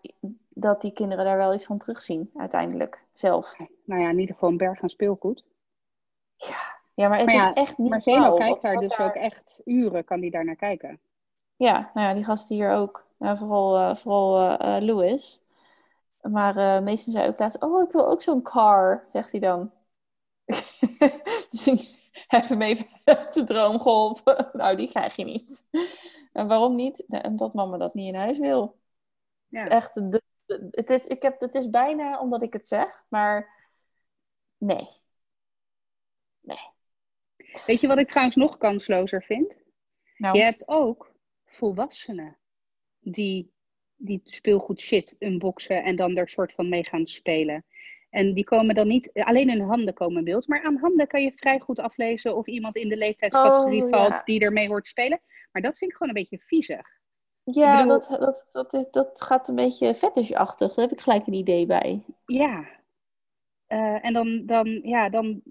dat 0.50 0.82
die 0.82 0.94
kinderen 0.94 1.26
daar 1.26 1.38
wel 1.38 1.54
iets 1.54 1.65
van 1.65 1.78
terugzien, 1.78 2.32
uiteindelijk, 2.36 3.04
zelf. 3.12 3.58
Nou 3.86 4.02
ja, 4.02 4.10
in 4.10 4.20
ieder 4.20 4.34
geval 4.34 4.50
een 4.50 4.58
berg 4.58 4.82
aan 4.82 4.89
speelgoed. 4.89 5.44
Ja, 6.94 7.08
maar 7.08 7.18
het 7.18 7.26
Maar 7.26 7.36
ja, 7.36 7.48
is 7.50 7.54
echt 7.54 7.78
niet 7.78 7.89
Maar 7.89 8.02
Zeno 8.02 8.36
kijkt 8.36 8.62
daar 8.62 8.76
dus 8.78 9.00
ook 9.00 9.13
echt 9.15 9.62
uren, 9.65 10.04
kan 10.04 10.20
die 10.20 10.32
daar 10.32 10.46
naar 10.46 10.56
kijken. 10.56 11.00
Ja, 11.56 11.92
nou 11.94 12.08
ja, 12.08 12.13
die 12.13 12.24
gasten 12.24 12.56
hier 12.56 12.72
ook. 12.72 13.08
Ja, 13.19 13.38
vooral 13.38 13.77
eh, 13.77 13.95
vooral 13.95 14.60
eh, 14.60 14.77
eh, 14.77 14.84
Louis. 14.84 15.41
Maar 16.21 16.58
eh 16.58 16.84
meesten 16.84 17.12
zei 17.12 17.27
ook 17.27 17.39
laatst, 17.39 17.63
oh, 17.63 17.82
ik 17.84 17.91
wil 17.91 18.08
ook 18.08 18.21
zo'n 18.21 18.41
car, 18.41 19.05
zegt 19.12 19.32
hij 19.32 19.39
dan. 19.39 19.71
dus 21.51 21.67
ik 21.67 21.99
heb 22.27 22.47
hem 22.47 22.62
even 22.62 22.86
de 23.34 23.43
droom 23.43 23.79
geholpen. 23.79 24.49
nou, 24.53 24.75
die 24.75 24.89
krijg 24.89 25.15
je 25.15 25.23
niet. 25.23 25.67
En 26.34 26.47
waarom 26.47 26.75
niet? 26.75 27.03
Nou, 27.08 27.23
Omdat 27.23 27.53
mama 27.53 27.77
dat 27.77 27.93
niet 27.93 28.08
in 28.08 28.19
huis 28.19 28.39
wil. 28.39 28.79
Ja. 29.47 29.67
Echt, 29.67 29.93
de, 29.93 30.21
de- 30.45 30.67
het, 30.71 30.89
is, 30.89 31.08
ik 31.08 31.21
heb, 31.21 31.39
het 31.39 31.55
is 31.55 31.69
bijna 31.69 32.19
omdat 32.19 32.43
ik 32.43 32.53
het 32.53 32.67
zeg, 32.67 33.03
maar 33.08 33.67
nee. 34.58 34.89
Weet 37.65 37.82
je 37.82 37.88
wat 37.88 37.97
ik 37.97 38.08
trouwens 38.08 38.36
nog 38.36 38.58
kanslozer 38.58 39.23
vind? 39.23 39.53
Nou, 40.17 40.38
Je 40.38 40.43
hebt 40.43 40.67
ook 40.67 41.12
volwassenen 41.45 42.38
die, 43.12 43.52
die 43.95 44.22
speelgoed 44.24 44.80
shit 44.82 45.15
unboxen 45.19 45.84
en 45.84 45.95
dan 45.95 46.17
er 46.17 46.30
soort 46.30 46.54
van 46.54 46.69
mee 46.69 46.84
gaan 46.84 47.06
spelen. 47.06 47.65
En 48.10 48.34
die 48.34 48.43
komen 48.43 48.76
dan 48.76 48.88
niet, 48.88 49.13
alleen 49.13 49.50
hun 49.50 49.62
handen 49.62 49.93
komen 49.93 50.17
in 50.17 50.24
beeld, 50.24 50.48
maar 50.48 50.63
aan 50.63 50.78
handen 50.78 51.08
kan 51.08 51.24
je 51.24 51.32
vrij 51.36 51.60
goed 51.60 51.80
aflezen 51.80 52.36
of 52.36 52.48
iemand 52.48 52.76
in 52.76 52.89
de 52.89 52.98
leeftijdscategorie 52.98 53.84
Oh, 53.84 53.89
valt 53.89 54.13
ja. 54.13 54.22
die 54.24 54.39
ermee 54.39 54.67
hoort 54.67 54.88
spelen. 54.88 55.22
Maar 55.52 55.62
dat 55.62 55.78
vind 55.78 55.91
ik 55.91 55.98
gewoon 55.98 56.15
een 56.15 56.22
beetje 56.22 56.45
viezig. 56.45 56.88
ja, 57.43 57.84
bedoel- 57.84 58.00
dat, 58.00 58.19
dat, 58.19 58.45
dat, 58.52 58.74
is, 58.74 58.86
dat 58.91 59.22
gaat 59.22 59.48
een 59.48 59.56
beetje 59.56 59.93
fetishachtig. 59.93 60.74
Daar 60.74 60.86
heb 60.88 60.98
ik 60.98 61.04
gelijk 61.04 61.28
een 61.28 61.34
idee 61.34 61.65
bij. 61.65 62.04
Ja. 62.26 62.67
Eh, 63.67 64.06
en 64.06 64.13
dan, 64.13 64.45
dan, 64.45 64.80
ja, 64.84 65.10
dan 65.10 65.41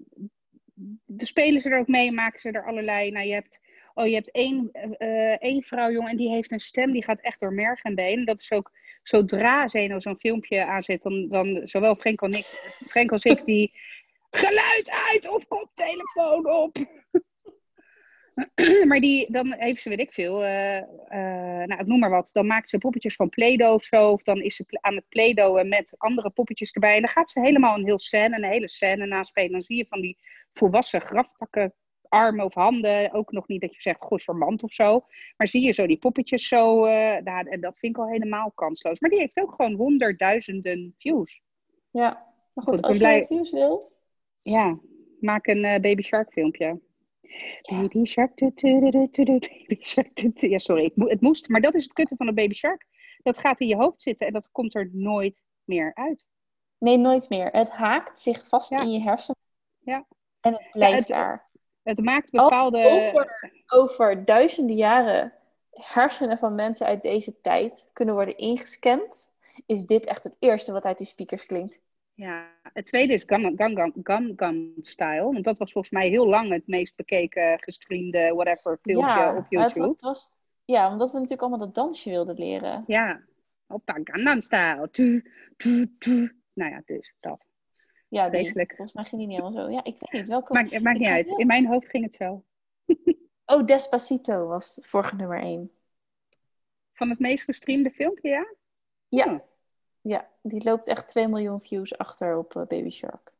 de 1.05 1.25
spelen 1.25 1.61
ze 1.61 1.69
er 1.69 1.79
ook 1.79 1.87
mee, 1.87 2.11
maken 2.11 2.39
ze 2.39 2.51
er 2.51 2.65
allerlei. 2.65 3.11
Nou, 3.11 3.27
je 3.27 3.33
hebt, 3.33 3.61
oh, 3.99 4.07
je 4.07 4.13
hebt 4.13 4.31
één, 4.31 4.69
eh, 4.71 5.41
één 5.41 5.63
vrouw, 5.63 5.91
jongen, 5.91 6.09
en 6.09 6.17
die 6.17 6.29
heeft 6.29 6.51
een 6.51 6.59
stem, 6.59 6.91
die 6.91 7.03
gaat 7.03 7.21
echt 7.21 7.39
door 7.39 7.53
merg 7.53 7.83
en 7.83 7.95
been. 7.95 8.25
Dat 8.25 8.41
is 8.41 8.51
ook, 8.51 8.71
zodra 9.03 9.67
Zeno 9.67 9.99
zo'n 9.99 10.17
filmpje 10.17 10.65
aanzet, 10.65 11.01
dan, 11.01 11.27
dan 11.27 11.61
zowel 11.63 11.95
Frank 11.95 12.21
als 12.21 12.37
ik, 12.37 12.45
Frank 12.87 13.11
als 13.11 13.23
ik 13.23 13.45
die 13.45 13.71
geluid 14.31 14.89
uit 15.11 15.35
of 15.35 15.47
koptelefoon 15.47 16.51
op. 16.51 16.77
maar 18.89 18.99
die, 18.99 19.31
dan 19.31 19.53
heeft 19.57 19.81
ze, 19.81 19.89
weet 19.89 19.99
ik 19.99 20.13
veel, 20.13 20.43
eh, 20.43 20.77
eh, 20.77 21.67
nou, 21.67 21.79
ik 21.79 21.85
noem 21.85 21.99
maar 21.99 22.09
wat. 22.09 22.29
Dan 22.33 22.47
maakt 22.47 22.69
ze 22.69 22.77
poppetjes 22.77 23.15
van 23.15 23.29
Play-Doh 23.29 23.73
of 23.73 23.83
zo. 23.83 24.11
Of 24.11 24.21
dan 24.21 24.41
is 24.41 24.55
ze 24.55 24.65
aan 24.81 24.95
het 24.95 25.09
Play-Doh 25.09 25.63
met 25.63 25.95
andere 25.97 26.29
poppetjes 26.29 26.71
erbij. 26.71 26.95
En 26.95 27.01
dan 27.01 27.09
gaat 27.09 27.29
ze 27.29 27.39
helemaal 27.39 27.77
een 27.77 27.85
heel 27.85 27.99
scène, 27.99 28.37
een 28.37 28.51
hele 28.51 28.69
scène 28.69 29.05
naspelen. 29.05 29.51
Dan 29.51 29.61
zie 29.61 29.77
je 29.77 29.85
van 29.89 30.01
die 30.01 30.17
volwassen 30.53 31.01
graftakken, 31.01 31.73
armen 32.09 32.45
of 32.45 32.53
handen. 32.53 33.11
Ook 33.13 33.31
nog 33.31 33.47
niet 33.47 33.61
dat 33.61 33.75
je 33.75 33.81
zegt, 33.81 34.01
goh, 34.01 34.17
charmant 34.19 34.63
of 34.63 34.71
zo. 34.71 35.05
Maar 35.37 35.47
zie 35.47 35.61
je 35.65 35.71
zo 35.71 35.87
die 35.87 35.97
poppetjes 35.97 36.47
zo. 36.47 36.85
eh, 36.85 37.27
en 37.51 37.61
dat 37.61 37.77
vind 37.79 37.95
ik 37.95 38.01
al 38.01 38.09
helemaal 38.09 38.51
kansloos. 38.51 38.99
Maar 38.99 39.09
die 39.09 39.19
heeft 39.19 39.39
ook 39.39 39.53
gewoon 39.53 39.73
honderdduizenden 39.73 40.95
views. 40.97 41.41
Ja, 41.91 42.25
maar 42.53 42.63
goed, 42.65 42.81
als 42.81 42.93
je 42.93 42.99
blij- 43.03 43.25
views 43.25 43.51
wil, 43.51 43.91
Ja, 44.41 44.79
maak 45.19 45.47
een 45.47 45.63
eh, 45.63 45.79
Baby 45.79 46.01
Shark 46.01 46.31
filmpje. 46.31 46.79
Baby 47.69 48.05
Shark, 48.05 48.35
Baby 48.39 49.77
Shark. 49.81 50.19
Ja, 50.41 50.57
sorry, 50.57 50.83
ik 50.83 50.95
mo- 50.95 51.07
het 51.07 51.21
moest. 51.21 51.49
Maar 51.49 51.61
dat 51.61 51.75
is 51.75 51.83
het 51.83 51.93
kutte 51.93 52.15
van 52.15 52.27
een 52.27 52.35
Baby 52.35 52.53
Shark. 52.53 52.85
Dat 53.23 53.37
gaat 53.37 53.59
in 53.59 53.67
je 53.67 53.75
hoofd 53.75 54.01
zitten 54.01 54.27
en 54.27 54.33
dat 54.33 54.51
komt 54.51 54.75
er 54.75 54.89
nooit 54.93 55.41
meer 55.63 55.91
uit. 55.95 56.25
nee, 56.77 56.97
nooit 56.97 57.29
meer. 57.29 57.47
Het 57.51 57.69
haakt 57.69 58.19
zich 58.19 58.47
vast 58.47 58.69
Ja. 58.69 58.81
in 58.81 58.91
je 58.91 59.01
hersenen. 59.01 59.39
Ja. 59.79 60.07
En 60.41 60.53
het 60.53 60.67
blijft 60.71 60.97
het- 60.97 61.07
daar. 61.07 61.48
Het 61.89 62.03
maakt 62.03 62.31
bepaalde... 62.31 62.85
over, 62.85 63.51
over 63.67 64.25
duizenden 64.25 64.75
jaren 64.75 65.33
hersenen 65.71 66.37
van 66.37 66.55
mensen 66.55 66.85
uit 66.85 67.01
deze 67.01 67.41
tijd 67.41 67.89
kunnen 67.93 68.15
worden 68.15 68.37
ingescand, 68.37 69.33
is 69.65 69.85
dit 69.85 70.05
echt 70.05 70.23
het 70.23 70.35
eerste 70.39 70.71
wat 70.71 70.83
uit 70.83 70.97
die 70.97 71.07
speakers 71.07 71.45
klinkt. 71.45 71.79
Ja, 72.13 72.47
het 72.73 72.85
tweede 72.85 73.13
is 73.13 73.23
Gangnam 73.25 73.93
Gangnam 74.03 74.73
Style. 74.81 75.23
Want 75.23 75.43
dat 75.43 75.57
was 75.57 75.71
volgens 75.71 75.93
mij 75.93 76.07
heel 76.07 76.27
lang 76.27 76.51
het 76.51 76.67
meest 76.67 76.95
bekeken, 76.95 77.59
gestreamde, 77.61 78.33
whatever, 78.33 78.79
filmpje 78.81 79.09
ja, 79.09 79.27
op 79.27 79.33
maar 79.33 79.65
het, 79.65 79.75
YouTube. 79.75 79.87
het 79.87 80.01
was, 80.01 80.35
ja, 80.65 80.91
omdat 80.91 81.07
we 81.07 81.13
natuurlijk 81.13 81.41
allemaal 81.41 81.65
dat 81.65 81.75
dansje 81.75 82.09
wilden 82.09 82.35
leren. 82.35 82.83
Ja, 82.87 83.21
hoppa, 83.67 83.99
Gangnam 84.03 84.41
Style. 84.41 84.89
Tu, 84.91 85.31
tu, 85.57 85.95
tu. 85.97 86.41
Nou 86.53 86.71
ja, 86.71 86.81
dus 86.85 87.13
dat. 87.19 87.45
Ja, 88.09 88.29
die. 88.29 88.51
Volgens 88.67 88.93
mij 88.93 89.03
ging 89.03 89.21
die 89.21 89.27
niet 89.27 89.37
helemaal 89.39 89.65
zo. 89.65 89.71
Ja, 89.71 89.83
ik 89.83 89.95
weet 89.99 90.11
niet 90.21 90.29
welke. 90.29 90.53
Maakt, 90.53 90.71
het 90.71 90.83
maakt 90.83 90.99
niet 90.99 91.07
uit. 91.07 91.27
heel- 91.29 91.37
In 91.37 91.47
mijn 91.47 91.67
hoofd 91.67 91.89
ging 91.89 92.03
het 92.03 92.13
zo. 92.13 92.43
Oh, 93.45 93.65
Despacito 93.65 94.47
was 94.47 94.77
vorige 94.81 95.15
nummer 95.15 95.41
1. 95.41 95.71
Van 96.93 97.09
het 97.09 97.19
meest 97.19 97.43
gestreamde 97.43 97.91
filmpje, 97.91 98.29
ja? 98.29 98.53
Ja. 99.07 99.33
Oh. 99.33 99.39
Ja, 100.01 100.27
die 100.41 100.63
loopt 100.63 100.87
echt 100.87 101.07
2 101.07 101.27
miljoen 101.27 101.61
views 101.61 101.97
achter 101.97 102.37
op 102.37 102.55
eh, 102.55 102.61
Baby 102.67 102.89
Shark. 102.89 103.33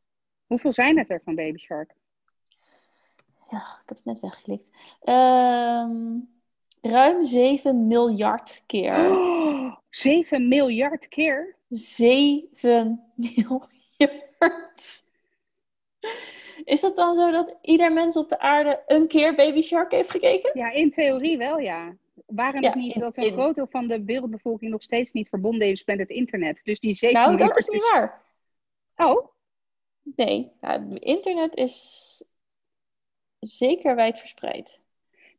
Hoeveel 0.46 0.72
zijn 0.72 0.98
het 0.98 1.10
er 1.10 1.20
van 1.24 1.34
Baby 1.34 1.58
Shark? 1.58 1.94
Ja, 3.50 3.58
ik 3.82 3.88
heb 3.88 3.96
het 3.96 4.04
net 4.04 4.20
weggeklikt. 4.20 4.70
Ehm, 5.00 6.16
ruim 6.80 7.24
7 7.24 7.86
miljard 7.86 8.62
keer. 8.66 9.10
Oh, 9.10 9.76
7 9.90 10.48
miljard 10.48 11.08
keer? 11.08 11.56
7 11.68 13.02
miljard. 13.14 13.68
Is 16.64 16.80
dat 16.80 16.96
dan 16.96 17.16
zo 17.16 17.30
dat 17.30 17.56
ieder 17.62 17.92
mens 17.92 18.16
op 18.16 18.28
de 18.28 18.38
aarde 18.38 18.82
een 18.86 19.06
keer 19.08 19.34
Baby 19.34 19.62
Shark 19.62 19.90
heeft 19.92 20.10
gekeken? 20.10 20.50
Ja, 20.54 20.70
in 20.70 20.90
theorie 20.90 21.38
wel, 21.38 21.58
ja. 21.58 21.96
Waren 22.26 22.62
Ja, 22.62 22.68
het 22.68 22.78
niet 22.78 22.94
in- 22.94 23.00
dat 23.00 23.16
een 23.16 23.24
in- 23.24 23.32
groot 23.32 23.54
deel 23.54 23.66
van 23.70 23.86
de 23.86 24.04
wereldbevolking 24.04 24.70
nog 24.70 24.82
steeds 24.82 25.12
niet 25.12 25.28
verbonden 25.28 25.68
is 25.68 25.84
met 25.84 25.98
het 25.98 26.10
internet? 26.10 26.60
Dus 26.64 26.80
die 26.80 26.94
7 26.94 27.20
Nou, 27.20 27.36
dat 27.36 27.56
is 27.56 27.66
niet 27.66 27.88
waar. 27.90 28.22
Oh, 28.96 29.28
Nee, 30.16 30.52
nou, 30.60 30.92
het 30.92 31.02
internet 31.02 31.54
is 31.56 32.22
zeker 33.38 33.94
wijdverspreid. 33.94 34.82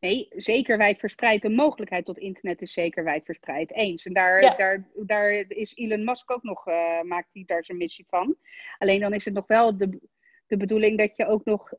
Nee, 0.01 0.27
zeker 0.29 0.77
wijdverspreid. 0.77 1.41
De 1.41 1.49
mogelijkheid 1.49 2.05
tot 2.05 2.17
internet 2.17 2.61
is 2.61 2.73
zeker 2.73 3.03
wijdverspreid. 3.03 3.73
Eens. 3.73 4.05
En 4.05 4.13
daar, 4.13 4.57
daar, 4.57 4.87
daar 5.05 5.31
is 5.47 5.75
Elon 5.75 6.03
Musk 6.03 6.31
ook 6.31 6.43
nog, 6.43 6.67
uh, 6.67 7.01
maakt 7.01 7.29
hij 7.33 7.43
daar 7.45 7.65
zijn 7.65 7.77
missie 7.77 8.05
van. 8.09 8.35
Alleen 8.77 8.99
dan 8.99 9.13
is 9.13 9.25
het 9.25 9.33
nog 9.33 9.47
wel 9.47 9.77
de, 9.77 9.99
de 10.47 10.57
bedoeling 10.57 10.97
dat 10.97 11.15
je 11.15 11.25
ook 11.25 11.45
nog 11.45 11.73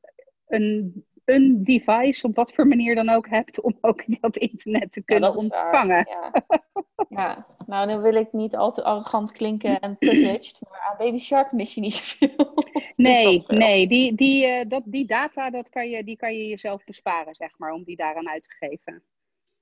een, 0.46 1.04
een 1.24 1.64
device, 1.64 2.26
op 2.26 2.36
wat 2.36 2.52
voor 2.52 2.66
manier 2.66 2.94
dan 2.94 3.08
ook, 3.08 3.28
hebt 3.28 3.60
om 3.60 3.78
ook 3.80 4.02
dat 4.20 4.36
internet 4.36 4.92
te 4.92 5.02
kunnen 5.02 5.36
ontvangen. 5.36 6.08
Ja. 6.08 6.32
ja. 7.08 7.46
nou 7.66 7.86
dan 7.86 8.00
wil 8.00 8.14
ik 8.14 8.32
niet 8.32 8.56
al 8.56 8.72
te 8.72 8.84
arrogant 8.84 9.32
klinken 9.32 9.80
en 9.80 9.98
privileged, 9.98 10.60
maar 10.70 10.80
aan 10.90 10.96
Baby 10.96 11.18
Shark 11.18 11.52
mis 11.52 11.74
je 11.74 11.80
niet 11.80 11.94
zoveel. 11.94 12.54
Nee, 12.96 13.42
nee, 13.46 13.88
die, 13.88 14.14
die, 14.14 14.46
uh, 14.46 14.60
dat, 14.68 14.82
die 14.84 15.06
data 15.06 15.50
dat 15.50 15.68
kan 15.68 15.90
je, 15.90 16.04
die 16.04 16.16
kan 16.16 16.34
je 16.34 16.48
jezelf 16.48 16.84
besparen, 16.84 17.34
zeg 17.34 17.58
maar, 17.58 17.72
om 17.72 17.84
die 17.84 17.96
daaraan 17.96 18.28
uit 18.28 18.42
te 18.42 18.50
geven. 18.50 19.02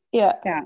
Ja. 0.08 0.38
ja. 0.42 0.64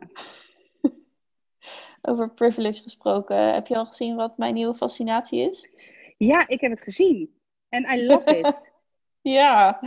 Over 2.02 2.30
privilege 2.30 2.82
gesproken, 2.82 3.54
heb 3.54 3.66
je 3.66 3.76
al 3.76 3.86
gezien 3.86 4.16
wat 4.16 4.38
mijn 4.38 4.54
nieuwe 4.54 4.74
fascinatie 4.74 5.48
is? 5.48 5.68
Ja, 6.16 6.48
ik 6.48 6.60
heb 6.60 6.70
het 6.70 6.82
gezien. 6.82 7.34
En 7.68 7.98
I 7.98 8.06
love 8.06 8.38
it. 8.38 8.72
ja. 9.20 9.80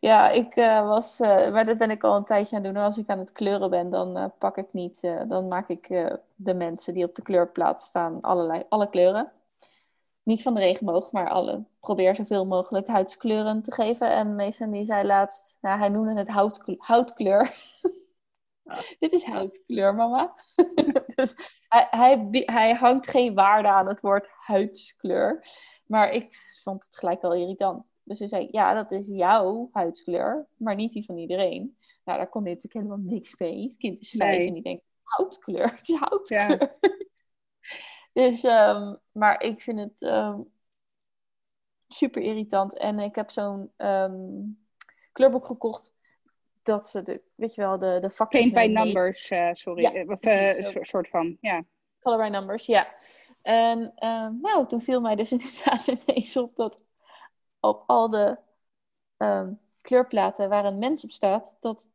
Ja, 0.00 0.30
ik 0.30 0.56
uh, 0.56 0.88
was, 0.88 1.20
uh, 1.20 1.50
maar 1.52 1.66
dat 1.66 1.78
ben 1.78 1.90
ik 1.90 2.04
al 2.04 2.16
een 2.16 2.24
tijdje 2.24 2.56
aan 2.56 2.64
het 2.64 2.74
doen. 2.74 2.82
Als 2.82 2.98
ik 2.98 3.08
aan 3.08 3.18
het 3.18 3.32
kleuren 3.32 3.70
ben, 3.70 3.90
dan 3.90 4.18
uh, 4.18 4.24
pak 4.38 4.56
ik 4.56 4.72
niet, 4.72 5.00
dan 5.28 5.48
maak 5.48 5.68
ik 5.68 5.88
de 6.34 6.54
mensen 6.54 6.94
die 6.94 7.04
op 7.04 7.14
de 7.14 7.22
kleurplaat 7.22 7.82
staan 7.82 8.20
allerlei, 8.20 8.64
alle 8.68 8.88
kleuren 8.88 9.32
niet 10.28 10.42
van 10.42 10.54
de 10.54 10.60
regenboog, 10.60 11.12
maar 11.12 11.28
alle. 11.28 11.64
Probeer 11.80 12.14
zoveel 12.14 12.46
mogelijk 12.46 12.86
huidskleuren 12.86 13.62
te 13.62 13.72
geven. 13.72 14.10
En 14.10 14.34
Mason 14.34 14.70
die 14.70 14.84
zei 14.84 15.06
laatst, 15.06 15.58
nou, 15.60 15.78
hij 15.78 15.88
noemde 15.88 16.14
het 16.14 16.28
houtkleur. 16.78 17.54
Dit 19.00 19.12
is 19.12 19.24
houtkleur, 19.24 19.94
mama. 19.94 20.34
dus 21.14 21.34
hij, 21.68 21.86
hij, 21.90 22.28
hij, 22.30 22.74
hangt 22.74 23.06
geen 23.06 23.34
waarde 23.34 23.68
aan 23.68 23.86
het 23.86 24.00
woord 24.00 24.28
huidskleur. 24.38 25.44
Maar 25.86 26.12
ik 26.12 26.34
vond 26.62 26.84
het 26.84 26.96
gelijk 26.96 27.22
wel 27.22 27.34
irritant. 27.34 27.84
Dus 28.08 28.18
hij 28.18 28.28
zei, 28.28 28.48
ja, 28.50 28.74
dat 28.74 28.90
is 28.90 29.06
jouw 29.06 29.68
huidskleur, 29.72 30.46
maar 30.56 30.74
niet 30.74 30.92
die 30.92 31.04
van 31.04 31.18
iedereen. 31.18 31.76
Nou, 32.04 32.18
daar 32.18 32.28
kon 32.28 32.42
hij 32.42 32.52
natuurlijk 32.52 32.84
helemaal 32.84 33.12
niks 33.12 33.36
mee. 33.38 33.62
Het 33.62 33.78
kind 33.78 34.00
is 34.00 34.10
vijf 34.10 34.46
en 34.46 34.52
die 34.52 34.62
denkt, 34.62 34.84
houtkleur, 35.02 35.70
het 35.76 35.88
is 35.88 35.94
houtkleur. 35.94 36.58
Ja. 36.58 36.76
Dus, 38.12 38.44
um, 38.44 38.98
maar 39.12 39.42
ik 39.42 39.60
vind 39.60 39.78
het 39.78 39.94
um, 39.98 40.52
super 41.88 42.22
irritant. 42.22 42.78
En 42.78 42.98
ik 42.98 43.14
heb 43.14 43.30
zo'n 43.30 43.72
um, 43.76 44.58
kleurboek 45.12 45.46
gekocht. 45.46 45.94
Dat 46.62 46.86
ze 46.86 47.02
de, 47.02 47.22
weet 47.34 47.54
je 47.54 47.60
wel, 47.60 47.78
de, 47.78 47.98
de 48.00 48.10
vakjes... 48.10 48.50
Paint 48.50 48.74
by 48.74 48.80
numbers, 48.80 49.30
uh, 49.30 49.50
sorry. 49.52 49.82
Ja, 49.82 50.04
of, 50.06 50.24
uh, 50.74 50.82
soort 50.82 51.08
van, 51.08 51.36
ja. 51.40 51.64
Color 52.00 52.18
by 52.18 52.28
numbers, 52.28 52.66
ja. 52.66 52.94
En 53.42 53.92
nou, 54.40 54.66
toen 54.66 54.80
viel 54.80 55.00
mij 55.00 55.16
dus 55.16 55.32
inderdaad 55.38 55.86
ineens 55.86 56.36
op 56.36 56.56
dat 56.56 56.82
op 57.60 57.84
al 57.86 58.10
de 58.10 58.36
kleurplaten 59.80 60.48
waar 60.48 60.64
een 60.64 60.78
mens 60.78 61.04
op 61.04 61.10
staat, 61.10 61.54
dat 61.60 61.88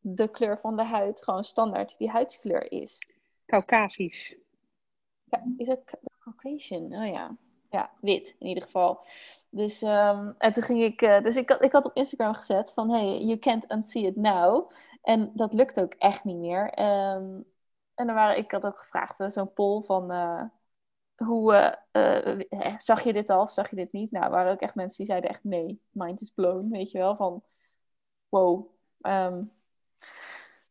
de 0.00 0.28
kleur 0.28 0.58
van 0.58 0.76
de 0.76 0.84
huid 0.84 1.24
gewoon 1.24 1.44
standaard 1.44 1.98
die 1.98 2.10
huidskleur 2.10 2.72
is. 2.72 2.98
Caucasisch. 3.46 4.34
Ja, 5.24 5.44
is 5.56 5.66
het 5.66 5.98
Caucasian? 6.18 6.84
Oh 6.84 7.06
ja. 7.06 7.36
Ja, 7.70 7.90
wit 8.00 8.36
in 8.38 8.46
ieder 8.46 8.62
geval. 8.62 9.06
Dus, 9.50 9.82
um, 9.82 10.34
en 10.38 10.52
toen 10.52 10.62
ging 10.62 10.82
ik, 10.82 11.02
uh, 11.02 11.22
dus 11.22 11.36
ik, 11.36 11.50
ik 11.50 11.72
had 11.72 11.84
op 11.84 11.96
Instagram 11.96 12.34
gezet 12.34 12.72
van, 12.72 12.90
hey, 12.90 13.20
you 13.20 13.38
can't 13.38 13.70
unsee 13.70 14.06
it 14.06 14.16
now. 14.16 14.70
En 15.02 15.30
dat 15.34 15.52
lukt 15.52 15.80
ook 15.80 15.94
echt 15.94 16.24
niet 16.24 16.36
meer. 16.36 16.64
Um, 16.64 17.44
en 17.94 18.06
dan 18.06 18.14
waren, 18.14 18.36
ik 18.38 18.52
had 18.52 18.66
ook 18.66 18.78
gevraagd, 18.78 19.20
uh, 19.20 19.28
zo'n 19.28 19.52
poll 19.52 19.82
van, 19.82 20.12
uh, 20.12 20.42
hoe, 21.24 21.78
zag 22.78 23.02
je 23.02 23.12
dit 23.12 23.30
al 23.30 23.42
of 23.42 23.50
zag 23.50 23.70
je 23.70 23.76
dit 23.76 23.92
niet? 23.92 24.10
Nou, 24.10 24.24
er 24.24 24.30
waren 24.30 24.52
ook 24.52 24.60
echt 24.60 24.74
mensen 24.74 24.96
die 24.96 25.06
zeiden 25.06 25.30
echt 25.30 25.44
nee, 25.44 25.80
mind 25.90 26.20
is 26.20 26.30
blown, 26.30 26.68
weet 26.70 26.90
je 26.90 26.98
wel, 26.98 27.16
van 27.16 27.42
wow. 28.28 28.66
Um, 29.02 29.52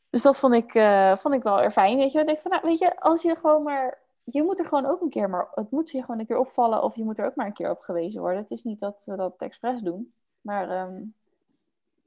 dus 0.09 0.21
dat 0.21 0.39
vond 0.39 0.53
ik, 0.53 0.71
vond 1.17 1.33
ik 1.33 1.43
wel 1.43 1.61
erg 1.61 1.73
fijn, 1.73 1.97
weet 1.97 2.11
je. 2.11 2.19
Ik 2.19 2.25
denk 2.25 2.39
van, 2.39 2.51
nou, 2.51 2.63
weet 2.63 2.79
je, 2.79 2.99
als 2.99 3.21
je 3.21 3.35
gewoon 3.35 3.63
maar 3.63 3.97
je 4.31 4.43
moet 4.43 4.59
er 4.59 4.67
gewoon 4.67 4.85
ook 4.85 5.01
een 5.01 5.09
keer, 5.09 5.29
maar 5.29 5.47
het 5.53 5.71
moet 5.71 5.91
je 5.91 6.01
gewoon 6.01 6.19
een 6.19 6.25
keer 6.25 6.37
opvallen 6.37 6.83
of 6.83 6.95
je 6.95 7.03
moet 7.03 7.17
er 7.17 7.25
ook 7.25 7.35
maar 7.35 7.45
een 7.45 7.53
keer 7.53 7.69
op 7.69 7.79
gewezen 7.79 8.21
worden. 8.21 8.41
Het 8.41 8.51
is 8.51 8.63
niet 8.63 8.79
dat 8.79 9.03
we 9.05 9.15
dat 9.15 9.41
expres 9.41 9.81
doen. 9.81 10.13
Maar 10.41 10.87
um, 10.87 11.13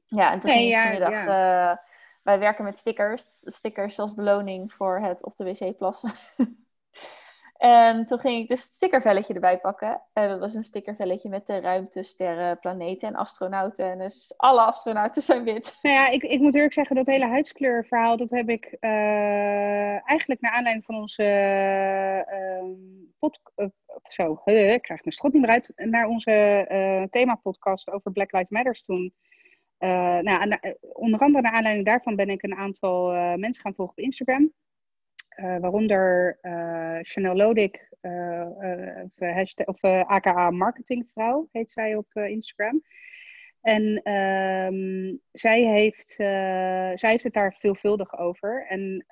ja, 0.06 0.32
en 0.32 0.40
toen 0.40 0.50
nee, 0.50 0.76
vanmiddag, 0.76 1.10
ja. 1.10 1.82
Wij 2.22 2.38
werken 2.38 2.64
met 2.64 2.78
stickers. 2.78 3.40
Stickers 3.40 3.98
als 3.98 4.14
beloning 4.14 4.72
voor 4.72 4.98
het 4.98 5.24
op 5.24 5.36
de 5.36 5.44
wc 5.44 5.76
plassen. 5.76 6.10
En 7.62 8.06
toen 8.06 8.18
ging 8.18 8.42
ik 8.42 8.48
dus 8.48 8.62
het 8.62 8.72
stickervelletje 8.72 9.34
erbij 9.34 9.58
pakken. 9.58 10.02
En 10.12 10.28
dat 10.28 10.38
was 10.38 10.54
een 10.54 10.62
stickervelletje 10.62 11.28
met 11.28 11.46
de 11.46 11.60
ruimte, 11.60 12.02
sterren, 12.02 12.58
planeten 12.58 13.08
en 13.08 13.14
astronauten. 13.14 13.90
En 13.90 13.98
dus 13.98 14.34
alle 14.36 14.60
astronauten 14.60 15.22
zijn 15.22 15.44
wit. 15.44 15.78
Nou 15.82 15.94
ja, 15.94 16.08
ik, 16.08 16.22
ik 16.22 16.40
moet 16.40 16.54
eerlijk 16.54 16.72
zeggen, 16.72 16.96
dat 16.96 17.06
hele 17.06 17.26
huidskleurverhaal, 17.26 18.16
dat 18.16 18.30
heb 18.30 18.48
ik 18.48 18.76
uh, 18.80 20.08
eigenlijk 20.08 20.40
naar 20.40 20.52
aanleiding 20.52 20.84
van 20.84 20.94
onze 20.94 21.24
uh, 23.56 23.68
zo, 24.08 24.42
ik 24.44 24.82
krijg 24.82 25.00
mijn 25.04 25.12
strot 25.12 25.32
niet 25.32 25.42
meer 25.42 25.50
uit, 25.50 25.72
naar 25.76 26.06
onze 26.06 27.06
themapodcast 27.10 27.90
over 27.90 28.12
Black 28.12 28.32
Lives 28.32 28.50
Matter 28.50 28.82
toen. 28.82 29.14
nou, 29.78 30.58
onder 30.92 31.20
andere 31.20 31.42
naar 31.42 31.52
aanleiding 31.52 31.86
daarvan 31.86 32.16
ben 32.16 32.28
ik 32.28 32.42
een 32.42 32.56
aantal 32.56 33.10
mensen 33.36 33.62
gaan 33.62 33.74
volgen 33.74 33.96
op 33.96 34.04
Instagram. 34.04 34.52
Uh, 35.36 35.58
waaronder 35.58 36.38
uh, 36.42 36.98
Chanel 37.00 37.34
Lodik, 37.34 37.88
uh, 38.00 38.46
hashtag, 39.16 39.66
of 39.66 39.82
aka 39.84 40.50
marketingvrouw 40.50 41.48
heet 41.52 41.70
zij 41.70 41.96
op 41.96 42.06
Instagram. 42.12 42.82
En 43.60 44.12
um, 44.12 45.20
zij, 45.32 45.62
heeft, 45.62 46.10
zij 46.98 47.10
heeft 47.10 47.24
het 47.24 47.32
daar 47.32 47.56
veelvuldig 47.58 48.18
over. 48.18 48.66
En 48.68 49.06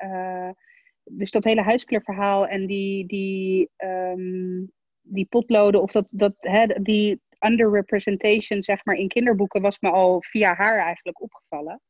dus 1.05 1.31
dat 1.31 1.45
hele 1.45 1.63
huiskleurverhaal 1.63 2.47
en 2.47 2.67
die, 2.67 3.07
die, 3.07 3.71
um, 3.77 4.73
die 5.03 5.27
potloden 5.27 5.83
of 5.83 5.93
dat, 5.93 6.09
dat, 6.11 6.35
hè, 6.39 6.67
die 6.67 7.21
underrepresentation 7.47 8.63
zeg 8.63 8.85
maar 8.85 8.95
in 8.97 9.09
kinderboeken 9.09 9.63
was 9.63 9.81
me 9.81 9.91
al 9.91 10.23
via 10.23 10.55
haar 10.55 10.79
eigenlijk 10.79 11.23
opgevallen. 11.23 11.81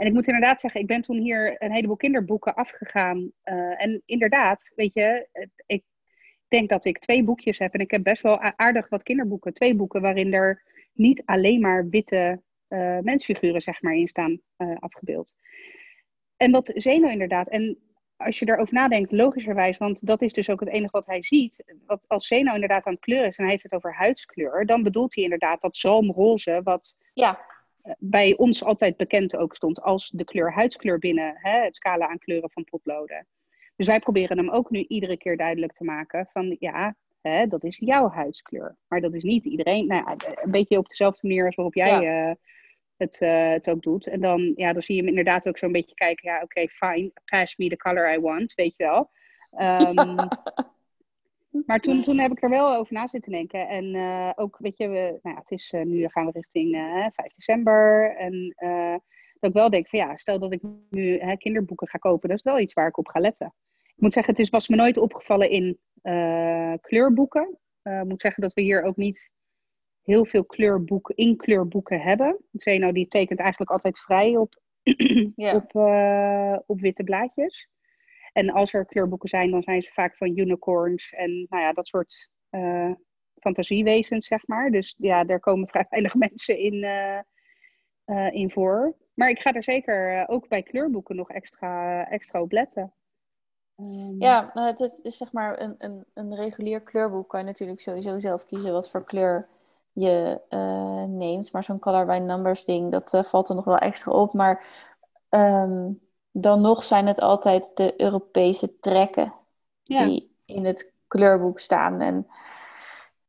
En 0.00 0.06
ik 0.06 0.12
moet 0.12 0.26
inderdaad 0.26 0.60
zeggen, 0.60 0.80
ik 0.80 0.86
ben 0.86 1.00
toen 1.00 1.18
hier 1.18 1.62
een 1.62 1.72
heleboel 1.72 1.96
kinderboeken 1.96 2.54
afgegaan. 2.54 3.18
Uh, 3.44 3.82
en 3.82 4.02
inderdaad, 4.04 4.72
weet 4.74 4.94
je, 4.94 5.28
ik 5.66 5.82
denk 6.48 6.68
dat 6.68 6.84
ik 6.84 6.98
twee 6.98 7.24
boekjes 7.24 7.58
heb. 7.58 7.74
En 7.74 7.80
ik 7.80 7.90
heb 7.90 8.02
best 8.02 8.22
wel 8.22 8.40
aardig 8.40 8.88
wat 8.88 9.02
kinderboeken. 9.02 9.52
Twee 9.52 9.74
boeken 9.74 10.00
waarin 10.00 10.32
er 10.32 10.62
niet 10.92 11.22
alleen 11.24 11.60
maar 11.60 11.88
witte 11.88 12.42
uh, 12.68 12.98
mensfiguren 12.98 13.60
zeg 13.60 13.82
maar, 13.82 13.94
in 13.94 14.08
staan 14.08 14.40
uh, 14.58 14.76
afgebeeld. 14.78 15.34
En 16.36 16.50
wat 16.50 16.70
Zeno 16.74 17.08
inderdaad. 17.08 17.48
En 17.48 17.78
als 18.16 18.38
je 18.38 18.48
erover 18.48 18.74
nadenkt, 18.74 19.12
logischerwijs, 19.12 19.78
want 19.78 20.06
dat 20.06 20.22
is 20.22 20.32
dus 20.32 20.50
ook 20.50 20.60
het 20.60 20.68
enige 20.68 20.92
wat 20.92 21.06
hij 21.06 21.22
ziet. 21.22 21.64
Wat, 21.86 22.04
als 22.06 22.26
Zeno 22.26 22.54
inderdaad 22.54 22.84
aan 22.84 22.92
het 22.92 23.02
kleuren 23.02 23.28
is 23.28 23.36
en 23.36 23.42
hij 23.42 23.52
heeft 23.52 23.64
het 23.64 23.74
over 23.74 23.94
huidskleur, 23.94 24.66
dan 24.66 24.82
bedoelt 24.82 25.14
hij 25.14 25.24
inderdaad 25.24 25.60
dat 25.60 25.76
zalmroze, 25.76 26.60
wat 26.62 26.96
ja 27.12 27.58
bij 27.98 28.36
ons 28.36 28.64
altijd 28.64 28.96
bekend 28.96 29.36
ook 29.36 29.54
stond 29.54 29.82
als 29.82 30.08
de 30.08 30.24
kleur 30.24 30.52
huidskleur 30.52 30.98
binnen 30.98 31.34
hè, 31.36 31.62
het 31.62 31.74
scala 31.74 32.08
aan 32.08 32.18
kleuren 32.18 32.50
van 32.50 32.64
potloden. 32.64 33.26
Dus 33.76 33.86
wij 33.86 33.98
proberen 33.98 34.38
hem 34.38 34.50
ook 34.50 34.70
nu 34.70 34.84
iedere 34.88 35.16
keer 35.16 35.36
duidelijk 35.36 35.72
te 35.72 35.84
maken 35.84 36.28
van 36.32 36.56
ja, 36.58 36.94
hè, 37.20 37.46
dat 37.46 37.64
is 37.64 37.76
jouw 37.76 38.08
huidskleur. 38.08 38.76
Maar 38.88 39.00
dat 39.00 39.14
is 39.14 39.22
niet 39.22 39.44
iedereen. 39.44 39.86
Nou 39.86 40.16
een 40.34 40.50
beetje 40.50 40.78
op 40.78 40.88
dezelfde 40.88 41.26
manier 41.26 41.46
als 41.46 41.54
waarop 41.54 41.74
jij 41.74 42.28
uh, 42.28 42.34
het, 42.96 43.20
uh, 43.20 43.50
het 43.50 43.70
ook 43.70 43.82
doet. 43.82 44.06
En 44.06 44.20
dan, 44.20 44.52
ja, 44.56 44.72
dan 44.72 44.82
zie 44.82 44.94
je 44.94 45.00
hem 45.00 45.10
inderdaad 45.10 45.48
ook 45.48 45.58
zo'n 45.58 45.72
beetje 45.72 45.94
kijken, 45.94 46.30
ja 46.30 46.34
oké, 46.34 46.44
okay, 46.44 46.68
fine, 46.68 47.12
pass 47.24 47.56
me 47.56 47.68
the 47.68 47.76
color 47.76 48.14
I 48.14 48.20
want, 48.20 48.54
weet 48.54 48.76
je 48.76 48.84
wel. 48.84 49.10
Um, 49.88 50.04
Maar 51.66 51.80
toen, 51.80 52.02
toen 52.02 52.18
heb 52.18 52.30
ik 52.30 52.42
er 52.42 52.50
wel 52.50 52.74
over 52.74 52.92
na 52.92 53.06
zitten 53.06 53.32
denken. 53.32 53.68
En 53.68 53.94
uh, 53.94 54.30
ook, 54.34 54.56
weet 54.58 54.76
je, 54.76 54.88
we, 54.88 55.18
nou 55.22 55.34
ja, 55.34 55.40
het 55.40 55.50
is, 55.50 55.72
uh, 55.72 55.82
nu 55.82 56.08
gaan 56.08 56.26
we 56.26 56.30
richting 56.32 56.74
uh, 56.74 57.06
5 57.12 57.32
december. 57.36 58.16
En 58.16 58.54
dat 59.40 59.50
ik 59.50 59.56
wel 59.56 59.70
denk 59.70 59.88
van 59.88 59.98
ja, 59.98 60.16
stel 60.16 60.38
dat 60.38 60.52
ik 60.52 60.62
nu 60.90 61.18
hè, 61.18 61.36
kinderboeken 61.36 61.88
ga 61.88 61.98
kopen, 61.98 62.28
dat 62.28 62.38
is 62.38 62.44
wel 62.44 62.58
iets 62.58 62.72
waar 62.72 62.88
ik 62.88 62.98
op 62.98 63.08
ga 63.08 63.20
letten. 63.20 63.54
Ik 63.82 64.06
moet 64.06 64.12
zeggen, 64.12 64.32
het 64.32 64.42
is, 64.42 64.50
was 64.50 64.68
me 64.68 64.76
nooit 64.76 64.96
opgevallen 64.96 65.50
in 65.50 65.78
kleurboeken. 66.80 67.58
Ik 67.82 68.04
moet 68.04 68.20
zeggen 68.20 68.42
dat 68.42 68.52
we 68.52 68.60
hier 68.60 68.82
ook 68.82 68.96
niet 68.96 69.30
heel 70.02 70.24
veel 70.24 70.44
kleurboeken, 70.44 71.16
in 71.16 71.36
kleurboeken 71.36 72.00
hebben. 72.00 72.38
Zeno 72.52 72.92
die 72.92 73.08
tekent 73.08 73.40
eigenlijk 73.40 73.70
altijd 73.70 73.98
vrij 73.98 74.36
op, 74.36 74.60
ja. 75.36 75.54
op, 75.54 75.74
op 76.66 76.80
witte 76.80 77.04
blaadjes. 77.04 77.68
En 78.32 78.50
als 78.50 78.72
er 78.72 78.86
kleurboeken 78.86 79.28
zijn, 79.28 79.50
dan 79.50 79.62
zijn 79.62 79.82
ze 79.82 79.92
vaak 79.92 80.16
van 80.16 80.38
unicorns 80.38 81.12
en 81.12 81.46
nou 81.48 81.62
ja, 81.62 81.72
dat 81.72 81.88
soort 81.88 82.30
uh, 82.50 82.92
fantasiewezens, 83.38 84.26
zeg 84.26 84.46
maar. 84.46 84.70
Dus 84.70 84.94
ja, 84.98 85.24
daar 85.24 85.40
komen 85.40 85.68
vrij 85.68 85.86
weinig 85.90 86.14
mensen 86.28 86.58
in, 86.58 86.74
uh, 88.04 88.32
in 88.32 88.50
voor. 88.50 88.96
Maar 89.14 89.30
ik 89.30 89.38
ga 89.38 89.52
er 89.52 89.62
zeker 89.62 90.28
ook 90.28 90.48
bij 90.48 90.62
kleurboeken 90.62 91.16
nog 91.16 91.30
extra, 91.30 92.04
extra 92.08 92.40
op 92.40 92.52
letten. 92.52 92.92
Ehm, 93.76 94.14
ja, 94.18 94.50
nou, 94.54 94.66
het 94.66 94.80
is, 94.80 95.16
zeg 95.16 95.32
maar 95.32 95.60
een, 95.60 95.74
een, 95.78 96.04
een 96.14 96.34
regulier 96.34 96.80
kleurboek. 96.80 97.28
Kan 97.28 97.40
je 97.40 97.46
natuurlijk 97.46 97.80
sowieso 97.80 98.18
zelf 98.18 98.46
kiezen 98.46 98.72
wat 98.72 98.90
voor 98.90 99.04
kleur 99.04 99.48
je 99.92 100.40
neemt. 101.08 101.52
Maar 101.52 101.64
zo'n 101.64 101.78
color 101.78 102.06
by 102.06 102.18
numbers 102.18 102.64
ding, 102.64 102.90
dat 102.90 103.28
valt 103.28 103.48
er 103.48 103.54
nog 103.54 103.64
wel 103.64 103.78
extra 103.78 104.12
op. 104.12 104.32
Maar 104.32 104.64
um, 105.30 106.00
dan 106.32 106.60
nog 106.60 106.84
zijn 106.84 107.06
het 107.06 107.20
altijd 107.20 107.76
de 107.76 107.94
Europese 107.96 108.78
trekken 108.78 109.34
die 109.82 110.36
in 110.46 110.64
het 110.64 110.92
kleurboek 111.06 111.58
staan. 111.58 112.00
En 112.00 112.26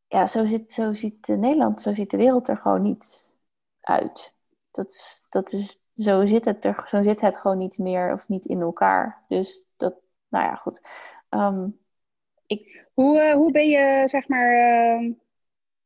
ja, 0.07 0.27
zo, 0.27 0.45
zit, 0.45 0.73
zo 0.73 0.93
ziet 0.93 1.27
Nederland, 1.27 1.81
zo 1.81 1.93
ziet 1.93 2.11
de 2.11 2.17
wereld 2.17 2.47
er 2.47 2.57
gewoon 2.57 2.81
niet 2.81 3.35
uit. 3.81 4.35
Dat, 4.71 5.23
dat 5.29 5.51
is, 5.51 5.81
zo, 5.95 6.25
zit 6.25 6.45
het 6.45 6.65
er, 6.65 6.83
zo 6.85 7.03
zit 7.03 7.21
het 7.21 7.37
gewoon 7.37 7.57
niet 7.57 7.77
meer 7.77 8.13
of 8.13 8.27
niet 8.27 8.45
in 8.45 8.61
elkaar. 8.61 9.21
Dus 9.27 9.65
dat, 9.77 9.95
nou 10.27 10.45
ja, 10.45 10.55
goed. 10.55 10.81
Um, 11.29 11.79
ik... 12.45 12.85
hoe, 12.93 13.21
uh, 13.21 13.33
hoe 13.33 13.51
ben 13.51 13.67
je, 13.67 14.03
zeg 14.05 14.27
maar, 14.27 14.51
uh, 14.51 15.13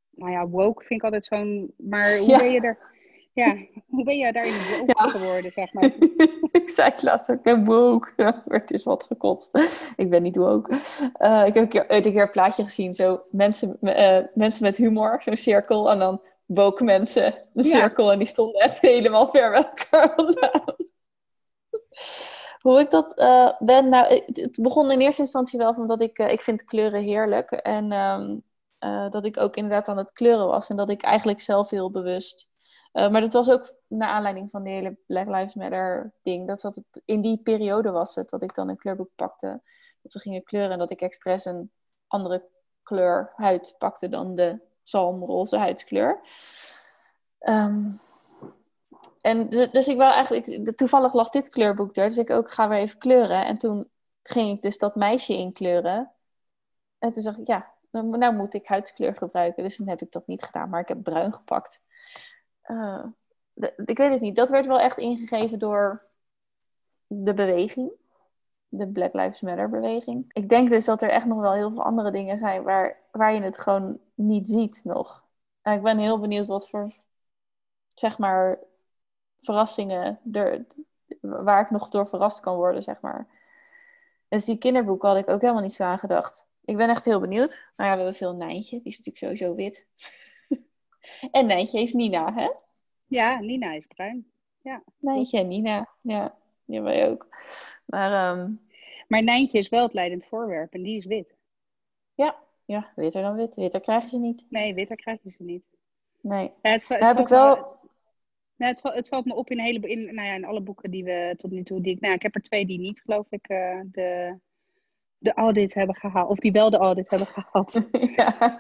nou 0.10 0.32
ja, 0.32 0.48
woke 0.48 0.84
vind 0.84 1.00
ik 1.00 1.04
altijd 1.04 1.26
zo'n, 1.26 1.74
maar 1.78 2.18
hoe 2.18 2.38
ben 2.38 2.52
je 2.52 2.62
er, 2.62 2.78
ja, 3.44 3.58
hoe 3.88 4.04
ben 4.04 4.18
je 4.18 4.34
daarin 4.34 4.54
woke 4.54 4.94
ja. 4.98 5.10
geworden, 5.10 5.52
zeg 5.52 5.74
maar? 5.74 5.92
ik 6.62 6.70
zei 6.70 6.90
het 6.90 7.04
laatst 7.04 7.30
ook, 7.30 7.38
ik 7.38 7.44
ben 7.44 7.66
woke. 7.66 8.14
Ja, 8.16 8.44
werd 8.46 8.68
dus 8.68 8.84
wat 8.84 9.04
gekotst. 9.04 9.50
ik 9.96 10.10
ben 10.10 10.22
niet 10.22 10.36
woke. 10.36 10.72
Uh, 11.18 11.46
ik 11.46 11.54
heb 11.54 11.64
een 11.64 11.68
keer, 11.68 11.86
een 11.88 12.02
keer 12.02 12.22
een 12.22 12.32
plaatje 12.32 12.64
gezien, 12.64 12.94
zo 12.94 13.24
mensen, 13.32 13.78
uh, 13.82 14.20
mensen 14.34 14.64
met 14.64 14.78
humor, 14.78 15.22
zo'n 15.24 15.38
cirkel, 15.38 15.92
en 15.92 16.00
dan 16.00 16.22
woke 16.46 16.84
mensen, 16.84 17.36
de 17.54 17.64
cirkel, 17.64 18.12
en 18.12 18.18
die 18.18 18.28
stonden 18.28 18.64
even 18.64 18.90
helemaal 18.90 19.28
ver 19.28 19.52
bij 19.52 19.64
elkaar 19.64 20.14
vandaan. 20.16 20.76
Hoe 22.62 22.80
ik 22.80 22.92
dat 22.92 23.20
uh, 23.20 23.52
ben, 23.60 23.90
nou, 23.90 24.22
het 24.34 24.58
begon 24.62 24.92
in 24.92 25.02
eerste 25.02 25.22
instantie 25.22 25.60
wel 25.60 25.74
van 25.74 25.88
dat 25.88 26.02
ik, 26.02 26.20
ik 26.20 26.42
vind 26.42 26.64
kleuren 26.64 27.02
heerlijk. 27.02 27.52
En 27.52 27.92
um, 27.92 28.44
uh, 28.80 29.10
dat 29.10 29.26
ik 29.26 29.38
ook 29.38 29.56
inderdaad 29.56 29.88
aan 29.88 29.98
het 29.98 30.12
kleuren 30.12 30.48
was. 30.48 30.70
En 30.70 30.76
dat 30.76 30.90
ik 30.90 31.02
eigenlijk 31.02 31.42
zelf 31.42 31.70
heel 31.70 31.92
bewust. 31.92 32.48
Maar 32.96 33.22
dat 33.22 33.34
was 33.34 33.50
ook 33.50 33.76
naar 33.88 34.10
aanleiding 34.10 34.50
van 34.50 34.64
de 34.64 34.70
hele 34.70 34.98
Black 35.08 35.28
Lives 35.28 35.54
Matter 35.54 36.14
ding. 36.22 36.48
Dat 36.48 36.60
zat 36.60 36.76
het, 36.76 37.02
in 37.06 37.22
die 37.22 37.38
periode 37.38 37.92
was 37.92 38.16
het 38.16 38.30
dat 38.30 38.42
ik 38.42 38.56
dan 38.56 38.70
een 38.70 38.78
kleurboek 38.78 39.10
pakte. 39.16 39.62
Dat 40.02 40.14
we 40.14 40.20
gingen 40.20 40.44
kleuren 40.44 40.72
en 40.72 40.78
dat 40.78 40.92
ik 40.92 41.02
expres 41.02 41.46
een 41.46 41.72
andere 42.08 42.50
kleur 42.84 43.34
huid 43.36 43.76
pakte 43.78 44.10
dan 44.10 44.36
de 44.36 44.60
zalmroze 44.84 45.58
huidskleur. 45.58 46.20
Um, 47.40 48.00
en 49.22 49.50
dus 49.50 49.88
ik 49.88 49.98
wou 49.98 50.14
eigenlijk, 50.14 50.78
toevallig 50.78 51.14
lag 51.14 51.30
dit 51.30 51.50
kleurboek 51.50 51.96
er, 51.96 52.08
dus 52.08 52.18
ik 52.18 52.30
ook 52.30 52.52
ga 52.52 52.68
weer 52.68 52.80
even 52.80 52.98
kleuren. 52.98 53.46
En 53.46 53.58
toen 53.58 53.90
ging 54.24 54.56
ik 54.56 54.62
dus 54.62 54.78
dat 54.78 54.96
meisje 54.96 55.34
inkleuren. 55.34 56.12
En 57.00 57.14
toen 57.14 57.24
dacht 57.24 57.38
ik, 57.38 57.48
ja, 57.48 57.74
nou 57.92 58.36
moet 58.36 58.54
ik 58.54 58.68
huidskleur 58.68 59.16
gebruiken. 59.16 59.64
Dus 59.64 59.76
toen 59.76 59.88
heb 59.88 60.02
ik 60.02 60.12
dat 60.12 60.28
niet 60.28 60.44
gedaan, 60.44 60.70
maar 60.70 60.82
ik 60.82 60.88
heb 60.88 61.04
bruin 61.04 61.34
gepakt. 61.34 61.82
Uh, 62.68 63.06
ik 63.86 63.98
weet 63.98 64.12
het 64.12 64.22
niet, 64.22 64.36
dat 64.36 64.50
werd 64.50 64.66
wel 64.66 64.80
echt 64.80 64.98
ingegeven 64.98 65.60
door 65.60 66.06
de 67.08 67.34
beweging. 67.34 67.92
De 68.68 68.88
Black 68.88 69.14
Lives 69.14 69.42
Matter 69.42 69.70
beweging. 69.70 70.26
Ik 70.28 70.50
denk 70.50 70.70
dus 70.70 70.86
dat 70.86 71.02
er 71.02 71.10
echt 71.10 71.26
nog 71.26 71.40
wel 71.40 71.54
heel 71.54 71.72
veel 71.72 71.84
andere 71.84 72.12
dingen 72.12 72.38
zijn 72.38 72.64
waar, 72.64 73.00
waar 73.12 73.34
je 73.34 73.42
het 73.42 73.58
gewoon 73.58 74.00
niet 74.14 74.48
ziet 74.48 74.82
nog. 74.84 75.24
En 75.62 75.74
ik 75.74 75.82
ben 75.82 75.98
heel 75.98 76.20
benieuwd 76.20 76.48
wat 76.48 76.70
voor, 76.70 76.92
zeg 77.88 78.18
maar, 78.18 78.60
verrassingen 79.38 80.20
er, 80.32 80.66
waar 81.22 81.62
ik 81.62 81.70
nog 81.70 81.90
door 81.90 82.08
verrast 82.08 82.40
kan 82.40 82.56
worden, 82.56 82.84
zeg 82.84 83.02
maar. 83.02 83.28
Dus 84.28 84.46
die 84.46 84.58
kinderboeken 84.58 85.10
had 85.10 85.18
ik 85.18 85.30
ook 85.30 85.42
helemaal 85.42 85.62
niet 85.62 85.74
zo 85.74 85.84
aan 85.84 86.00
gedacht. 86.00 86.48
Ik 86.66 86.78
ben 86.78 86.90
echt 86.90 87.06
heel 87.06 87.20
benieuwd. 87.20 87.50
Nou 87.50 87.90
ja, 87.90 87.96
we 87.96 87.96
hebben 87.96 88.16
veel 88.16 88.36
Nijntje. 88.36 88.82
Die 88.82 88.92
is 88.92 88.98
natuurlijk 88.98 89.26
sowieso 89.26 89.56
wit. 89.56 89.88
En 91.32 91.46
Nijntje 91.46 91.78
heeft 91.78 91.94
Nina, 91.94 92.34
hè? 92.34 92.50
Ja, 93.08 93.40
Nina 93.40 93.74
is 93.74 93.86
bruin. 93.86 94.32
Ja. 94.62 94.84
Nijntje 95.00 95.40
en 95.40 95.48
Nina. 95.48 95.90
Ja, 96.02 96.38
hebben 96.66 96.92
wij 96.92 97.10
ook. 97.10 97.28
Maar, 97.86 98.38
um... 98.38 98.62
maar 99.08 99.24
Nijntje 99.24 99.58
is 99.58 99.70
wel 99.70 99.84
het 99.84 99.94
leidend 99.94 100.26
voorwerp 100.26 100.74
en 100.74 100.84
die 100.84 100.98
is 100.98 101.06
wit. 101.06 101.36
Ja, 102.16 102.36
ja, 102.66 102.92
witter 102.96 103.22
dan 103.22 103.36
wit. 103.36 103.56
Witter 103.56 103.82
krijgen 103.82 104.10
ze 104.10 104.20
niet. 104.20 104.46
Nee, 104.50 104.74
witter 104.74 104.96
krijgen 104.96 105.32
ze 105.32 105.44
niet. 105.44 105.64
Nee. 106.22 106.52
Ja, 106.62 106.72
het, 106.72 106.88
het, 106.88 107.00
heb 107.00 107.20
ik 107.20 107.28
wel... 107.28 107.74
Nou, 108.56 108.74
het, 108.74 108.94
het, 108.96 109.08
valt 109.08 109.26
me 109.26 109.34
op 109.34 109.50
in, 109.50 109.60
hele, 109.60 109.80
in, 109.80 110.16
nou 110.16 110.28
ja, 110.28 110.34
in 110.34 110.46
alle 110.46 110.62
boeken 110.62 110.92
die 110.92 111.04
we 111.04 111.34
tot 111.38 111.52
nu 111.52 111.64
toe. 111.64 111.82
Die 111.82 111.94
ik, 111.94 112.02
nou, 112.02 112.14
ik 112.14 112.22
heb 112.22 112.36
er 112.36 112.42
twee 112.42 112.66
die 112.66 112.80
niet, 112.80 113.02
geloof 113.02 113.26
ik, 113.30 113.50
uh, 113.50 113.80
de, 113.86 114.38
de 115.18 115.34
audit 115.34 115.74
hebben 115.74 115.96
gehaald. 115.96 116.30
Of 116.30 116.38
die 116.38 116.52
wel 116.52 116.70
de 116.70 116.78
audit 116.78 117.10
hebben 117.10 117.28
gehaald. 117.38 117.88
ja. 118.16 118.60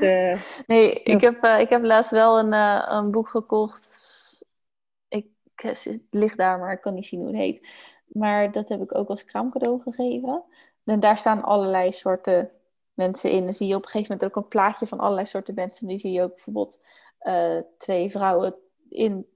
De, 0.00 0.38
nee, 0.66 0.92
ik, 0.92 1.20
heb, 1.20 1.44
uh, 1.44 1.60
ik 1.60 1.68
heb 1.68 1.82
laatst 1.82 2.10
wel 2.10 2.38
een, 2.38 2.52
uh, 2.52 2.86
een 2.88 3.10
boek 3.10 3.28
gekocht. 3.28 4.08
Ik, 5.08 5.26
het 5.54 6.02
ligt 6.10 6.36
daar, 6.36 6.58
maar 6.58 6.72
ik 6.72 6.80
kan 6.80 6.94
niet 6.94 7.06
zien 7.06 7.20
hoe 7.20 7.28
het 7.28 7.36
heet. 7.36 7.68
Maar 8.06 8.52
dat 8.52 8.68
heb 8.68 8.82
ik 8.82 8.94
ook 8.94 9.08
als 9.08 9.24
kraamcadeau 9.24 9.80
gegeven. 9.82 10.42
En 10.84 11.00
daar 11.00 11.16
staan 11.16 11.42
allerlei 11.42 11.92
soorten 11.92 12.50
mensen 12.94 13.30
in. 13.30 13.44
Dan 13.44 13.52
zie 13.52 13.66
je 13.66 13.74
op 13.74 13.82
een 13.82 13.88
gegeven 13.88 14.12
moment 14.12 14.30
ook 14.30 14.42
een 14.42 14.48
plaatje 14.48 14.86
van 14.86 14.98
allerlei 14.98 15.26
soorten 15.26 15.54
mensen. 15.54 15.86
Nu 15.86 15.98
zie 15.98 16.12
je 16.12 16.22
ook 16.22 16.34
bijvoorbeeld 16.34 16.80
twee 17.78 18.10
vrouwen 18.10 18.54
in 18.88 19.26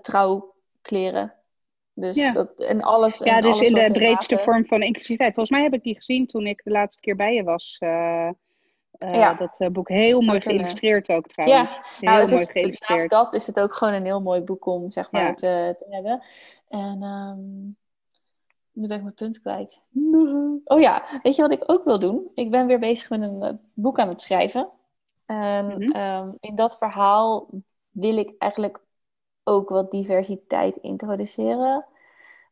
trouwkleren. 0.00 1.34
Dus 1.94 2.16
ja. 2.16 2.32
dat, 2.32 2.60
en 2.60 2.80
alles. 2.80 3.18
Ja, 3.18 3.40
dus 3.40 3.60
in 3.60 3.74
de 3.74 3.90
breedste 3.92 4.38
vorm 4.38 4.66
van 4.66 4.82
inclusiviteit. 4.82 5.34
Volgens 5.34 5.56
mij 5.56 5.62
heb 5.62 5.74
ik 5.74 5.82
die 5.82 5.96
gezien 5.96 6.26
toen 6.26 6.46
ik 6.46 6.60
de 6.64 6.70
laatste 6.70 7.00
keer 7.00 7.16
bij 7.16 7.34
je 7.34 7.42
was. 7.42 7.76
Uh, 9.04 9.10
uh, 9.10 9.18
ja. 9.18 9.34
Dat 9.34 9.72
boek 9.72 9.88
heel 9.88 10.20
mooi 10.20 10.40
geïllustreerd 10.40 11.08
ook 11.08 11.26
trouwens. 11.26 11.60
Ja, 11.60 11.80
heel 12.00 12.10
nou, 12.10 12.28
mooi 12.30 12.42
is, 12.42 12.50
geïllustreerd. 12.50 13.10
dat 13.10 13.34
is 13.34 13.46
het 13.46 13.60
ook 13.60 13.72
gewoon 13.72 13.94
een 13.94 14.04
heel 14.04 14.22
mooi 14.22 14.40
boek 14.40 14.66
om 14.66 14.90
zeg 14.90 15.10
maar 15.10 15.22
ja. 15.22 15.34
te, 15.34 15.74
te, 15.76 15.86
hebben. 15.90 16.22
En 16.68 17.02
um, 17.02 17.76
nu 18.72 18.86
ben 18.86 18.96
ik 18.96 19.02
mijn 19.02 19.14
punt 19.14 19.40
kwijt. 19.40 19.80
Oh 20.64 20.80
ja, 20.80 21.04
weet 21.22 21.36
je 21.36 21.42
wat 21.42 21.52
ik 21.52 21.62
ook 21.66 21.84
wil 21.84 21.98
doen? 21.98 22.30
Ik 22.34 22.50
ben 22.50 22.66
weer 22.66 22.78
bezig 22.78 23.10
met 23.10 23.22
een 23.22 23.60
boek 23.74 23.98
aan 23.98 24.08
het 24.08 24.20
schrijven. 24.20 24.68
En 25.26 25.64
mm 25.64 25.70
-hmm. 25.70 25.96
um, 25.96 26.36
in 26.40 26.54
dat 26.54 26.78
verhaal 26.78 27.48
wil 27.90 28.16
ik 28.16 28.34
eigenlijk 28.38 28.80
ook 29.44 29.68
wat 29.68 29.90
diversiteit 29.90 30.76
introduceren. 30.76 31.84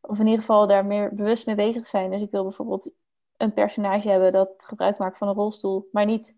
Of 0.01 0.19
in 0.19 0.25
ieder 0.25 0.39
geval 0.39 0.67
daar 0.67 0.85
meer 0.85 1.15
bewust 1.15 1.45
mee 1.45 1.55
bezig 1.55 1.87
zijn. 1.87 2.11
Dus 2.11 2.21
ik 2.21 2.31
wil 2.31 2.43
bijvoorbeeld 2.43 2.91
een 3.37 3.53
personage 3.53 4.09
hebben 4.09 4.31
dat 4.31 4.63
gebruik 4.65 4.97
maakt 4.97 5.17
van 5.17 5.27
een 5.27 5.33
rolstoel. 5.33 5.89
Maar 5.91 6.05
niet 6.05 6.37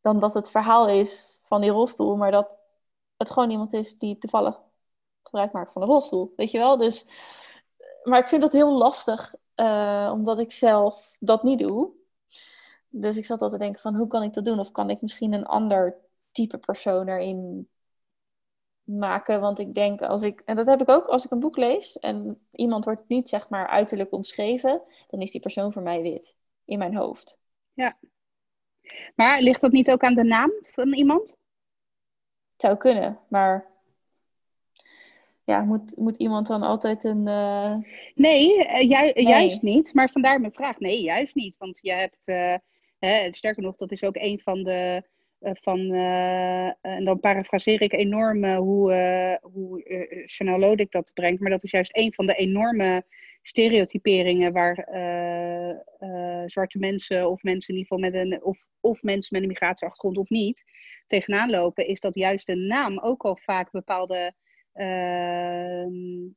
dan 0.00 0.18
dat 0.18 0.34
het 0.34 0.50
verhaal 0.50 0.88
is 0.88 1.40
van 1.42 1.60
die 1.60 1.70
rolstoel, 1.70 2.16
maar 2.16 2.30
dat 2.30 2.58
het 3.16 3.30
gewoon 3.30 3.50
iemand 3.50 3.72
is 3.72 3.98
die 3.98 4.18
toevallig 4.18 4.60
gebruik 5.22 5.52
maakt 5.52 5.72
van 5.72 5.82
een 5.82 5.88
rolstoel. 5.88 6.32
Weet 6.36 6.50
je 6.50 6.58
wel? 6.58 6.76
Dus, 6.76 7.06
maar 8.04 8.18
ik 8.18 8.28
vind 8.28 8.42
dat 8.42 8.52
heel 8.52 8.78
lastig, 8.78 9.34
uh, 9.56 10.10
omdat 10.12 10.38
ik 10.38 10.52
zelf 10.52 11.16
dat 11.20 11.42
niet 11.42 11.58
doe. 11.58 11.90
Dus 12.88 13.16
ik 13.16 13.24
zat 13.24 13.40
altijd 13.40 13.60
te 13.60 13.66
denken 13.66 13.82
van 13.82 13.94
hoe 13.94 14.06
kan 14.06 14.22
ik 14.22 14.32
dat 14.32 14.44
doen? 14.44 14.58
Of 14.58 14.70
kan 14.70 14.90
ik 14.90 15.00
misschien 15.00 15.32
een 15.32 15.46
ander 15.46 15.96
type 16.30 16.58
persoon 16.58 17.08
erin 17.08 17.68
maken. 18.82 19.40
Want 19.40 19.58
ik 19.58 19.74
denk, 19.74 20.02
als 20.02 20.22
ik, 20.22 20.42
en 20.44 20.56
dat 20.56 20.66
heb 20.66 20.80
ik 20.80 20.88
ook 20.88 21.06
als 21.06 21.24
ik 21.24 21.30
een 21.30 21.40
boek 21.40 21.56
lees 21.56 21.98
en 21.98 22.46
iemand 22.52 22.84
wordt 22.84 23.08
niet 23.08 23.28
zeg 23.28 23.48
maar 23.48 23.68
uiterlijk 23.68 24.12
omschreven, 24.12 24.82
dan 25.08 25.20
is 25.20 25.30
die 25.30 25.40
persoon 25.40 25.72
voor 25.72 25.82
mij 25.82 26.02
wit 26.02 26.34
in 26.64 26.78
mijn 26.78 26.96
hoofd. 26.96 27.38
Ja. 27.72 27.98
Maar 29.14 29.40
ligt 29.40 29.60
dat 29.60 29.72
niet 29.72 29.90
ook 29.90 30.02
aan 30.02 30.14
de 30.14 30.24
naam 30.24 30.52
van 30.62 30.92
iemand? 30.94 31.28
Het 32.52 32.60
zou 32.60 32.76
kunnen, 32.76 33.18
maar 33.28 33.70
ja, 35.50 35.60
moet, 35.60 35.96
moet 35.96 36.16
iemand 36.16 36.46
dan 36.46 36.62
altijd 36.62 37.04
een. 37.04 37.26
Uh... 37.26 37.74
Nee, 38.14 38.58
uh, 38.58 38.80
ju 38.80 38.88
nee, 38.88 39.26
juist 39.26 39.62
niet. 39.62 39.94
Maar 39.94 40.08
vandaar 40.08 40.40
mijn 40.40 40.52
vraag. 40.52 40.78
Nee, 40.78 41.02
juist 41.02 41.34
niet. 41.34 41.56
Want 41.56 41.78
je 41.82 41.92
hebt, 41.92 42.28
uh, 42.28 42.54
hè, 42.98 43.32
sterker 43.32 43.62
nog, 43.62 43.76
dat 43.76 43.90
is 43.90 44.04
ook 44.04 44.16
een 44.16 44.40
van 44.40 44.62
de 44.62 45.02
eh, 45.04 45.10
van, 45.40 45.92
eh, 45.92 46.66
en 46.66 47.04
dan 47.04 47.20
parafraseer 47.20 47.82
ik 47.82 47.92
enorm 47.92 48.44
uh, 48.44 48.56
hoe, 48.56 49.38
hoe 49.42 49.82
Chanel 50.26 50.58
Lodik 50.58 50.90
dat 50.90 51.10
brengt, 51.14 51.40
maar 51.40 51.50
dat 51.50 51.64
is 51.64 51.70
juist 51.70 51.96
een 51.96 52.14
van 52.14 52.26
de 52.26 52.34
enorme 52.34 53.04
stereotyperingen 53.42 54.52
waar 54.52 54.74
zwarte 56.46 56.78
mensen 56.78 57.30
of 57.30 57.42
mensen 57.42 57.74
in 57.74 57.80
ieder 57.80 57.96
geval 57.96 58.10
met 58.10 58.14
een, 58.14 58.44
of, 58.44 58.58
of 58.80 59.02
mensen 59.02 59.28
met 59.32 59.42
een 59.42 59.48
migratieachtergrond 59.48 60.18
of 60.18 60.28
niet, 60.28 60.64
tegenaan 61.06 61.50
lopen, 61.50 61.86
is 61.86 62.00
dat 62.00 62.14
juist 62.14 62.46
de 62.46 62.56
naam 62.56 62.98
ook 62.98 63.22
al 63.22 63.36
vaak 63.36 63.70
bepaalde 63.70 64.34
ehm, 64.72 66.28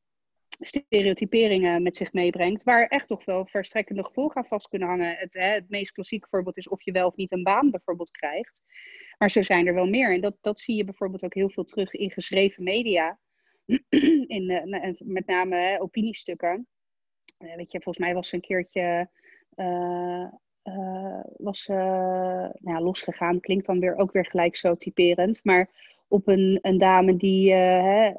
stereotyperingen 0.59 1.83
met 1.83 1.95
zich 1.95 2.13
meebrengt, 2.13 2.63
waar 2.63 2.87
echt 2.87 3.07
toch 3.07 3.25
wel 3.25 3.45
verstrekkende 3.45 4.05
gevolgen 4.05 4.41
aan 4.41 4.47
vast 4.47 4.67
kunnen 4.67 4.87
hangen. 4.87 5.15
Het, 5.15 5.33
hè, 5.33 5.45
het 5.53 5.69
meest 5.69 5.91
klassieke 5.91 6.27
voorbeeld 6.29 6.57
is 6.57 6.67
of 6.67 6.81
je 6.81 6.91
wel 6.91 7.07
of 7.07 7.15
niet 7.15 7.31
een 7.31 7.43
baan 7.43 7.71
bijvoorbeeld 7.71 8.11
krijgt. 8.11 8.63
Maar 9.17 9.31
zo 9.31 9.41
zijn 9.41 9.67
er 9.67 9.73
wel 9.73 9.85
meer. 9.85 10.13
En 10.13 10.21
dat, 10.21 10.37
dat 10.41 10.59
zie 10.59 10.75
je 10.75 10.83
bijvoorbeeld 10.83 11.23
ook 11.23 11.33
heel 11.33 11.49
veel 11.49 11.63
terug 11.63 11.93
in 11.93 12.11
geschreven 12.11 12.63
media. 12.63 13.19
in, 14.27 14.49
uh, 14.49 14.93
met 14.99 15.25
name 15.25 15.55
hè, 15.55 15.81
opiniestukken. 15.81 16.67
Uh, 17.39 17.55
weet 17.55 17.71
je, 17.71 17.81
volgens 17.81 18.05
mij 18.05 18.13
was 18.13 18.29
ze 18.29 18.35
een 18.35 18.41
keertje 18.41 19.09
uh, 19.55 20.27
was, 21.37 21.67
nou 21.67 22.51
ja, 22.59 22.81
losgegaan. 22.81 23.39
Klinkt 23.39 23.65
dan 23.65 23.79
weer 23.79 23.95
ook 23.95 24.11
weer 24.11 24.25
gelijk 24.25 24.55
zo 24.55 24.75
typerend. 24.75 25.39
Maar 25.43 25.69
op 26.07 26.27
een, 26.27 26.59
een 26.61 26.77
dame 26.77 27.17
die 27.17 27.53
hè, 27.53 28.11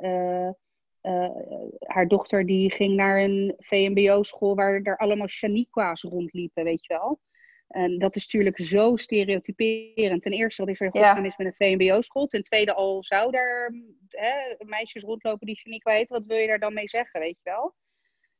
haar 1.78 2.08
dochter 2.08 2.46
die 2.46 2.72
ging 2.72 2.94
naar 2.94 3.22
een 3.22 3.54
VMBO-school 3.58 4.54
waar 4.54 4.80
er 4.82 4.96
allemaal 4.96 5.28
Shaniqua's 5.28 6.02
rondliepen, 6.02 6.64
weet 6.64 6.86
je 6.86 6.94
wel. 6.94 7.20
En 7.68 7.98
dat 7.98 8.16
is 8.16 8.22
natuurlijk 8.22 8.58
zo 8.58 8.96
stereotyperend. 8.96 10.22
Ten 10.22 10.32
eerste, 10.32 10.62
wat 10.64 10.70
is 10.70 10.80
er 10.80 10.90
godsnaam 10.90 11.20
ja. 11.20 11.24
is 11.24 11.36
met 11.36 11.46
een 11.46 11.78
VMBO-school? 11.78 12.26
Ten 12.26 12.42
tweede, 12.42 12.74
al 12.74 13.04
zou 13.04 13.30
daar 13.30 13.74
hè, 14.08 14.64
meisjes 14.64 15.02
rondlopen 15.02 15.46
die 15.46 15.56
Shaniqua 15.56 15.92
heet, 15.92 16.08
wat 16.08 16.26
wil 16.26 16.36
je 16.36 16.46
daar 16.46 16.58
dan 16.58 16.74
mee 16.74 16.88
zeggen, 16.88 17.20
weet 17.20 17.38
je 17.42 17.50
wel? 17.50 17.74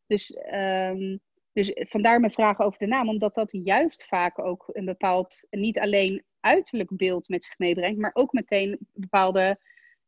Dus, 0.06 0.36
um, 0.52 1.20
dus 1.52 1.72
vandaar 1.74 2.20
mijn 2.20 2.32
vraag 2.32 2.60
over 2.60 2.78
de 2.78 2.86
naam, 2.86 3.08
omdat 3.08 3.34
dat 3.34 3.58
juist 3.62 4.04
vaak 4.04 4.38
ook 4.38 4.64
een 4.72 4.84
bepaald, 4.84 5.46
niet 5.50 5.78
alleen 5.78 6.24
uiterlijk 6.40 6.96
beeld 6.96 7.28
met 7.28 7.44
zich 7.44 7.58
meebrengt, 7.58 7.98
maar 7.98 8.14
ook 8.14 8.32
meteen 8.32 8.78
bepaalde, 8.92 9.58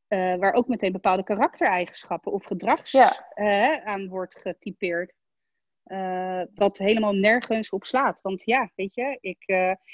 uh, 0.09 0.36
waar 0.36 0.52
ook 0.52 0.68
meteen 0.68 0.92
bepaalde 0.92 1.22
karaktereigenschappen 1.22 2.32
of 2.32 2.44
gedrags 2.44 2.90
ja. 2.90 3.30
uh, 3.34 3.84
aan 3.84 4.09
wordt 4.09 4.40
getypeerd. 4.40 5.12
Uh, 5.86 6.42
wat 6.54 6.78
helemaal 6.78 7.12
nergens 7.12 7.70
op 7.70 7.84
slaat. 7.84 8.20
Want 8.20 8.42
ja, 8.44 8.70
weet 8.74 8.94
je, 8.94 9.18
ik, 9.20 9.44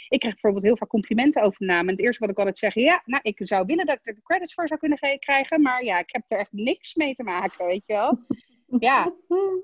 ik 0.09 0.21
krijg 0.21 0.35
bijvoorbeeld 0.35 0.65
heel 0.65 0.77
vaak 0.77 0.89
complimenten 0.89 1.43
over 1.43 1.59
de 1.59 1.65
naam. 1.65 1.89
En 1.89 1.95
het 1.95 2.01
eerste 2.01 2.21
wat 2.21 2.31
ik 2.31 2.39
altijd 2.39 2.59
zeg, 2.59 2.75
ja, 2.75 3.03
nou, 3.05 3.23
ik 3.23 3.41
zou 3.43 3.67
willen 3.67 3.87
dat 3.87 3.97
ik 3.97 4.07
er 4.07 4.15
de 4.15 4.23
credits 4.23 4.55
voor 4.55 4.69
zou 4.69 4.81
kunnen 4.81 5.19
krijgen. 5.19 5.63
Maar 5.63 5.85
ja, 5.85 5.99
ik 5.99 6.13
heb 6.13 6.23
er 6.27 6.39
echt 6.39 6.53
niks 6.53 6.95
mee 6.95 7.15
te 7.15 7.23
maken, 7.23 7.67
weet 7.67 7.87
je 7.87 7.93
wel. 7.93 8.19
Ja, 8.79 9.13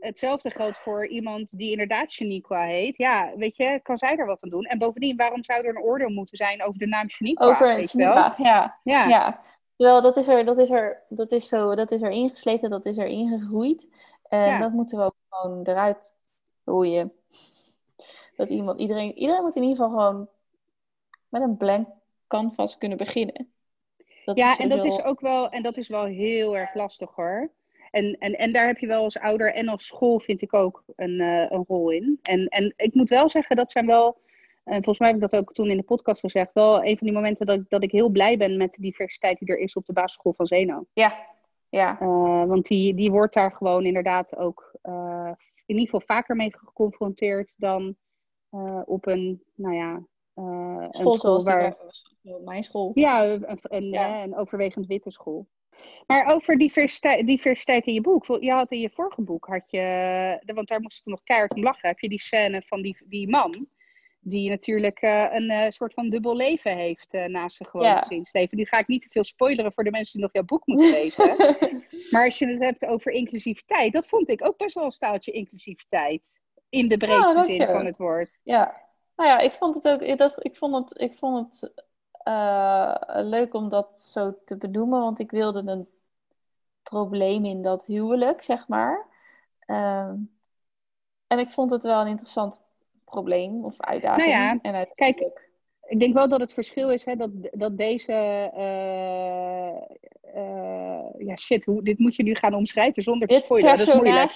hetzelfde 0.01 0.51
geldt 0.51 0.76
voor 0.76 1.07
iemand 1.07 1.59
die 1.59 1.70
inderdaad 1.70 2.11
Shaniqua 2.11 2.64
heet. 2.64 2.96
Ja, 2.96 3.32
weet 3.36 3.57
je, 3.57 3.80
kan 3.82 3.99
zij 3.99 4.16
er 4.16 4.26
wat 4.26 4.42
aan 4.42 4.51
doen? 4.51 4.64
En 4.64 4.78
bovendien, 4.78 5.16
waarom 5.16 5.44
zou 5.44 5.64
er 5.64 5.76
een 5.76 5.82
oordeel 5.82 6.09
moeten 6.09 6.36
zijn 6.36 6.62
over 6.62 6.78
de 6.78 6.86
naam 6.86 7.11
Shaniqua? 7.11 7.46
Over 7.46 7.88
Shaniqua, 7.88 8.34
ja. 8.36 8.78
ja. 8.82 9.09
ja. 9.09 9.42
Terwijl 9.79 10.03
dat 10.03 10.16
is 10.16 10.29
er, 10.29 10.45
dat 10.45 10.59
is 10.59 10.70
er, 10.70 11.03
dat 11.09 11.33
is 11.33 11.49
zo, 11.49 11.74
dat 11.74 11.91
is 11.91 12.03
er 12.03 12.11
ingesleten, 12.11 12.70
dat 12.70 12.87
is 12.87 12.99
er 12.99 13.07
ingegroeid. 13.07 13.89
En 14.29 14.47
ja. 14.47 14.59
dat 14.59 14.72
moeten 14.72 14.99
we 14.99 15.05
ook 15.05 15.14
gewoon 15.29 15.62
eruit 15.62 16.14
roeien. 16.64 17.12
Dat 18.37 18.49
iemand, 18.49 18.81
iedereen, 18.81 19.18
iedereen 19.18 19.43
moet 19.43 19.57
in 19.57 19.62
ieder 19.62 19.76
geval 19.76 19.99
gewoon 19.99 20.29
met 21.29 21.43
een 21.43 21.57
blank 21.57 21.89
canvas 22.26 22.79
kunnen 22.79 22.99
beginnen. 22.99 23.53
Dat 24.24 24.37
ja, 24.37 24.57
en 24.57 24.68
dat 24.68 24.85
is 24.85 25.03
ook 25.03 25.20
wel, 25.20 25.49
en 25.49 25.62
dat 25.62 25.76
is 25.76 25.89
wel 25.89 26.05
heel 26.05 26.57
erg 26.57 26.74
lastig 26.74 27.14
hoor. 27.14 27.51
En, 27.91 28.16
en, 28.18 28.33
en 28.33 28.53
daar 28.53 28.66
heb 28.66 28.79
je 28.79 28.87
wel 28.87 29.03
als 29.03 29.18
ouder 29.18 29.53
en 29.53 29.68
als 29.68 29.87
school, 29.87 30.20
vind 30.20 30.43
ik 30.43 30.55
ook, 30.55 30.83
een, 30.97 31.20
uh, 31.20 31.51
een 31.51 31.64
rol 31.68 31.91
in. 31.91 32.18
En, 32.22 32.47
en 32.47 32.72
ik 32.76 32.95
moet 32.95 33.09
wel 33.09 33.29
zeggen, 33.29 33.57
dat 33.57 33.70
zijn 33.70 33.87
wel, 33.87 34.20
en 34.69 34.85
volgens 34.85 34.99
mij 34.99 35.09
heb 35.09 35.16
ik 35.16 35.31
dat 35.31 35.41
ook 35.41 35.55
toen 35.55 35.71
in 35.71 35.77
de 35.77 35.83
podcast 35.83 36.21
gezegd, 36.21 36.53
wel 36.53 36.85
een 36.85 36.99
van 36.99 37.07
die 37.07 37.16
momenten 37.16 37.47
dat, 37.47 37.61
dat 37.69 37.83
ik 37.83 37.91
heel 37.91 38.09
blij 38.09 38.37
ben 38.37 38.57
met 38.57 38.73
de 38.73 38.81
diversiteit 38.81 39.39
die 39.39 39.49
er 39.49 39.59
is 39.59 39.77
op 39.77 39.87
de 39.87 39.93
basisschool 39.93 40.33
van 40.33 40.47
Zeno. 40.47 40.87
Ja, 40.93 41.27
ja. 41.69 42.01
Uh, 42.01 42.45
want 42.45 42.66
die, 42.66 42.95
die 42.95 43.11
wordt 43.11 43.35
daar 43.35 43.53
gewoon 43.53 43.85
inderdaad 43.85 44.37
ook 44.37 44.77
uh, 44.83 45.31
in 45.66 45.75
ieder 45.75 45.85
geval 45.85 46.16
vaker 46.16 46.37
mee 46.37 46.57
geconfronteerd 46.57 47.55
dan 47.57 47.97
uh, 48.51 48.81
op 48.85 49.07
een, 49.07 49.43
nou 49.55 49.75
ja, 49.75 50.03
uh, 50.35 50.83
school, 50.91 51.12
een 51.12 51.19
school 51.19 51.45
waar... 51.45 51.77
mijn 52.45 52.62
school. 52.62 52.91
Ja, 52.95 53.25
een, 53.25 53.59
een, 53.62 53.85
ja. 53.85 54.23
een, 54.23 54.37
overwegend 54.37 54.87
witte 54.87 55.11
school. 55.11 55.47
Maar 56.07 56.35
over 56.35 56.59
diversiteit, 56.59 57.27
diversiteit 57.27 57.87
in 57.87 57.95
je 57.95 58.01
boek. 58.01 58.27
Je 58.41 58.53
had 58.53 58.71
in 58.71 58.81
je 58.81 58.91
vorige 58.91 59.23
boek, 59.23 59.47
had 59.47 59.71
je, 59.71 60.43
want 60.55 60.69
daar 60.69 60.81
moest 60.81 60.99
ik 60.99 61.05
nog 61.05 61.23
keihard 61.23 61.55
om 61.55 61.62
lachen, 61.62 61.89
heb 61.89 61.99
je 61.99 62.09
die 62.09 62.21
scène 62.21 62.62
van 62.66 62.83
die, 62.83 62.97
die 63.05 63.29
man 63.29 63.69
die 64.21 64.51
natuurlijk 64.51 65.03
uh, 65.03 65.27
een 65.31 65.51
uh, 65.51 65.69
soort 65.69 65.95
van 65.95 66.09
dubbel 66.09 66.37
leven 66.37 66.77
heeft 66.77 67.14
uh, 67.14 67.25
naast 67.25 67.57
zijn 67.57 67.69
gewone 67.69 67.89
ja. 67.89 67.99
gezin. 67.99 68.27
Steven, 68.27 68.57
nu 68.57 68.64
ga 68.64 68.79
ik 68.79 68.87
niet 68.87 69.03
te 69.03 69.09
veel 69.11 69.25
spoileren 69.25 69.73
voor 69.73 69.85
de 69.85 69.91
mensen 69.91 70.12
die 70.12 70.23
nog 70.23 70.33
jouw 70.33 70.45
boek 70.45 70.66
moeten 70.66 70.91
lezen. 70.91 71.37
maar 72.11 72.25
als 72.25 72.39
je 72.39 72.47
het 72.47 72.62
hebt 72.62 72.87
over 72.87 73.12
inclusiviteit, 73.12 73.93
dat 73.93 74.09
vond 74.09 74.29
ik 74.29 74.47
ook 74.47 74.57
best 74.57 74.75
wel 74.75 74.85
een 74.85 74.91
staaltje 74.91 75.33
inclusiviteit. 75.33 76.37
In 76.69 76.89
de 76.89 76.97
breedste 76.97 77.39
ja, 77.39 77.45
zin 77.45 77.66
van 77.66 77.87
het 77.87 77.97
woord. 77.97 78.39
Ja, 78.43 78.77
nou 79.16 79.29
ja, 79.29 79.39
ik 79.39 79.53
vond 79.53 79.75
het 79.75 79.89
ook, 79.89 80.01
ik, 80.01 80.21
ik 80.39 80.57
vond 80.57 80.75
het, 80.75 81.01
ik 81.01 81.14
vond 81.14 81.61
het 81.61 81.73
leuk 83.25 83.55
om 83.55 83.69
dat 83.69 84.01
zo 84.01 84.39
te 84.45 84.57
benoemen, 84.57 85.01
want 85.01 85.19
ik 85.19 85.31
wilde 85.31 85.62
een 85.66 85.89
probleem 86.83 87.45
in 87.45 87.62
dat 87.62 87.87
huwelijk, 87.87 88.43
zeg 88.43 88.69
maar. 88.69 89.07
Ehm, 89.59 90.16
en 91.27 91.39
ik 91.39 91.49
vond 91.49 91.71
het 91.71 91.83
wel 91.83 92.01
een 92.01 92.07
interessant 92.07 92.62
probleem 93.09 93.64
of 93.64 93.80
uitdaging. 93.80 94.26
Nou 94.26 94.38
ja, 94.38 94.59
en 94.62 94.74
uiteindelijk... 94.74 95.16
kijk, 95.16 95.46
ik 95.88 95.98
denk 96.00 96.14
wel 96.14 96.28
dat 96.28 96.40
het 96.40 96.52
verschil 96.52 96.90
is 96.90 97.04
hè, 97.04 97.16
dat, 97.16 97.30
dat 97.50 97.76
deze. 97.76 98.12
Uh, 98.56 99.96
uh, 100.42 101.26
ja, 101.26 101.36
shit, 101.36 101.64
hoe, 101.64 101.82
dit 101.82 101.98
moet 101.98 102.16
je 102.16 102.22
nu 102.22 102.34
gaan 102.34 102.54
omschrijven 102.54 103.02
zonder 103.02 103.28
te 103.28 103.40
spoilen. 103.44 103.76
Dat 103.76 103.88
is 103.88 103.94
moeilijk. 103.94 104.30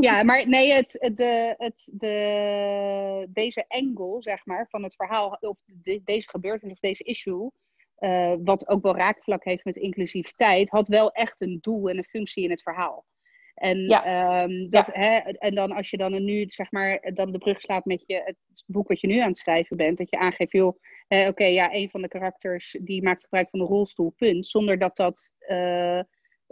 Ja, 0.00 0.22
maar 0.22 0.48
nee, 0.48 0.72
het, 0.72 0.96
het, 1.00 1.16
de, 1.16 1.54
het, 1.58 1.90
de, 1.92 3.26
deze 3.28 3.64
angle, 3.68 4.16
zeg 4.18 4.46
maar, 4.46 4.66
van 4.68 4.82
het 4.82 4.94
verhaal, 4.94 5.36
of 5.40 5.56
de, 5.64 6.00
deze 6.04 6.28
gebeurtenis 6.28 6.74
of 6.74 6.80
deze 6.80 7.02
issue. 7.02 7.50
Uh, 7.98 8.34
wat 8.44 8.68
ook 8.68 8.82
wel 8.82 8.96
raakvlak 8.96 9.44
heeft 9.44 9.64
met 9.64 9.76
inclusiviteit, 9.76 10.70
had 10.70 10.88
wel 10.88 11.10
echt 11.12 11.40
een 11.40 11.58
doel 11.60 11.88
en 11.88 11.98
een 11.98 12.04
functie 12.04 12.44
in 12.44 12.50
het 12.50 12.62
verhaal. 12.62 13.04
En, 13.64 13.88
ja. 13.88 14.42
um, 14.42 14.70
dat, 14.70 14.86
ja. 14.86 15.00
hè, 15.00 15.16
en 15.18 15.54
dan 15.54 15.72
als 15.72 15.90
je 15.90 15.96
dan 15.96 16.24
nu, 16.24 16.44
zeg 16.46 16.70
maar, 16.70 17.10
dan 17.14 17.32
de 17.32 17.38
brug 17.38 17.60
slaat 17.60 17.84
met 17.84 18.04
je, 18.06 18.22
het 18.24 18.64
boek 18.66 18.88
wat 18.88 19.00
je 19.00 19.06
nu 19.06 19.18
aan 19.18 19.28
het 19.28 19.38
schrijven 19.38 19.76
bent, 19.76 19.98
dat 19.98 20.10
je 20.10 20.18
aangeeft, 20.18 20.52
joh, 20.52 20.76
oké, 21.08 21.26
okay, 21.28 21.52
ja, 21.52 21.74
een 21.74 21.90
van 21.90 22.02
de 22.02 22.08
karakters 22.08 22.76
die 22.80 23.02
maakt 23.02 23.22
gebruik 23.22 23.50
van 23.50 23.58
de 23.58 23.64
rolstoel, 23.64 24.10
punt. 24.16 24.46
Zonder 24.46 24.78
dat 24.78 24.96
dat 24.96 25.34
uh, 25.48 26.02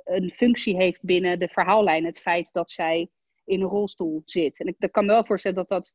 een 0.05 0.31
functie 0.35 0.77
heeft 0.77 1.03
binnen 1.03 1.39
de 1.39 1.49
verhaallijn, 1.49 2.05
het 2.05 2.21
feit 2.21 2.53
dat 2.53 2.71
zij 2.71 3.09
in 3.45 3.61
een 3.61 3.69
rolstoel 3.69 4.23
zit. 4.25 4.61
En 4.61 4.67
ik, 4.67 4.77
ik 4.79 4.93
kan 4.93 5.07
me 5.07 5.13
wel 5.13 5.25
voorstellen 5.25 5.57
dat 5.57 5.69
dat 5.69 5.95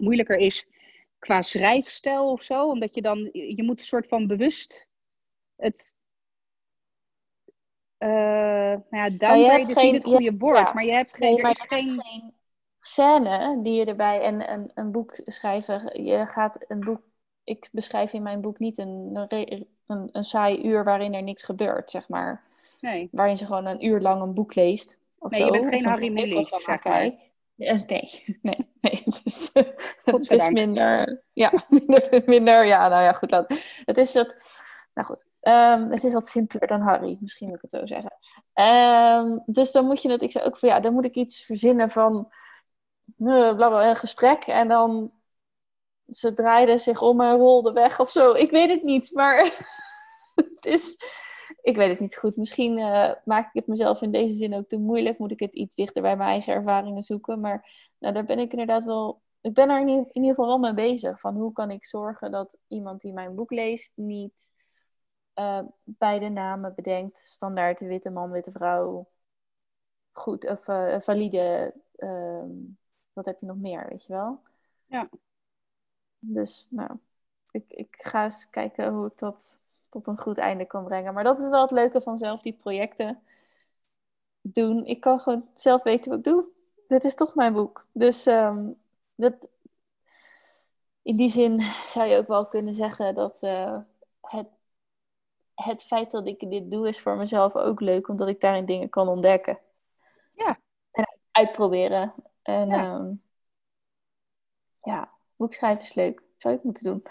moeilijker 0.00 0.36
is 0.38 0.66
qua 1.18 1.42
schrijfstijl 1.42 2.30
of 2.30 2.42
zo, 2.42 2.68
omdat 2.68 2.94
je 2.94 3.02
dan, 3.02 3.28
je 3.32 3.62
moet 3.62 3.80
een 3.80 3.86
soort 3.86 4.08
van 4.08 4.26
bewust 4.26 4.88
het 5.56 5.96
uh, 7.98 8.08
nou 8.08 8.82
ja, 8.90 9.10
downgrade 9.10 9.58
is 9.58 9.74
niet 9.74 9.94
het 9.94 10.04
goede 10.04 10.22
je, 10.22 10.36
woord, 10.36 10.68
ja, 10.68 10.74
maar 10.74 10.84
je 10.84 10.92
hebt 10.92 11.16
geen, 11.16 11.34
nee, 11.34 11.42
er 11.42 11.64
geen... 11.68 12.00
geen... 12.02 12.34
scène 12.80 13.58
die 13.62 13.74
je 13.74 13.84
erbij 13.84 14.20
en 14.20 14.52
een, 14.52 14.70
een 14.74 14.92
boek 14.92 15.20
schrijven. 15.24 16.04
Je 16.04 16.26
gaat 16.26 16.64
een 16.68 16.80
boek. 16.80 17.00
Ik 17.44 17.68
beschrijf 17.72 18.12
in 18.12 18.22
mijn 18.22 18.40
boek 18.40 18.58
niet 18.58 18.78
een, 18.78 19.26
een, 19.86 20.08
een 20.12 20.24
saai 20.24 20.66
uur 20.66 20.84
waarin 20.84 21.14
er 21.14 21.22
niks 21.22 21.42
gebeurt, 21.42 21.90
zeg 21.90 22.08
maar. 22.08 22.42
Nee. 22.80 23.08
Waarin 23.12 23.36
ze 23.36 23.46
gewoon 23.46 23.66
een 23.66 23.86
uur 23.86 24.00
lang 24.00 24.22
een 24.22 24.34
boek 24.34 24.54
leest. 24.54 24.98
Of 25.18 25.30
nee, 25.30 25.40
zo, 25.40 25.46
je 25.46 25.52
bent 25.52 25.66
geen 25.66 25.84
Harry 25.84 26.12
Mulisch, 26.12 26.48
zeg 26.48 26.84
maar. 26.84 27.00
Nee, 27.56 27.84
nee, 27.86 28.66
nee. 28.80 29.02
Het 29.04 29.20
is, 29.24 29.50
het 30.04 30.30
is 30.32 30.48
minder. 30.48 31.22
Ja, 31.32 31.52
minder, 31.68 32.22
minder. 32.26 32.66
Ja, 32.66 32.88
nou 32.88 33.02
ja, 33.02 33.12
goed. 33.12 33.30
Laat. 33.30 33.54
Het 33.84 33.96
is 33.96 34.12
dat. 34.12 34.36
Nou 34.96 35.08
goed. 35.08 35.24
Um, 35.40 35.90
het 35.90 36.04
is 36.04 36.12
wat 36.12 36.26
simpeler 36.26 36.68
dan 36.68 36.80
Harry, 36.80 37.16
misschien 37.20 37.46
moet 37.48 37.56
ik 37.56 37.62
het 37.62 37.70
zo 37.70 37.86
zeggen. 37.86 38.12
Um, 39.24 39.42
dus 39.46 39.72
dan 39.72 39.86
moet 39.86 40.02
je 40.02 40.10
het, 40.10 40.22
ik 40.22 40.30
zei 40.30 40.44
ook 40.44 40.56
van 40.56 40.68
ja, 40.68 40.80
dan 40.80 40.92
moet 40.92 41.04
ik 41.04 41.14
iets 41.14 41.44
verzinnen 41.44 41.90
van 41.90 42.32
uh, 43.18 43.54
een 43.56 43.96
gesprek 43.96 44.42
en 44.42 44.68
dan 44.68 45.12
ze 46.08 46.32
draaiden 46.32 46.78
zich 46.78 47.02
om 47.02 47.20
en 47.20 47.36
rolden 47.36 47.74
weg 47.74 48.00
of 48.00 48.10
zo. 48.10 48.32
Ik 48.32 48.50
weet 48.50 48.70
het 48.70 48.82
niet, 48.82 49.10
maar 49.12 49.36
het 50.34 50.66
is, 50.66 50.96
ik 51.62 51.76
weet 51.76 51.88
het 51.88 52.00
niet 52.00 52.16
goed. 52.16 52.36
Misschien 52.36 52.78
uh, 52.78 53.12
maak 53.24 53.46
ik 53.46 53.52
het 53.60 53.66
mezelf 53.66 54.02
in 54.02 54.10
deze 54.10 54.34
zin 54.36 54.54
ook 54.54 54.68
te 54.68 54.78
moeilijk. 54.78 55.18
Moet 55.18 55.30
ik 55.30 55.40
het 55.40 55.54
iets 55.54 55.74
dichter 55.74 56.02
bij 56.02 56.16
mijn 56.16 56.30
eigen 56.30 56.54
ervaringen 56.54 57.02
zoeken. 57.02 57.40
Maar 57.40 57.90
nou, 57.98 58.14
daar 58.14 58.24
ben 58.24 58.38
ik 58.38 58.50
inderdaad 58.50 58.84
wel. 58.84 59.22
Ik 59.40 59.54
ben 59.54 59.70
er 59.70 59.80
in 59.80 60.08
ieder 60.12 60.30
geval 60.30 60.46
wel 60.46 60.58
mee 60.58 60.74
bezig. 60.74 61.20
Van 61.20 61.34
hoe 61.34 61.52
kan 61.52 61.70
ik 61.70 61.84
zorgen 61.84 62.30
dat 62.30 62.58
iemand 62.68 63.00
die 63.00 63.12
mijn 63.12 63.34
boek 63.34 63.50
leest 63.50 63.92
niet 63.94 64.54
uh, 65.36 65.62
beide 65.84 66.28
namen 66.28 66.74
bedenkt. 66.74 67.18
Standaard 67.18 67.80
witte 67.80 68.10
man, 68.10 68.30
witte 68.30 68.50
vrouw. 68.50 69.06
Goed, 70.10 70.48
of 70.48 70.68
uh, 70.68 71.00
valide. 71.00 71.74
Uh, 71.96 72.44
wat 73.12 73.24
heb 73.24 73.40
je 73.40 73.46
nog 73.46 73.56
meer, 73.56 73.86
weet 73.88 74.04
je 74.04 74.12
wel? 74.12 74.40
Ja. 74.86 75.08
Dus, 76.18 76.66
nou, 76.70 76.90
ik, 77.50 77.64
ik 77.68 77.96
ga 77.98 78.24
eens 78.24 78.50
kijken 78.50 78.92
hoe 78.92 79.06
ik 79.06 79.18
dat 79.18 79.56
tot 79.88 80.06
een 80.06 80.18
goed 80.18 80.38
einde 80.38 80.64
kan 80.64 80.84
brengen. 80.84 81.14
Maar 81.14 81.24
dat 81.24 81.38
is 81.38 81.48
wel 81.48 81.62
het 81.62 81.70
leuke 81.70 82.00
van 82.00 82.18
zelf 82.18 82.40
die 82.40 82.52
projecten 82.52 83.22
doen. 84.40 84.84
Ik 84.84 85.00
kan 85.00 85.20
gewoon 85.20 85.48
zelf 85.54 85.82
weten 85.82 86.10
wat 86.10 86.18
ik 86.18 86.24
doe. 86.24 86.44
Dit 86.88 87.04
is 87.04 87.14
toch 87.14 87.34
mijn 87.34 87.52
boek. 87.52 87.86
Dus 87.92 88.26
um, 88.26 88.78
dat, 89.14 89.48
in 91.02 91.16
die 91.16 91.28
zin 91.28 91.60
zou 91.86 92.06
je 92.06 92.16
ook 92.16 92.26
wel 92.26 92.46
kunnen 92.46 92.74
zeggen 92.74 93.14
dat 93.14 93.42
uh, 93.42 93.78
het 95.64 95.82
feit 95.82 96.10
dat 96.10 96.26
ik 96.26 96.50
dit 96.50 96.70
doe 96.70 96.88
is 96.88 97.00
voor 97.00 97.16
mezelf 97.16 97.56
ook 97.56 97.80
leuk, 97.80 98.08
omdat 98.08 98.28
ik 98.28 98.40
daarin 98.40 98.66
dingen 98.66 98.88
kan 98.88 99.08
ontdekken. 99.08 99.58
Ja. 100.34 100.58
En 100.90 101.18
uitproberen. 101.30 102.14
En 102.42 102.68
ja, 102.68 102.94
um, 102.94 103.22
ja 104.82 105.10
boekschrijven 105.36 105.84
is 105.84 105.94
leuk. 105.94 106.22
Zou 106.36 106.54
ik 106.54 106.62
moeten 106.62 106.84
doen. 106.84 107.02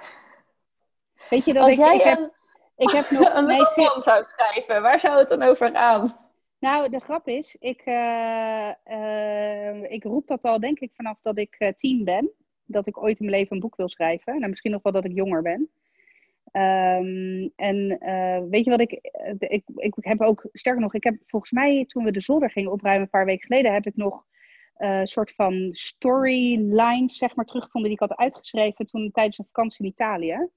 Weet 1.29 1.45
je 1.45 1.53
dat 1.53 1.67
ik, 1.67 1.77
ik, 1.77 2.01
heb, 2.01 2.31
ik 2.77 2.89
heb 2.89 3.09
nog 3.19 3.33
een 3.33 3.57
roman 3.57 4.01
zou 4.01 4.23
schrijven, 4.23 4.81
waar 4.81 4.99
zou 4.99 5.17
het 5.17 5.29
dan 5.29 5.41
over 5.41 5.71
gaan? 5.71 6.23
Nou, 6.59 6.89
de 6.89 6.99
grap 6.99 7.27
is, 7.27 7.55
ik, 7.59 7.85
uh, 7.85 8.71
uh, 8.87 9.91
ik 9.91 10.03
roep 10.03 10.27
dat 10.27 10.43
al 10.43 10.59
denk 10.59 10.79
ik 10.79 10.91
vanaf 10.95 11.17
dat 11.21 11.37
ik 11.37 11.55
uh, 11.59 11.69
tien 11.69 12.03
ben. 12.03 12.31
Dat 12.65 12.87
ik 12.87 12.97
ooit 12.97 13.19
in 13.19 13.25
mijn 13.25 13.37
leven 13.37 13.55
een 13.55 13.61
boek 13.61 13.75
wil 13.75 13.89
schrijven. 13.89 14.39
Nou, 14.39 14.49
misschien 14.49 14.71
nog 14.71 14.81
wel 14.81 14.91
dat 14.91 15.05
ik 15.05 15.11
jonger 15.11 15.41
ben. 15.41 15.69
Um, 16.55 17.51
en 17.55 17.87
weet 18.49 18.63
je 18.63 18.69
wat 18.69 18.79
ik, 18.79 18.91
ik... 19.39 19.63
Ik 19.75 19.93
heb 19.95 20.21
ook, 20.21 20.49
sterker 20.51 20.81
nog, 20.81 20.93
ik 20.93 21.03
heb 21.03 21.15
volgens 21.25 21.51
mij 21.51 21.85
toen 21.85 22.03
we 22.03 22.11
de 22.11 22.21
zolder 22.21 22.51
gingen 22.51 22.71
opruimen 22.71 23.03
een 23.03 23.09
paar 23.09 23.25
weken 23.25 23.45
geleden... 23.45 23.73
heb 23.73 23.85
ik 23.85 23.95
nog 23.95 24.25
een 24.77 25.07
soort 25.07 25.31
van 25.31 25.69
storylines, 25.71 27.17
zeg 27.17 27.35
maar, 27.35 27.45
teruggevonden 27.45 27.89
die 27.89 27.99
ik 27.99 28.09
had 28.09 28.17
uitgeschreven 28.17 28.85
toen 28.85 29.11
tijdens 29.11 29.37
een 29.37 29.45
vakantie 29.45 29.85
in 29.85 29.91
Italië. 29.91 30.49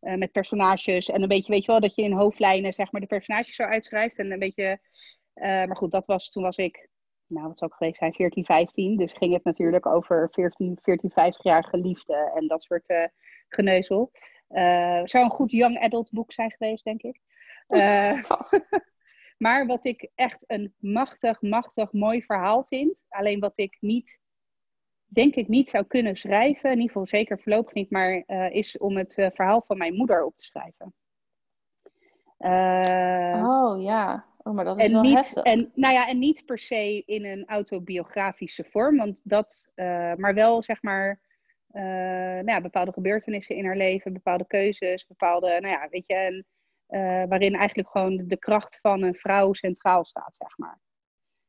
Met 0.00 0.32
personages 0.32 1.08
en 1.08 1.22
een 1.22 1.28
beetje, 1.28 1.52
weet 1.52 1.64
je 1.64 1.70
wel, 1.70 1.80
dat 1.80 1.94
je 1.94 2.02
in 2.02 2.12
hoofdlijnen 2.12 2.72
zeg 2.72 2.92
maar 2.92 3.00
de 3.00 3.06
personages 3.06 3.54
zo 3.54 3.62
uitschrijft. 3.62 4.18
En 4.18 4.32
een 4.32 4.38
beetje, 4.38 4.80
maar 5.34 5.76
goed, 5.76 5.90
dat 5.90 6.06
was, 6.06 6.30
toen 6.30 6.42
was 6.42 6.56
ik, 6.56 6.88
nou 7.26 7.46
wat 7.46 7.58
zou 7.58 7.70
ik 7.70 7.76
geweest 7.76 7.98
zijn, 7.98 8.12
14, 8.12 8.44
15. 8.44 8.96
Dus 8.96 9.12
ging 9.12 9.32
het 9.32 9.44
natuurlijk 9.44 9.86
over 9.86 10.28
14, 10.32 10.78
14 10.82 11.10
50-jarige 11.10 11.76
liefde 11.76 12.32
en 12.34 12.46
dat 12.46 12.62
soort 12.62 13.10
geneuzel. 13.48 14.10
Zou 15.04 15.24
een 15.24 15.30
goed 15.30 15.50
young 15.50 15.78
adult 15.78 16.10
boek 16.10 16.32
zijn 16.32 16.50
geweest, 16.50 16.84
denk 16.84 17.02
ik. 17.02 17.20
maar 19.44 19.66
wat 19.66 19.84
ik 19.84 20.10
echt 20.14 20.44
een 20.46 20.74
machtig, 20.78 21.42
machtig 21.42 21.92
mooi 21.92 22.22
verhaal 22.22 22.64
vind. 22.68 23.04
Alleen 23.08 23.40
wat 23.40 23.58
ik 23.58 23.76
niet 23.80 24.20
denk 25.12 25.34
ik 25.34 25.48
niet 25.48 25.68
zou 25.68 25.84
kunnen 25.84 26.16
schrijven, 26.16 26.70
in 26.70 26.76
ieder 26.76 26.86
geval 26.86 27.06
zeker 27.06 27.40
voorlopig 27.40 27.74
niet, 27.74 27.90
maar 27.90 28.24
uh, 28.26 28.54
is 28.54 28.78
om 28.78 28.96
het 28.96 29.18
uh, 29.18 29.26
verhaal 29.34 29.64
van 29.66 29.78
mijn 29.78 29.94
moeder 29.94 30.24
op 30.24 30.36
te 30.36 30.44
schrijven. 30.44 30.94
Uh, 32.38 33.48
oh 33.48 33.82
ja, 33.82 34.26
oh, 34.38 34.54
maar 34.54 34.64
dat 34.64 34.78
is 34.78 34.84
en 34.84 34.92
wel 34.92 35.02
niet, 35.02 35.14
heftig. 35.14 35.42
En, 35.42 35.70
nou 35.74 35.94
ja, 35.94 36.08
en 36.08 36.18
niet 36.18 36.44
per 36.44 36.58
se 36.58 37.02
in 37.06 37.24
een 37.24 37.46
autobiografische 37.46 38.64
vorm, 38.64 38.96
want 38.96 39.20
dat, 39.24 39.70
maar 40.16 40.34
wel 40.34 40.62
zeg 40.62 40.82
maar, 40.82 41.20
nou 41.72 42.50
ja, 42.50 42.60
bepaalde 42.60 42.92
gebeurtenissen 42.92 43.56
in 43.56 43.64
haar 43.64 43.76
leven, 43.76 44.12
bepaalde 44.12 44.46
keuzes, 44.46 45.06
bepaalde, 45.06 45.46
nou 45.46 45.66
ja, 45.66 45.88
weet 45.90 46.04
je, 46.06 46.14
en, 46.14 46.46
waarin 47.28 47.54
eigenlijk 47.54 47.88
gewoon 47.88 48.22
de 48.26 48.36
kracht 48.36 48.78
van 48.80 49.02
een 49.02 49.14
vrouw 49.14 49.52
centraal 49.52 50.04
staat, 50.04 50.36
zeg 50.36 50.58
maar. 50.58 50.80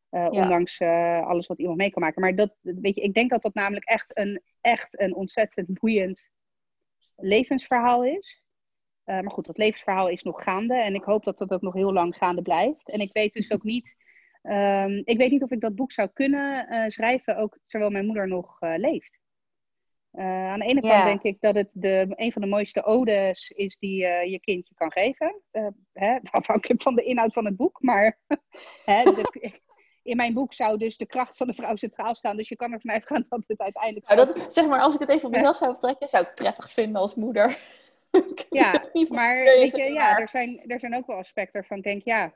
Uh, 0.09 0.27
Ondanks 0.31 0.81
alles 1.21 1.47
wat 1.47 1.59
iemand 1.59 1.77
mee 1.77 1.91
kan 1.91 2.01
maken. 2.01 2.21
Maar 2.21 2.35
dat, 2.35 2.55
weet 2.61 2.95
je, 2.95 3.01
ik 3.01 3.13
denk 3.13 3.29
dat 3.29 3.41
dat 3.41 3.53
namelijk 3.53 3.85
echt 3.85 4.17
een, 4.17 4.41
echt 4.61 4.99
een 4.99 5.15
ontzettend 5.15 5.79
boeiend 5.79 6.29
levensverhaal 7.15 8.03
is. 8.03 8.43
Maar 9.03 9.31
goed, 9.31 9.45
dat 9.45 9.57
levensverhaal 9.57 10.09
is 10.09 10.23
nog 10.23 10.43
gaande. 10.43 10.75
En 10.75 10.95
ik 10.95 11.03
hoop 11.03 11.23
dat 11.23 11.37
dat 11.37 11.51
ook 11.51 11.61
nog 11.61 11.73
heel 11.73 11.93
lang 11.93 12.15
gaande 12.15 12.41
blijft. 12.41 12.89
En 12.89 12.99
ik 12.99 13.13
weet 13.13 13.33
dus 13.33 13.51
ook 13.51 13.63
niet. 13.63 13.95
Um, 14.41 15.01
ik 15.03 15.17
weet 15.17 15.31
niet 15.31 15.43
of 15.43 15.51
ik 15.51 15.61
dat 15.61 15.75
boek 15.75 15.91
zou 15.91 16.09
kunnen 16.13 16.91
schrijven, 16.91 17.37
ook 17.37 17.57
terwijl 17.65 17.91
mijn 17.91 18.05
moeder 18.05 18.27
nog 18.27 18.57
leeft. 18.59 19.19
Aan 20.21 20.59
de 20.59 20.65
ene 20.65 20.81
kant 20.81 20.93
ja. 20.93 21.05
denk 21.05 21.23
ik 21.23 21.37
dat 21.39 21.55
het 21.55 21.71
de, 21.75 22.05
een 22.09 22.31
van 22.31 22.41
de 22.41 22.47
mooiste 22.47 22.83
odes 22.83 23.49
is 23.49 23.77
die 23.77 23.97
je 24.05 24.39
kindje 24.39 24.73
kan 24.75 24.91
geven. 24.91 25.41
Hè, 25.93 26.17
afhankelijk 26.31 26.81
van 26.81 26.95
de 26.95 27.03
inhoud 27.03 27.33
van 27.33 27.45
het 27.45 27.55
boek. 27.55 27.81
Maar 27.81 28.19
hè, 28.85 29.03
de, 29.03 29.61
in 30.03 30.15
mijn 30.15 30.33
boek 30.33 30.53
zou 30.53 30.77
dus 30.77 30.97
de 30.97 31.05
kracht 31.05 31.37
van 31.37 31.47
de 31.47 31.53
vrouw 31.53 31.75
centraal 31.75 32.15
staan. 32.15 32.37
Dus 32.37 32.49
je 32.49 32.55
kan 32.55 32.71
ervan 32.71 32.91
uitgaan 32.91 33.25
dat 33.29 33.43
het 33.47 33.59
uiteindelijk. 33.59 34.07
Nou, 34.07 34.25
dat, 34.25 34.53
zeg 34.53 34.67
maar, 34.67 34.81
als 34.81 34.93
ik 34.93 34.99
het 34.99 35.09
even 35.09 35.25
op 35.25 35.31
mezelf 35.31 35.57
zou 35.57 35.73
betrekken, 35.73 36.07
zou 36.07 36.23
ik 36.23 36.29
het 36.29 36.39
prettig 36.39 36.71
vinden 36.71 37.01
als 37.01 37.15
moeder. 37.15 37.57
ja, 38.49 38.89
maar 39.09 39.43
weet 39.43 39.75
je, 39.75 39.91
ja, 39.93 40.19
er 40.19 40.29
zijn, 40.29 40.63
er 40.67 40.79
zijn 40.79 40.95
ook 40.95 41.07
wel 41.07 41.17
aspecten 41.17 41.59
waarvan 41.59 41.77
ik 41.77 41.83
denk, 41.83 42.03
ja, 42.03 42.33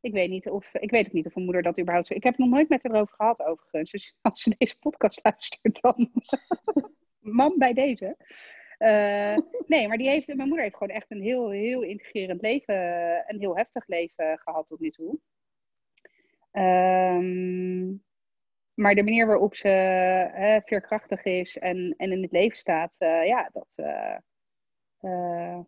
ik 0.00 0.12
weet 0.12 0.30
niet 0.30 0.48
of 0.48 0.74
ik 0.74 0.90
weet 0.90 1.06
ook 1.06 1.12
niet 1.12 1.26
of 1.26 1.36
een 1.36 1.44
moeder 1.44 1.62
dat 1.62 1.78
überhaupt. 1.78 2.10
Ik 2.10 2.22
heb 2.22 2.36
het 2.36 2.42
nog 2.42 2.54
nooit 2.54 2.68
met 2.68 2.82
haar 2.82 2.92
erover 2.92 3.14
gehad, 3.14 3.42
overigens. 3.42 3.90
Dus 3.90 4.14
als 4.20 4.42
ze 4.42 4.54
deze 4.58 4.78
podcast 4.78 5.20
luistert, 5.22 5.80
dan. 5.80 6.10
Man 7.20 7.54
bij 7.58 7.72
deze. 7.72 8.16
Uh, 8.78 9.36
nee, 9.72 9.88
maar 9.88 9.96
die 9.96 10.08
heeft, 10.08 10.26
mijn 10.26 10.48
moeder 10.48 10.62
heeft 10.64 10.76
gewoon 10.76 10.96
echt 10.96 11.10
een 11.10 11.22
heel, 11.22 11.50
heel 11.50 11.82
integrerend 11.82 12.40
leven, 12.40 12.74
een 13.26 13.38
heel 13.38 13.56
heftig 13.56 13.86
leven 13.86 14.38
gehad 14.38 14.66
tot 14.66 14.80
nu 14.80 14.90
toe. 14.90 15.18
Um, 16.52 18.02
maar 18.74 18.94
de 18.94 19.02
manier 19.02 19.26
waarop 19.26 19.54
ze 19.54 19.68
hè, 20.32 20.60
veerkrachtig 20.60 21.24
is 21.24 21.58
en, 21.58 21.94
en 21.96 22.12
in 22.12 22.22
het 22.22 22.32
leven 22.32 22.56
staat, 22.56 22.96
uh, 22.98 23.26
ja, 23.26 23.50
dat. 23.52 23.74
Uh, 23.76 24.16
uh, 25.00 25.58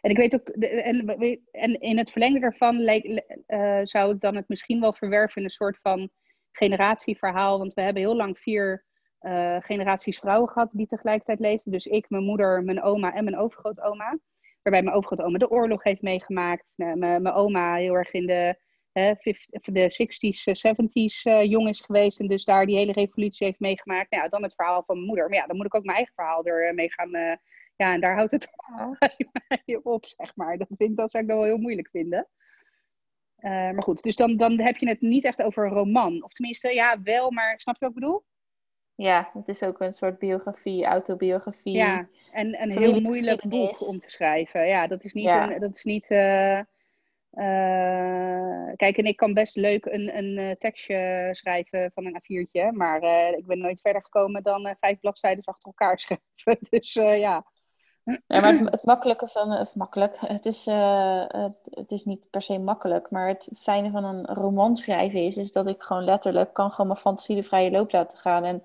en 0.00 0.10
ik 0.10 0.16
weet 0.16 0.34
ook, 0.34 0.48
en, 0.48 1.08
en 1.50 1.80
in 1.80 1.98
het 1.98 2.10
verlengde 2.10 2.40
daarvan 2.40 2.76
zou 3.86 4.14
ik 4.14 4.20
dan 4.20 4.36
het 4.36 4.48
misschien 4.48 4.80
wel 4.80 4.92
verwerven 4.92 5.36
in 5.36 5.44
een 5.44 5.50
soort 5.50 5.78
van 5.80 6.10
generatieverhaal. 6.52 7.58
Want 7.58 7.74
we 7.74 7.80
hebben 7.80 8.02
heel 8.02 8.16
lang 8.16 8.38
vier 8.38 8.84
generaties 9.60 10.18
vrouwen 10.18 10.48
gehad 10.48 10.70
die 10.72 10.86
tegelijkertijd 10.86 11.40
leefden. 11.40 11.72
Dus 11.72 11.86
ik, 11.86 12.10
mijn 12.10 12.24
moeder, 12.24 12.62
mijn 12.62 12.82
oma 12.82 13.14
en 13.14 13.24
mijn 13.24 13.38
overgrootoma. 13.38 14.18
Waarbij 14.62 14.82
mijn 14.82 14.96
overgrootoma 14.96 15.38
de 15.38 15.50
oorlog 15.50 15.82
heeft 15.82 16.02
meegemaakt. 16.02 16.72
Mijn, 16.76 16.98
mijn 16.98 17.30
oma 17.30 17.74
heel 17.74 17.94
erg 17.94 18.12
in 18.12 18.26
de 18.26 18.56
de 18.92 19.90
60s, 19.90 20.42
70s 20.68 21.32
uh, 21.32 21.44
jong 21.44 21.68
is 21.68 21.80
geweest 21.80 22.20
en 22.20 22.26
dus 22.26 22.44
daar 22.44 22.66
die 22.66 22.76
hele 22.76 22.92
revolutie 22.92 23.46
heeft 23.46 23.60
meegemaakt. 23.60 24.10
Nou, 24.10 24.22
ja, 24.22 24.28
dan 24.28 24.42
het 24.42 24.54
verhaal 24.54 24.82
van 24.86 24.94
mijn 24.94 25.06
moeder. 25.06 25.28
Maar 25.28 25.38
ja, 25.38 25.46
dan 25.46 25.56
moet 25.56 25.66
ik 25.66 25.74
ook 25.74 25.84
mijn 25.84 25.96
eigen 25.96 26.14
verhaal 26.14 26.44
er 26.44 26.74
mee 26.74 26.92
gaan. 26.92 27.14
Uh, 27.14 27.34
ja, 27.76 27.92
en 27.94 28.00
daar 28.00 28.14
houdt 28.14 28.30
het 28.30 28.50
op, 29.82 30.06
zeg 30.06 30.36
maar. 30.36 30.58
Dat, 30.58 30.68
vind, 30.70 30.96
dat 30.96 31.10
zou 31.10 31.22
ik 31.22 31.28
dan 31.28 31.38
wel 31.38 31.46
heel 31.46 31.58
moeilijk 31.58 31.88
vinden. 31.88 32.28
Maar 33.42 33.82
goed, 33.82 34.02
dus 34.02 34.16
dan, 34.16 34.36
dan 34.36 34.60
heb 34.60 34.76
je 34.76 34.88
het 34.88 35.00
niet 35.00 35.24
echt 35.24 35.42
over 35.42 35.64
een 35.64 35.72
roman. 35.72 36.22
Of 36.22 36.32
tenminste, 36.32 36.74
ja, 36.74 37.02
wel, 37.02 37.30
maar 37.30 37.60
snap 37.60 37.74
je 37.74 37.80
wat 37.80 37.94
ik 37.94 38.00
bedoel? 38.00 38.24
Ja, 39.02 39.30
het 39.32 39.48
is 39.48 39.62
ook 39.62 39.80
een 39.80 39.92
soort 39.92 40.18
biografie, 40.18 40.84
autobiografie. 40.84 41.72
Ja, 41.72 42.08
en 42.32 42.62
een 42.62 42.78
heel 42.78 43.00
moeilijk 43.00 43.48
boek 43.48 43.88
om 43.88 43.98
te 43.98 44.10
schrijven. 44.10 44.66
Ja, 44.66 44.86
dat 44.86 45.04
is 45.04 45.12
niet. 45.12 45.24
Ja. 45.24 45.52
Een, 45.52 45.60
dat 45.60 45.76
is 45.76 45.84
niet 45.84 46.10
uh, 46.10 46.58
uh, 47.32 48.72
kijk, 48.76 48.96
en 48.96 49.04
ik 49.04 49.16
kan 49.16 49.34
best 49.34 49.56
leuk 49.56 49.84
een, 49.84 50.16
een 50.16 50.38
uh, 50.38 50.50
tekstje 50.50 51.28
schrijven 51.30 51.90
van 51.94 52.04
een 52.04 52.20
A4'tje, 52.20 52.72
maar 52.72 53.02
uh, 53.02 53.38
ik 53.38 53.46
ben 53.46 53.58
nooit 53.58 53.80
verder 53.80 54.02
gekomen 54.02 54.42
dan 54.42 54.76
vijf 54.80 55.00
bladzijden 55.00 55.44
achter 55.44 55.66
elkaar 55.66 55.98
schrijven. 56.00 56.66
Dus 56.70 56.92
ja. 56.92 57.46
Ja, 58.04 58.40
maar 58.40 58.58
het, 58.58 58.70
het 58.76 58.84
makkelijke 58.84 59.28
van, 59.28 59.52
of 59.58 59.74
makkelijk, 59.74 60.16
het 60.20 60.46
is, 60.46 60.66
het, 60.66 61.54
het, 61.70 61.90
is 61.90 62.04
niet 62.04 62.30
per 62.30 62.42
se 62.42 62.58
makkelijk, 62.58 63.10
maar 63.10 63.28
het 63.28 63.48
fijne 63.52 63.90
van 63.90 64.04
een 64.04 64.26
roman 64.26 64.76
schrijven 64.76 65.24
is, 65.24 65.36
is 65.36 65.52
dat 65.52 65.66
ik 65.66 65.82
gewoon 65.82 66.04
letterlijk 66.04 66.52
kan 66.52 66.70
gewoon 66.70 66.86
mijn 66.86 66.98
fantasie 66.98 67.36
de 67.36 67.42
vrije 67.42 67.70
loop 67.70 67.92
laten 67.92 68.18
gaan. 68.18 68.44
En 68.44 68.62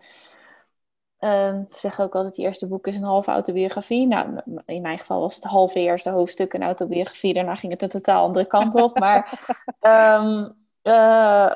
Um, 1.19 1.67
zeg 1.69 1.99
ook 1.99 2.15
altijd, 2.15 2.35
het 2.35 2.45
eerste 2.45 2.67
boek 2.67 2.87
is 2.87 2.95
een 2.95 3.03
halve 3.03 3.31
autobiografie. 3.31 4.07
Nou, 4.07 4.41
in 4.65 4.81
mijn 4.81 4.99
geval 4.99 5.19
was 5.19 5.35
het 5.35 5.43
halve 5.43 5.79
eerste 5.79 6.09
hoofdstuk 6.09 6.53
een 6.53 6.63
autobiografie. 6.63 7.33
Daarna 7.33 7.55
ging 7.55 7.71
het 7.71 7.81
een 7.81 7.89
totaal 7.89 8.25
andere 8.25 8.45
kant 8.45 8.75
op. 8.75 8.99
Maar 8.99 9.39
um, 9.81 10.55
uh, 10.83 11.51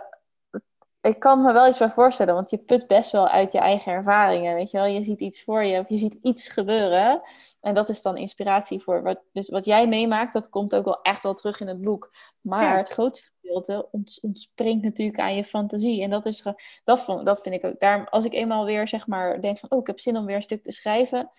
ik 1.02 1.20
kan 1.20 1.42
me 1.42 1.54
wel 1.54 1.68
iets 1.68 1.78
bij 1.78 1.90
voorstellen, 1.90 2.34
want 2.34 2.50
je 2.50 2.58
put 2.58 2.88
best 2.88 3.12
wel 3.12 3.28
uit 3.28 3.52
je 3.52 3.60
eigen 3.60 3.92
ervaringen. 3.92 4.56
Weet 4.56 4.72
je 4.72 4.78
wel, 4.78 4.86
je 4.86 5.02
ziet 5.02 5.22
iets 5.22 5.44
voor 5.44 5.64
je, 5.64 5.80
of 5.80 5.90
je 5.90 5.98
ziet 5.98 6.18
iets 6.22 6.48
gebeuren. 6.48 7.22
En 7.62 7.74
dat 7.74 7.90
is 7.90 8.02
dan 8.02 8.18
inspiratie 8.18 8.80
voor. 8.80 9.04
Wat, 9.04 9.22
dus 9.32 9.50
wat 9.50 9.66
jij 9.66 9.88
meemaakt, 9.88 10.34
dat 10.34 10.50
komt 10.50 10.76
ook 10.76 10.86
wel 10.86 11.02
echt 11.02 11.24
wel 11.24 11.34
terug 11.34 11.60
in 11.60 11.68
het 11.68 11.82
boek. 11.82 12.12
Maar 12.42 12.78
het 12.78 12.90
grootste 12.90 13.32
gedeelte 13.42 13.90
ontspringt 14.22 14.84
natuurlijk 14.84 15.20
aan 15.20 15.36
je 15.36 15.44
fantasie. 15.44 16.04
En 16.04 16.10
dat, 16.10 16.26
is, 16.26 16.44
dat, 16.84 17.00
vond, 17.00 17.26
dat 17.26 17.42
vind 17.42 17.56
ik 17.56 17.66
ook. 17.66 17.80
Daarom, 17.80 18.08
als 18.10 18.26
ik 18.26 18.34
eenmaal 18.34 18.66
weer 18.66 18.88
zeg 18.88 19.08
maar 19.08 19.42
denk 19.42 19.58
van, 19.58 19.72
oh, 19.72 19.80
ik 19.80 19.88
heb 19.88 20.00
zin 20.00 20.18
om 20.18 20.26
weer 20.26 20.36
een 20.36 20.42
stuk 20.42 20.64
te 20.64 20.72
schrijven. 20.72 21.32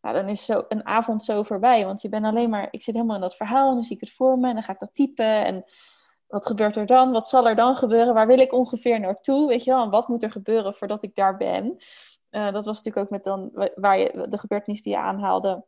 Nou, 0.00 0.14
dan 0.14 0.28
is 0.28 0.44
zo 0.44 0.64
een 0.68 0.86
avond 0.86 1.22
zo 1.22 1.42
voorbij. 1.42 1.84
Want 1.84 2.02
je 2.02 2.08
bent 2.08 2.24
alleen 2.24 2.50
maar, 2.50 2.68
ik 2.70 2.82
zit 2.82 2.94
helemaal 2.94 3.16
in 3.16 3.22
dat 3.22 3.36
verhaal 3.36 3.68
en 3.68 3.74
dan 3.74 3.84
zie 3.84 3.94
ik 3.94 4.00
het 4.00 4.12
voor 4.12 4.38
me 4.38 4.48
en 4.48 4.54
dan 4.54 4.62
ga 4.62 4.72
ik 4.72 4.78
dat 4.78 4.94
typen. 4.94 5.44
En 5.44 5.64
wat 6.28 6.46
gebeurt 6.46 6.76
er 6.76 6.86
dan? 6.86 7.10
Wat 7.10 7.28
zal 7.28 7.48
er 7.48 7.56
dan 7.56 7.76
gebeuren? 7.76 8.14
Waar 8.14 8.26
wil 8.26 8.38
ik 8.38 8.52
ongeveer 8.52 9.00
naartoe? 9.00 9.48
Weet 9.48 9.64
je 9.64 9.70
wel? 9.70 9.82
En 9.82 9.90
wat 9.90 10.08
moet 10.08 10.22
er 10.22 10.30
gebeuren 10.30 10.74
voordat 10.74 11.02
ik 11.02 11.14
daar 11.14 11.36
ben? 11.36 11.76
Uh, 12.30 12.52
dat 12.52 12.64
was 12.64 12.76
natuurlijk 12.76 13.04
ook 13.04 13.10
met 13.10 13.24
dan, 13.24 13.50
waar 13.74 13.98
je, 13.98 14.26
de 14.28 14.38
gebeurtenis 14.38 14.82
die 14.82 14.92
je 14.92 14.98
aanhaalde. 14.98 15.64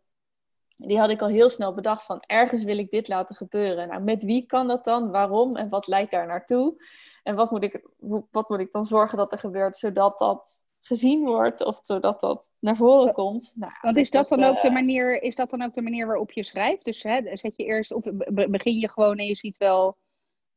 Die 0.75 0.99
had 0.99 1.11
ik 1.11 1.23
al 1.23 1.29
heel 1.29 1.51
snel 1.51 1.75
bedacht 1.75 2.05
van 2.05 2.23
ergens 2.27 2.65
wil 2.65 2.79
ik 2.79 2.91
dit 2.91 3.09
laten 3.09 3.35
gebeuren. 3.35 3.89
Nou, 3.89 4.03
met 4.03 4.25
wie 4.25 4.47
kan 4.47 4.67
dat 4.67 4.85
dan? 4.85 5.11
Waarom? 5.11 5.57
En 5.57 5.69
wat 5.69 5.87
leidt 5.87 6.11
daar 6.11 6.27
naartoe? 6.27 6.85
En 7.23 7.35
wat 7.35 7.51
moet 7.51 7.63
ik, 7.63 7.87
wat 8.31 8.49
moet 8.49 8.61
ik 8.61 8.73
dan 8.73 8.85
zorgen 8.85 9.19
dat 9.19 9.33
er 9.33 9.39
gebeurt 9.39 9.77
zodat 9.77 10.19
dat 10.19 10.65
gezien 10.81 11.25
wordt 11.25 11.65
of 11.65 11.79
zodat 11.83 12.21
dat 12.21 12.53
naar 12.59 12.77
voren 12.77 13.13
komt. 13.13 13.53
Nou, 13.55 13.73
Want 13.81 13.97
is 13.97 14.11
dat, 14.11 14.29
dan 14.29 14.45
ook 14.45 14.61
de 14.61 14.71
manier, 14.71 15.23
is 15.23 15.35
dat 15.35 15.51
dan 15.51 15.63
ook 15.63 15.75
de 15.75 15.83
manier 15.83 16.07
waarop 16.07 16.33
je 16.33 16.45
schrijft? 16.45 16.85
Dus 16.85 17.03
hè, 17.03 17.37
zet 17.37 17.57
je 17.57 17.65
eerst 17.65 17.93
of 17.93 18.03
begin 18.49 18.79
je 18.79 18.89
gewoon 18.89 19.19
en 19.19 19.27
je 19.27 19.37
ziet 19.37 19.57
wel. 19.57 19.97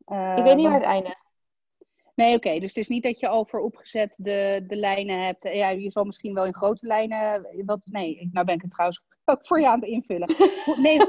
Ik 0.06 0.43
weet 0.43 0.56
niet 0.56 0.68
waar 0.68 0.74
het 0.74 0.84
eindigt. 0.84 1.22
Nee, 2.16 2.36
oké. 2.36 2.60
Dus 2.60 2.70
het 2.70 2.78
is 2.78 2.88
niet 2.88 3.04
dat 3.04 3.20
je 3.20 3.28
al 3.28 3.45
vooropgezet 3.45 4.18
de, 4.22 4.64
de 4.68 4.76
lijnen 4.76 5.26
hebt. 5.26 5.43
Ja, 5.43 5.70
je 5.70 5.91
zal 5.91 6.04
misschien 6.04 6.34
wel 6.34 6.45
in 6.45 6.56
grote 6.56 6.88
lijnen. 6.88 7.47
Wat, 7.66 7.80
nee, 7.84 8.30
nou 8.32 8.45
ben 8.45 8.56
ik 8.56 8.62
het 8.62 8.72
trouwens 8.72 9.04
ook 9.26 9.47
voor 9.47 9.60
je 9.60 9.68
aan 9.68 9.80
het 9.80 9.89
invullen. 9.89 10.36
Nee. 10.78 10.97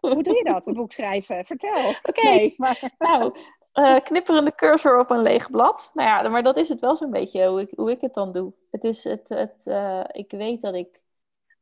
Hoe 0.00 0.22
doe 0.22 0.36
je 0.36 0.44
dat, 0.44 0.66
een 0.66 0.74
boek 0.74 0.92
schrijven? 0.92 1.44
Vertel. 1.44 1.94
Oké, 2.02 2.22
nee, 2.22 2.54
maar... 2.56 2.94
nou, 2.98 3.38
uh, 3.74 3.96
knipperende 3.98 4.54
cursor 4.54 4.98
op 4.98 5.10
een 5.10 5.22
leeg 5.22 5.50
blad. 5.50 5.90
Nou 5.94 6.08
ja, 6.08 6.28
maar 6.28 6.42
dat 6.42 6.56
is 6.56 6.68
het 6.68 6.80
wel 6.80 6.96
zo'n 6.96 7.10
beetje 7.10 7.46
hoe 7.46 7.60
ik, 7.60 7.70
hoe 7.74 7.90
ik 7.90 8.00
het 8.00 8.14
dan 8.14 8.32
doe. 8.32 8.52
Het 8.70 8.84
is 8.84 9.04
het, 9.04 9.28
het 9.28 9.62
uh, 9.64 10.04
ik 10.12 10.30
weet 10.30 10.62
dat 10.62 10.74
ik 10.74 11.00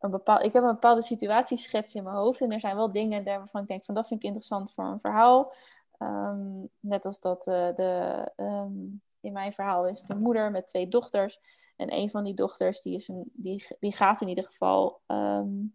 een 0.06 0.12
bepaal, 0.12 0.40
ik 0.40 0.52
heb 0.52 0.62
een 0.62 0.68
bepaalde 0.68 1.02
situatieschets 1.02 1.94
in 1.94 2.04
mijn 2.04 2.16
hoofd 2.16 2.40
en 2.40 2.52
er 2.52 2.60
zijn 2.60 2.76
wel 2.76 2.92
dingen 2.92 3.24
waarvan 3.24 3.62
ik 3.62 3.68
denk 3.68 3.84
van 3.84 3.94
dat 3.94 4.06
vind 4.06 4.20
ik 4.20 4.26
interessant 4.26 4.72
voor 4.72 4.84
een 4.84 5.00
verhaal. 5.00 5.52
Um, 5.98 6.68
net 6.80 7.04
als 7.04 7.20
dat 7.20 7.46
uh, 7.46 7.74
de, 7.74 8.32
um, 8.36 9.02
in 9.20 9.32
mijn 9.32 9.52
verhaal 9.52 9.86
is 9.86 10.02
de 10.02 10.14
moeder 10.14 10.50
met 10.50 10.66
twee 10.66 10.88
dochters. 10.88 11.40
En 11.76 11.92
een 11.92 12.10
van 12.10 12.24
die 12.24 12.34
dochters 12.34 12.80
die, 12.80 12.94
is 12.94 13.08
een, 13.08 13.30
die, 13.32 13.66
die 13.80 13.92
gaat 13.92 14.20
in 14.20 14.28
ieder 14.28 14.44
geval 14.44 15.00
um, 15.06 15.74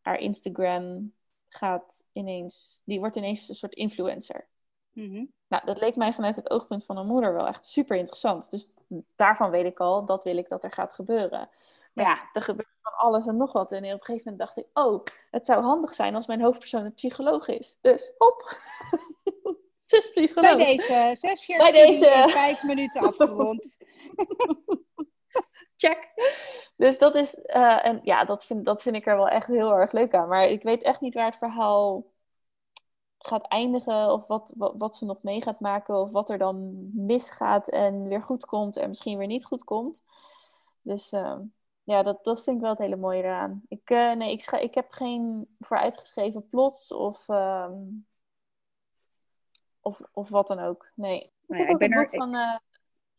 haar 0.00 0.18
Instagram 0.18 1.12
gaat 1.48 2.04
ineens, 2.12 2.82
die 2.84 2.98
wordt 2.98 3.16
ineens 3.16 3.48
een 3.48 3.54
soort 3.54 3.74
influencer. 3.74 4.48
Mm 4.92 5.10
-hmm. 5.10 5.32
Nou, 5.48 5.64
dat 5.64 5.80
leek 5.80 5.96
mij 5.96 6.12
vanuit 6.12 6.36
het 6.36 6.50
oogpunt 6.50 6.84
van 6.84 6.96
een 6.96 7.06
moeder 7.06 7.34
wel 7.34 7.46
echt 7.46 7.66
super 7.66 7.96
interessant. 7.96 8.50
Dus 8.50 8.70
daarvan 9.16 9.50
weet 9.50 9.64
ik 9.64 9.80
al, 9.80 10.04
dat 10.04 10.24
wil 10.24 10.36
ik 10.36 10.48
dat 10.48 10.64
er 10.64 10.72
gaat 10.72 10.92
gebeuren. 10.92 11.48
Maar 11.92 12.04
ja, 12.04 12.28
er 12.32 12.42
gebeurt 12.42 12.76
van 12.82 12.92
alles 12.92 13.26
en 13.26 13.36
nog 13.36 13.52
wat. 13.52 13.72
En 13.72 13.78
op 13.78 13.84
een 13.84 13.90
gegeven 13.90 14.30
moment 14.30 14.38
dacht 14.38 14.56
ik, 14.56 14.66
oh, 14.72 15.04
het 15.30 15.46
zou 15.46 15.62
handig 15.62 15.94
zijn 15.94 16.14
als 16.14 16.26
mijn 16.26 16.42
hoofdpersoon 16.42 16.84
een 16.84 16.94
psycholoog 16.94 17.48
is. 17.48 17.78
Dus 17.80 18.12
op. 18.18 18.42
Zes 19.84 20.10
psycholoog. 20.10 20.56
Bij 20.56 20.76
deze, 20.76 21.16
zes 21.18 21.46
jaar 21.46 21.58
Bij 21.58 21.72
deze. 21.72 22.24
vijf 22.28 22.62
minuten 22.62 23.00
afgerond. 23.00 23.76
Check. 25.76 26.12
Dus 26.76 26.98
dat 26.98 27.14
is, 27.14 27.34
uh, 27.36 27.86
en 27.86 28.00
ja, 28.02 28.24
dat 28.24 28.44
vind, 28.44 28.64
dat 28.64 28.82
vind 28.82 28.96
ik 28.96 29.06
er 29.06 29.16
wel 29.16 29.28
echt 29.28 29.46
heel 29.46 29.74
erg 29.74 29.92
leuk 29.92 30.14
aan. 30.14 30.28
Maar 30.28 30.48
ik 30.48 30.62
weet 30.62 30.82
echt 30.82 31.00
niet 31.00 31.14
waar 31.14 31.26
het 31.26 31.36
verhaal 31.36 32.06
gaat 33.18 33.48
eindigen. 33.48 34.12
Of 34.12 34.26
wat, 34.26 34.52
wat, 34.56 34.74
wat 34.76 34.96
ze 34.96 35.04
nog 35.04 35.22
mee 35.22 35.42
gaat 35.42 35.60
maken. 35.60 36.00
Of 36.00 36.10
wat 36.10 36.30
er 36.30 36.38
dan 36.38 36.90
misgaat 37.06 37.68
en 37.68 38.08
weer 38.08 38.22
goed 38.22 38.44
komt 38.44 38.76
en 38.76 38.88
misschien 38.88 39.18
weer 39.18 39.26
niet 39.26 39.44
goed 39.44 39.64
komt. 39.64 40.02
Dus 40.82 41.12
uh, 41.12 41.38
ja, 41.82 42.02
dat, 42.02 42.24
dat 42.24 42.42
vind 42.42 42.56
ik 42.56 42.62
wel 42.62 42.70
het 42.70 42.80
hele 42.80 42.96
mooie 42.96 43.22
eraan. 43.22 43.62
Ik, 43.68 43.90
uh, 43.90 44.12
nee, 44.12 44.32
ik, 44.32 44.50
ik 44.50 44.74
heb 44.74 44.90
geen 44.90 45.46
vooruitgeschreven 45.58 46.48
plots 46.48 46.92
of, 46.92 47.28
um, 47.28 48.06
of, 49.80 50.00
of 50.12 50.28
wat 50.28 50.46
dan 50.46 50.58
ook. 50.58 50.90
Nee. 50.94 51.32
Ik 51.48 51.56
heb 51.56 51.68
ook 51.68 51.78
ben 51.78 51.92
een 51.92 52.02
boek 52.02 52.12
er... 52.12 52.18
van 52.18 52.34
uh, 52.34 52.56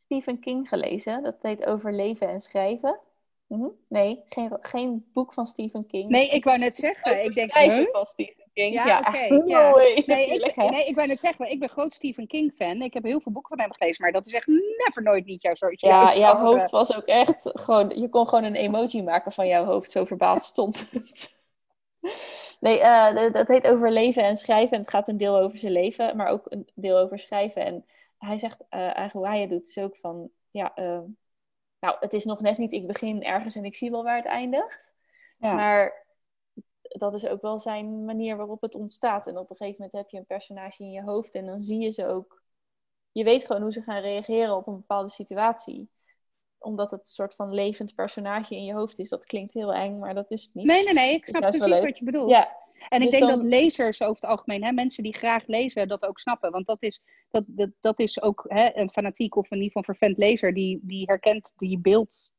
Stephen 0.06 0.40
King 0.40 0.70
gelezen. 0.70 1.24
Dat 1.24 1.38
heet 1.42 1.66
Overleven 1.66 2.28
en 2.28 2.40
Schrijven. 2.40 3.00
Mm 3.48 3.60
-hmm. 3.60 3.76
Nee, 3.88 4.22
geen, 4.26 4.58
geen 4.62 5.10
boek 5.14 5.34
van 5.34 5.46
Stephen 5.46 5.86
King. 5.86 6.10
Nee, 6.10 6.30
ik 6.30 6.44
wou 6.44 6.58
net 6.58 6.76
zeggen. 6.76 7.24
ik 7.24 7.34
denk, 7.34 7.52
schrijven 7.52 7.78
huh? 7.78 7.92
van 7.92 8.06
Stephen 8.06 8.43
King. 8.54 8.74
Ja, 8.74 8.86
ja 8.86 9.00
okay, 9.00 9.30
mooi. 9.30 10.04
Nee, 10.06 10.28
ik, 10.44 10.56
nee, 10.56 10.86
ik 10.86 10.96
wou 10.96 11.08
net 11.08 11.20
zeggen, 11.20 11.52
ik 11.52 11.60
ben 11.60 11.70
groot 11.70 11.94
Stephen 11.94 12.28
King 12.28 12.54
fan. 12.56 12.82
Ik 12.82 12.94
heb 12.94 13.04
heel 13.04 13.20
veel 13.22 13.32
boeken 13.32 13.58
van 13.58 13.66
hem 13.66 13.74
gelezen, 13.74 14.04
maar 14.04 14.12
dat 14.12 14.26
is 14.26 14.34
echt 14.34 14.48
never 14.48 15.04
nooit 15.04 15.26
niet 15.26 15.42
jouw 15.42 15.56
soort. 15.56 15.82
Ja, 15.82 16.16
jouw 16.16 16.38
hoofd 16.38 16.70
was 16.70 16.96
ook 16.96 17.06
echt 17.06 17.50
gewoon, 17.54 17.90
je 17.90 18.10
kon 18.10 18.28
gewoon 18.28 18.44
een 18.44 18.56
emoji 18.56 19.04
maken 19.04 19.32
van 19.32 19.48
jouw 19.48 19.66
hoofd, 19.66 19.92
zo 19.92 20.06
verbaasd 20.06 20.46
stond 20.46 20.88
het. 20.92 21.32
Nee, 22.60 22.80
uh, 22.80 23.32
dat 23.32 23.48
heet 23.48 23.68
overleven 23.68 24.24
en 24.24 24.36
schrijven. 24.36 24.74
En 24.74 24.82
het 24.82 24.90
gaat 24.90 25.08
een 25.08 25.18
deel 25.18 25.38
over 25.40 25.58
zijn 25.58 25.72
leven, 25.72 26.16
maar 26.16 26.28
ook 26.28 26.46
een 26.50 26.70
deel 26.76 26.98
over 26.98 27.20
schrijven. 27.20 27.66
En 27.66 27.86
hij 28.18 28.38
zegt 28.38 28.62
uh, 28.62 28.80
eigenlijk 28.80 29.14
hoe 29.14 29.28
hij 29.28 29.42
het 29.42 29.50
doet, 29.50 29.68
is 29.68 29.78
ook 29.78 29.96
van, 29.96 30.30
ja, 30.52 30.72
uh, 30.76 31.00
nou, 31.80 31.96
het 32.00 32.14
is 32.14 32.26
nog 32.26 32.42
net 32.42 32.58
niet, 32.58 32.72
ik 32.72 32.88
begin 32.88 33.24
ergens 33.24 33.56
en 33.56 33.66
ik 33.66 33.76
zie 33.76 33.92
wel 33.92 34.04
waar 34.04 34.16
het 34.16 34.26
eindigt. 34.26 34.94
Ja. 35.38 35.54
Maar 35.54 36.03
dat 36.94 37.14
is 37.14 37.28
ook 37.28 37.42
wel 37.42 37.60
zijn 37.60 38.06
manier 38.06 38.38
waarop 38.38 38.62
het 38.62 38.76
ontstaat. 38.76 39.28
En 39.28 39.38
op 39.38 39.50
een 39.50 39.56
gegeven 39.56 39.76
moment 39.82 39.98
heb 39.98 40.10
je 40.10 40.18
een 40.18 40.26
personage 40.26 40.84
in 40.84 40.92
je 40.92 41.04
hoofd 41.04 41.36
en 41.36 41.46
dan 41.46 41.62
zie 41.62 41.82
je 41.82 41.92
ze 41.92 42.08
ook. 42.08 42.44
Je 43.12 43.24
weet 43.24 43.46
gewoon 43.46 43.62
hoe 43.62 43.72
ze 43.72 43.82
gaan 43.82 44.02
reageren 44.02 44.56
op 44.56 44.68
een 44.68 44.76
bepaalde 44.76 45.10
situatie. 45.10 45.90
Omdat 46.58 46.92
het 46.92 47.00
een 47.00 47.06
soort 47.06 47.36
van 47.36 47.54
levend 47.54 47.96
personage 47.96 48.56
in 48.56 48.64
je 48.64 48.74
hoofd 48.74 49.00
is. 49.00 49.10
Dat 49.10 49.26
klinkt 49.26 49.54
heel 49.54 49.74
eng, 49.74 50.00
maar 50.00 50.14
dat 50.14 50.32
is 50.32 50.44
het 50.44 50.54
niet. 50.54 50.66
Nee, 50.66 50.84
nee, 50.84 50.94
nee. 50.94 51.14
Ik 51.14 51.28
snap 51.28 51.42
precies 51.42 51.80
wat 51.80 51.98
je 51.98 52.06
bedoelt. 52.06 52.30
Ja. 52.30 52.62
En 52.90 53.02
ik 53.02 53.12
dus 53.12 53.20
denk 53.20 53.32
dat 53.32 53.44
lezers 53.44 54.02
over 54.02 54.22
het 54.22 54.30
algemeen, 54.30 54.64
hè, 54.64 54.72
mensen 54.72 55.04
die 55.04 55.16
graag 55.16 55.48
lezen, 55.48 55.88
dat 55.88 56.06
ook 56.06 56.20
snappen. 56.20 56.52
Want 56.52 56.66
dat 56.66 56.82
is, 56.84 57.02
dat, 57.30 57.44
dat, 57.48 57.70
dat 57.82 58.00
is 58.00 58.22
ook 58.22 58.46
hè, 58.48 58.76
een 58.76 58.92
fanatiek 58.92 59.36
of 59.36 59.52
een 59.52 59.60
niet 59.60 59.72
van 59.72 59.84
vervent 59.84 60.18
lezer 60.18 60.54
die, 60.54 60.80
die 60.82 61.06
herkent 61.06 61.54
die 61.56 61.80
beeld 61.80 62.32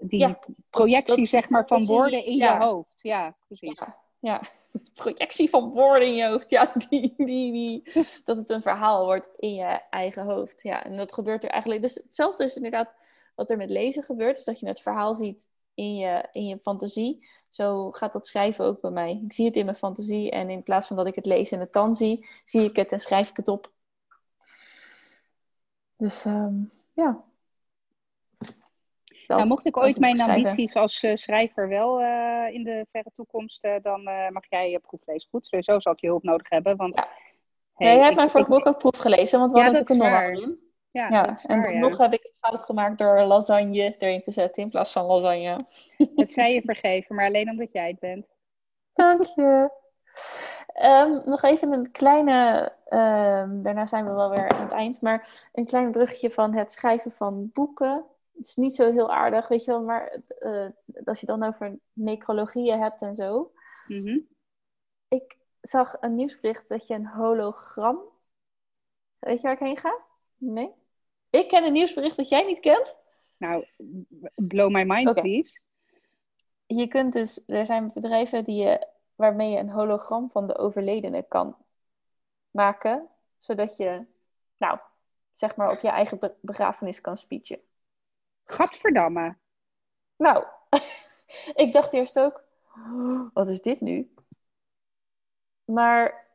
die 0.00 0.18
ja, 0.18 0.38
projectie 0.70 1.16
dat, 1.16 1.28
zeg 1.28 1.48
maar 1.48 1.66
van 1.66 1.86
woorden 1.86 2.24
in 2.24 2.36
ja. 2.36 2.52
je 2.52 2.64
hoofd. 2.64 3.00
Ja, 3.02 3.36
precies. 3.46 3.78
Ja, 3.78 3.96
ja, 4.18 4.42
projectie 4.94 5.50
van 5.50 5.70
woorden 5.70 6.08
in 6.08 6.14
je 6.14 6.26
hoofd. 6.26 6.50
Ja, 6.50 6.72
die, 6.88 7.14
die, 7.16 7.52
die, 7.52 7.92
dat 8.24 8.36
het 8.36 8.50
een 8.50 8.62
verhaal 8.62 9.04
wordt 9.04 9.40
in 9.40 9.54
je 9.54 9.80
eigen 9.90 10.24
hoofd. 10.24 10.62
Ja, 10.62 10.84
en 10.84 10.96
dat 10.96 11.12
gebeurt 11.12 11.44
er 11.44 11.50
eigenlijk. 11.50 11.82
Dus 11.82 11.94
hetzelfde 11.94 12.44
is 12.44 12.56
inderdaad 12.56 12.94
wat 13.34 13.50
er 13.50 13.56
met 13.56 13.70
lezen 13.70 14.02
gebeurt. 14.02 14.38
Is 14.38 14.44
dat 14.44 14.60
je 14.60 14.66
het 14.66 14.80
verhaal 14.80 15.14
ziet 15.14 15.48
in 15.74 15.96
je, 15.96 16.28
in 16.32 16.46
je 16.46 16.58
fantasie. 16.58 17.28
Zo 17.48 17.90
gaat 17.90 18.12
dat 18.12 18.26
schrijven 18.26 18.64
ook 18.64 18.80
bij 18.80 18.90
mij. 18.90 19.20
Ik 19.24 19.32
zie 19.32 19.46
het 19.46 19.56
in 19.56 19.64
mijn 19.64 19.76
fantasie 19.76 20.30
en 20.30 20.50
in 20.50 20.62
plaats 20.62 20.86
van 20.86 20.96
dat 20.96 21.06
ik 21.06 21.14
het 21.14 21.26
lees 21.26 21.50
en 21.50 21.60
het 21.60 21.72
dan 21.72 21.94
zie, 21.94 22.26
zie 22.44 22.62
ik 22.62 22.76
het 22.76 22.92
en 22.92 22.98
schrijf 22.98 23.30
ik 23.30 23.36
het 23.36 23.48
op. 23.48 23.72
Dus 25.96 26.24
um, 26.24 26.70
ja, 26.92 27.24
nou, 29.36 29.48
mocht 29.48 29.66
ik 29.66 29.76
ooit 29.76 29.98
mijn 29.98 30.20
ambities 30.20 30.74
als 30.74 31.02
uh, 31.02 31.16
schrijver 31.16 31.68
wel 31.68 32.00
uh, 32.00 32.54
in 32.54 32.64
de 32.64 32.86
verre 32.92 33.10
toekomst, 33.12 33.64
uh, 33.64 33.74
dan 33.82 34.02
mag 34.32 34.44
jij 34.48 34.70
je 34.70 34.78
proeflezen. 34.78 35.28
Goed, 35.30 35.46
sowieso 35.46 35.80
zal 35.80 35.92
ik 35.92 36.00
je 36.00 36.06
hulp 36.06 36.22
nodig 36.22 36.48
hebben. 36.48 36.76
Want, 36.76 36.94
ja. 36.94 37.08
hey, 37.74 37.94
jij 37.94 38.04
hebt 38.04 38.16
mijn 38.16 38.30
vorige 38.30 38.50
boek 38.50 38.66
ook 38.66 38.78
proef 38.78 38.96
gelezen, 38.96 39.38
want 39.38 39.52
we 39.52 39.58
ja, 39.58 39.64
hadden 39.64 39.80
natuurlijk 39.80 40.36
een 40.36 40.58
ja, 40.92 41.08
ja. 41.08 41.38
En 41.42 41.78
nog 41.78 41.98
heb 41.98 42.12
ik 42.12 42.24
een 42.24 42.50
fout 42.50 42.62
gemaakt 42.62 42.98
door 42.98 43.22
lasagne 43.22 43.94
erin 43.98 44.22
te 44.22 44.30
zetten 44.30 44.62
in 44.62 44.68
plaats 44.68 44.92
van 44.92 45.04
lasagne. 45.04 45.66
Het 46.16 46.32
zij 46.32 46.54
je 46.54 46.62
vergeven, 46.64 47.14
maar 47.14 47.26
alleen 47.26 47.50
omdat 47.50 47.72
jij 47.72 47.88
het 47.88 47.98
bent. 47.98 48.26
Dank 48.92 49.22
je. 49.22 49.70
Um, 50.82 51.20
nog 51.24 51.42
even 51.42 51.72
een 51.72 51.90
kleine, 51.90 52.72
um, 52.88 53.62
daarna 53.62 53.86
zijn 53.86 54.06
we 54.06 54.12
wel 54.12 54.30
weer 54.30 54.48
aan 54.48 54.62
het 54.62 54.72
eind, 54.72 55.00
maar 55.00 55.48
een 55.52 55.66
klein 55.66 55.90
bruggetje 55.90 56.30
van 56.30 56.54
het 56.54 56.72
schrijven 56.72 57.12
van 57.12 57.50
boeken 57.52 58.04
het 58.40 58.48
is 58.48 58.56
niet 58.56 58.74
zo 58.74 58.92
heel 58.92 59.12
aardig, 59.12 59.48
weet 59.48 59.64
je 59.64 59.70
wel, 59.70 59.82
maar 59.82 60.18
uh, 60.38 60.68
als 61.04 61.20
je 61.20 61.26
dan 61.26 61.42
over 61.42 61.78
necrologieën 61.92 62.80
hebt 62.80 63.02
en 63.02 63.14
zo. 63.14 63.52
Mm 63.86 64.02
-hmm. 64.04 64.28
Ik 65.08 65.38
zag 65.60 65.96
een 66.00 66.14
nieuwsbericht 66.14 66.68
dat 66.68 66.86
je 66.86 66.94
een 66.94 67.08
hologram. 67.08 68.00
Weet 69.18 69.36
je 69.36 69.42
waar 69.42 69.52
ik 69.52 69.66
heen 69.66 69.76
ga? 69.76 69.98
Nee? 70.36 70.72
Ik 71.30 71.48
ken 71.48 71.64
een 71.64 71.72
nieuwsbericht 71.72 72.16
dat 72.16 72.28
jij 72.28 72.46
niet 72.46 72.60
kent. 72.60 72.98
Nou, 73.36 73.66
blow 74.34 74.70
my 74.70 74.84
mind, 74.84 75.08
okay. 75.08 75.22
please. 75.22 75.60
Je 76.66 76.88
kunt 76.88 77.12
dus, 77.12 77.40
er 77.46 77.66
zijn 77.66 77.90
bedrijven 77.94 78.44
die 78.44 78.62
je, 78.62 78.86
waarmee 79.14 79.50
je 79.50 79.58
een 79.58 79.70
hologram 79.70 80.30
van 80.30 80.46
de 80.46 80.58
overledene 80.58 81.22
kan 81.22 81.56
maken, 82.50 83.08
zodat 83.38 83.76
je, 83.76 84.06
nou, 84.56 84.78
zeg 85.32 85.56
maar 85.56 85.70
op 85.72 85.78
je 85.78 85.88
eigen 85.88 86.18
begrafenis 86.40 87.00
kan 87.00 87.16
speechen. 87.16 87.60
Gadverdamme. 88.50 89.36
Nou, 90.16 90.44
ik 91.64 91.72
dacht 91.72 91.92
eerst 91.92 92.18
ook, 92.18 92.44
wat 93.32 93.48
is 93.48 93.60
dit 93.60 93.80
nu? 93.80 94.14
Maar... 95.64 96.28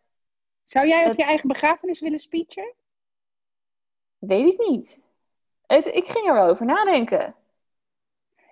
Zou 0.64 0.88
jij 0.88 1.10
op 1.10 1.18
je 1.18 1.24
eigen 1.24 1.48
begrafenis 1.48 2.00
willen 2.00 2.20
speechen? 2.20 2.74
Weet 4.18 4.54
ik 4.54 4.68
niet. 4.68 5.00
Het, 5.68 5.86
ik 5.86 6.08
ging 6.08 6.28
er 6.28 6.34
wel 6.34 6.48
over 6.48 6.66
nadenken. 6.66 7.36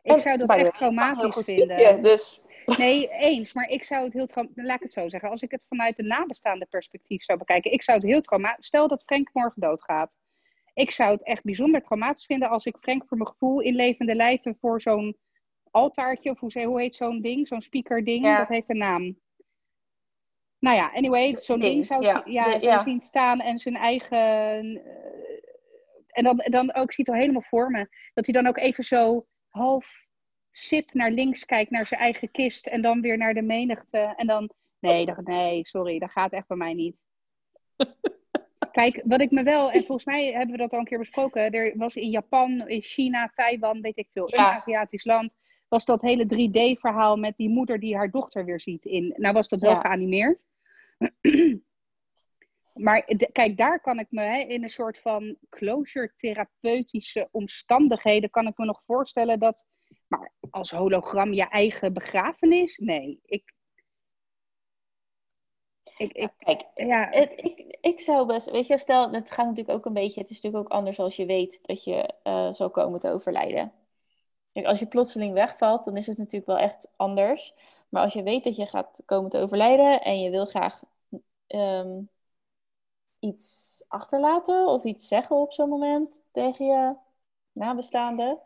Ik 0.01 0.11
en, 0.11 0.19
zou 0.19 0.37
dat 0.37 0.49
echt 0.49 0.73
traumatisch 0.73 1.45
vinden. 1.45 2.03
dus... 2.03 2.41
Nee, 2.77 3.09
eens. 3.09 3.53
Maar 3.53 3.69
ik 3.69 3.83
zou 3.83 4.03
het 4.03 4.13
heel 4.13 4.27
traumatisch... 4.27 4.63
Laat 4.63 4.75
ik 4.75 4.83
het 4.83 4.93
zo 4.93 5.09
zeggen. 5.09 5.29
Als 5.29 5.41
ik 5.41 5.51
het 5.51 5.65
vanuit 5.67 5.99
een 5.99 6.07
nabestaande 6.07 6.65
perspectief 6.65 7.23
zou 7.23 7.39
bekijken. 7.39 7.71
Ik 7.71 7.83
zou 7.83 7.97
het 7.97 8.07
heel 8.07 8.21
traumatisch... 8.21 8.65
Stel 8.65 8.87
dat 8.87 9.03
Frank 9.05 9.29
morgen 9.33 9.61
doodgaat. 9.61 10.17
Ik 10.73 10.91
zou 10.91 11.11
het 11.11 11.25
echt 11.25 11.43
bijzonder 11.43 11.81
traumatisch 11.81 12.25
vinden 12.25 12.49
als 12.49 12.65
ik 12.65 12.77
Frank 12.79 13.07
voor 13.07 13.17
mijn 13.17 13.29
gevoel 13.29 13.59
in 13.59 13.75
levende 13.75 14.15
lijven 14.15 14.57
voor 14.59 14.81
zo'n 14.81 15.17
altaartje, 15.71 16.29
of 16.29 16.39
hoe, 16.39 16.63
hoe 16.63 16.81
heet 16.81 16.95
zo'n 16.95 17.21
ding, 17.21 17.47
zo'n 17.47 17.61
speaker 17.61 18.03
ding, 18.03 18.25
ja. 18.25 18.37
dat 18.37 18.47
heeft 18.47 18.69
een 18.69 18.77
naam. 18.77 19.21
Nou 20.59 20.75
ja, 20.75 20.91
anyway, 20.93 21.37
zo'n 21.37 21.59
ding, 21.59 21.85
zou, 21.85 22.03
ja. 22.03 22.21
Ja, 22.25 22.59
zou 22.59 22.81
zien 22.81 22.99
staan 22.99 23.39
en 23.39 23.59
zijn 23.59 23.75
eigen, 23.75 24.17
en 26.07 26.23
dan, 26.23 26.43
dan 26.49 26.73
ook, 26.73 26.83
ik 26.83 26.93
zie 26.93 27.03
het 27.03 27.13
al 27.13 27.19
helemaal 27.19 27.41
voor 27.41 27.71
me, 27.71 27.87
dat 28.13 28.25
hij 28.25 28.33
dan 28.33 28.47
ook 28.47 28.57
even 28.57 28.83
zo 28.83 29.25
half 29.49 30.03
sip 30.51 30.93
naar 30.93 31.11
links 31.11 31.45
kijkt, 31.45 31.71
naar 31.71 31.85
zijn 31.85 31.99
eigen 31.99 32.31
kist 32.31 32.67
en 32.67 32.81
dan 32.81 33.01
weer 33.01 33.17
naar 33.17 33.33
de 33.33 33.41
menigte. 33.41 34.13
En 34.15 34.27
dan, 34.27 34.49
nee, 34.79 35.05
dat, 35.05 35.25
nee, 35.25 35.67
sorry, 35.67 35.99
dat 35.99 36.11
gaat 36.11 36.31
echt 36.31 36.47
bij 36.47 36.57
mij 36.57 36.73
niet. 36.73 36.95
Kijk, 38.73 39.01
wat 39.05 39.21
ik 39.21 39.31
me 39.31 39.43
wel, 39.43 39.71
en 39.71 39.83
volgens 39.83 40.05
mij 40.05 40.31
hebben 40.31 40.51
we 40.51 40.57
dat 40.57 40.73
al 40.73 40.79
een 40.79 40.85
keer 40.85 40.97
besproken, 40.97 41.51
er 41.51 41.77
was 41.77 41.95
in 41.95 42.09
Japan, 42.09 42.67
in 42.67 42.81
China, 42.81 43.31
Taiwan, 43.33 43.81
weet 43.81 43.97
ik 43.97 44.09
veel, 44.13 44.33
een 44.33 44.39
Aziatisch 44.39 45.05
land, 45.05 45.35
was 45.67 45.85
dat 45.85 46.01
hele 46.01 46.25
3D-verhaal 46.25 47.17
met 47.17 47.37
die 47.37 47.49
moeder 47.49 47.79
die 47.79 47.95
haar 47.95 48.11
dochter 48.11 48.45
weer 48.45 48.59
ziet 48.59 48.85
in. 48.85 49.13
Nou 49.17 49.33
was 49.33 49.47
dat 49.47 49.61
wel 49.61 49.79
geanimeerd. 49.79 50.45
maar 52.85 53.03
kijk, 53.31 53.57
daar 53.57 53.81
kan 53.81 53.99
ik 53.99 54.07
me 54.09 54.21
hè, 54.21 54.39
in 54.39 54.63
een 54.63 54.69
soort 54.69 54.99
van 54.99 55.37
closure-therapeutische 55.49 57.27
omstandigheden, 57.31 58.29
kan 58.29 58.47
ik 58.47 58.57
me 58.57 58.65
nog 58.65 58.81
voorstellen 58.85 59.39
dat, 59.39 59.65
maar 60.07 60.31
als 60.49 60.71
hologram 60.71 61.33
je 61.33 61.47
eigen 61.49 61.93
begrafenis? 61.93 62.77
Nee, 62.77 63.19
ik, 63.25 63.53
ik, 65.97 66.11
ik, 66.11 66.31
kijk, 66.37 66.65
ja. 66.75 67.11
ik, 67.11 67.77
ik 67.81 67.99
zou 67.99 68.25
best, 68.25 68.51
weet 68.51 68.67
je, 68.67 68.77
stel, 68.77 69.11
het 69.11 69.31
gaat 69.31 69.45
natuurlijk 69.45 69.77
ook 69.77 69.85
een 69.85 69.93
beetje, 69.93 70.21
het 70.21 70.29
is 70.29 70.41
natuurlijk 70.41 70.63
ook 70.63 70.77
anders 70.77 70.99
als 70.99 71.15
je 71.15 71.25
weet 71.25 71.59
dat 71.67 71.83
je 71.83 72.13
uh, 72.23 72.51
zou 72.51 72.69
komen 72.69 72.99
te 72.99 73.11
overlijden. 73.11 73.71
Kijk, 74.51 74.65
als 74.65 74.79
je 74.79 74.87
plotseling 74.87 75.33
wegvalt, 75.33 75.85
dan 75.85 75.97
is 75.97 76.07
het 76.07 76.17
natuurlijk 76.17 76.45
wel 76.45 76.57
echt 76.57 76.91
anders. 76.95 77.53
Maar 77.89 78.01
als 78.01 78.13
je 78.13 78.23
weet 78.23 78.43
dat 78.43 78.55
je 78.55 78.65
gaat 78.67 79.01
komen 79.05 79.29
te 79.29 79.37
overlijden 79.37 80.01
en 80.01 80.21
je 80.21 80.29
wil 80.29 80.45
graag 80.45 80.83
ehm, 81.47 82.01
iets 83.19 83.83
achterlaten 83.87 84.67
of 84.67 84.83
iets 84.83 85.07
zeggen 85.07 85.35
op 85.35 85.53
zo'n 85.53 85.69
moment 85.69 86.23
tegen 86.31 86.65
je 86.65 86.95
nabestaande, 87.51 88.39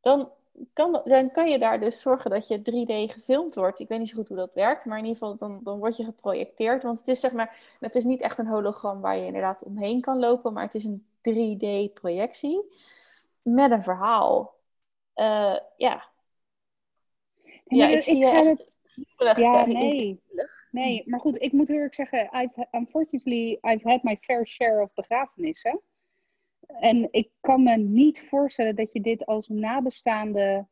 dan 0.00 0.30
kan, 0.72 1.00
dan 1.04 1.30
kan 1.30 1.50
je 1.50 1.58
daar 1.58 1.80
dus 1.80 2.00
zorgen 2.00 2.30
dat 2.30 2.46
je 2.46 2.58
3D 2.58 3.12
gefilmd 3.12 3.54
wordt. 3.54 3.80
Ik 3.80 3.88
weet 3.88 3.98
niet 3.98 4.08
zo 4.08 4.16
goed 4.16 4.28
hoe 4.28 4.36
dat 4.36 4.54
werkt, 4.54 4.84
maar 4.84 4.98
in 4.98 5.04
ieder 5.04 5.18
geval 5.18 5.36
dan, 5.36 5.60
dan 5.62 5.78
word 5.78 5.96
je 5.96 6.04
geprojecteerd. 6.04 6.82
Want 6.82 6.98
het 6.98 7.08
is 7.08 7.20
zeg 7.20 7.32
maar, 7.32 7.76
het 7.80 7.94
is 7.94 8.04
niet 8.04 8.20
echt 8.20 8.38
een 8.38 8.46
hologram 8.46 9.00
waar 9.00 9.16
je 9.16 9.26
inderdaad 9.26 9.62
omheen 9.62 10.00
kan 10.00 10.18
lopen, 10.18 10.52
maar 10.52 10.64
het 10.64 10.74
is 10.74 10.84
een 10.84 11.06
3D-projectie 11.30 12.60
met 13.42 13.70
een 13.70 13.82
verhaal. 13.82 14.54
Uh, 15.14 15.56
ja. 15.76 16.10
Ja, 17.64 17.88
ik, 17.88 18.02
zie 18.02 18.16
je 18.16 18.30
echt 18.30 19.38
Ja, 19.38 19.66
nee. 19.66 20.20
Nee, 20.70 21.02
maar 21.06 21.20
goed, 21.20 21.42
ik 21.42 21.52
moet 21.52 21.68
heel 21.68 21.78
erg 21.78 21.94
zeggen, 21.94 22.30
I've, 22.32 22.66
unfortunately, 22.70 23.58
I've 23.60 23.88
had 23.88 24.02
my 24.02 24.18
fair 24.20 24.46
share 24.46 24.82
of 24.82 24.94
begrafenissen. 24.94 25.80
En 26.80 27.08
ik 27.10 27.30
kan 27.40 27.62
me 27.62 27.76
niet 27.76 28.24
voorstellen 28.28 28.76
dat 28.76 28.92
je 28.92 29.00
dit 29.00 29.26
als 29.26 29.48
nabestaande 29.48 30.66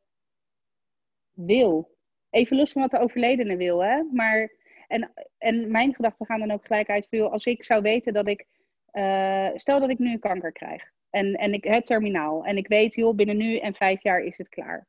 wil. 1.33 1.97
Even 2.31 2.57
los 2.57 2.73
van 2.73 2.83
wat 2.83 2.91
de 2.91 2.99
overledene 2.99 3.57
wil, 3.57 3.85
hè. 3.85 4.03
Maar, 4.03 4.53
en, 4.89 5.13
en 5.39 5.71
mijn 5.71 5.95
gedachten 5.95 6.27
gaan 6.27 6.41
dan 6.41 6.51
ook 6.51 6.67
gelijk 6.67 6.89
uit, 6.89 7.09
als 7.11 7.47
ik 7.47 7.65
zou 7.65 7.83
weten 7.83 8.13
dat 8.13 8.29
ik, 8.29 8.47
uh, 8.93 9.49
stel 9.55 9.81
dat 9.81 9.91
ik 9.91 9.99
nu 9.99 10.19
kanker 10.19 10.53
krijg. 10.53 10.91
En, 11.11 11.35
en 11.35 11.53
ik 11.53 11.65
heb 11.65 11.85
terminaal. 11.85 12.45
En 12.45 12.57
ik 12.57 12.69
weet, 12.69 12.95
joh, 12.95 13.15
binnen 13.15 13.37
nu 13.37 13.57
en 13.57 13.75
vijf 13.75 14.03
jaar 14.03 14.21
is 14.21 14.39
het 14.39 14.49
klaar. 14.49 14.87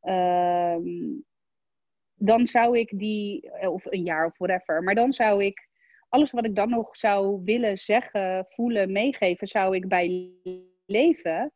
Ehm, 0.00 1.20
dan 2.14 2.46
zou 2.46 2.78
ik 2.78 2.98
die, 2.98 3.50
of 3.68 3.84
een 3.84 4.02
jaar 4.02 4.26
of 4.26 4.38
whatever, 4.38 4.82
maar 4.82 4.94
dan 4.94 5.12
zou 5.12 5.44
ik 5.44 5.68
alles 6.12 6.30
wat 6.30 6.44
ik 6.44 6.54
dan 6.54 6.68
nog 6.68 6.96
zou 6.96 7.42
willen 7.44 7.78
zeggen, 7.78 8.46
voelen, 8.48 8.92
meegeven, 8.92 9.46
zou 9.46 9.76
ik 9.76 9.88
bij 9.88 10.32
leven 10.86 11.52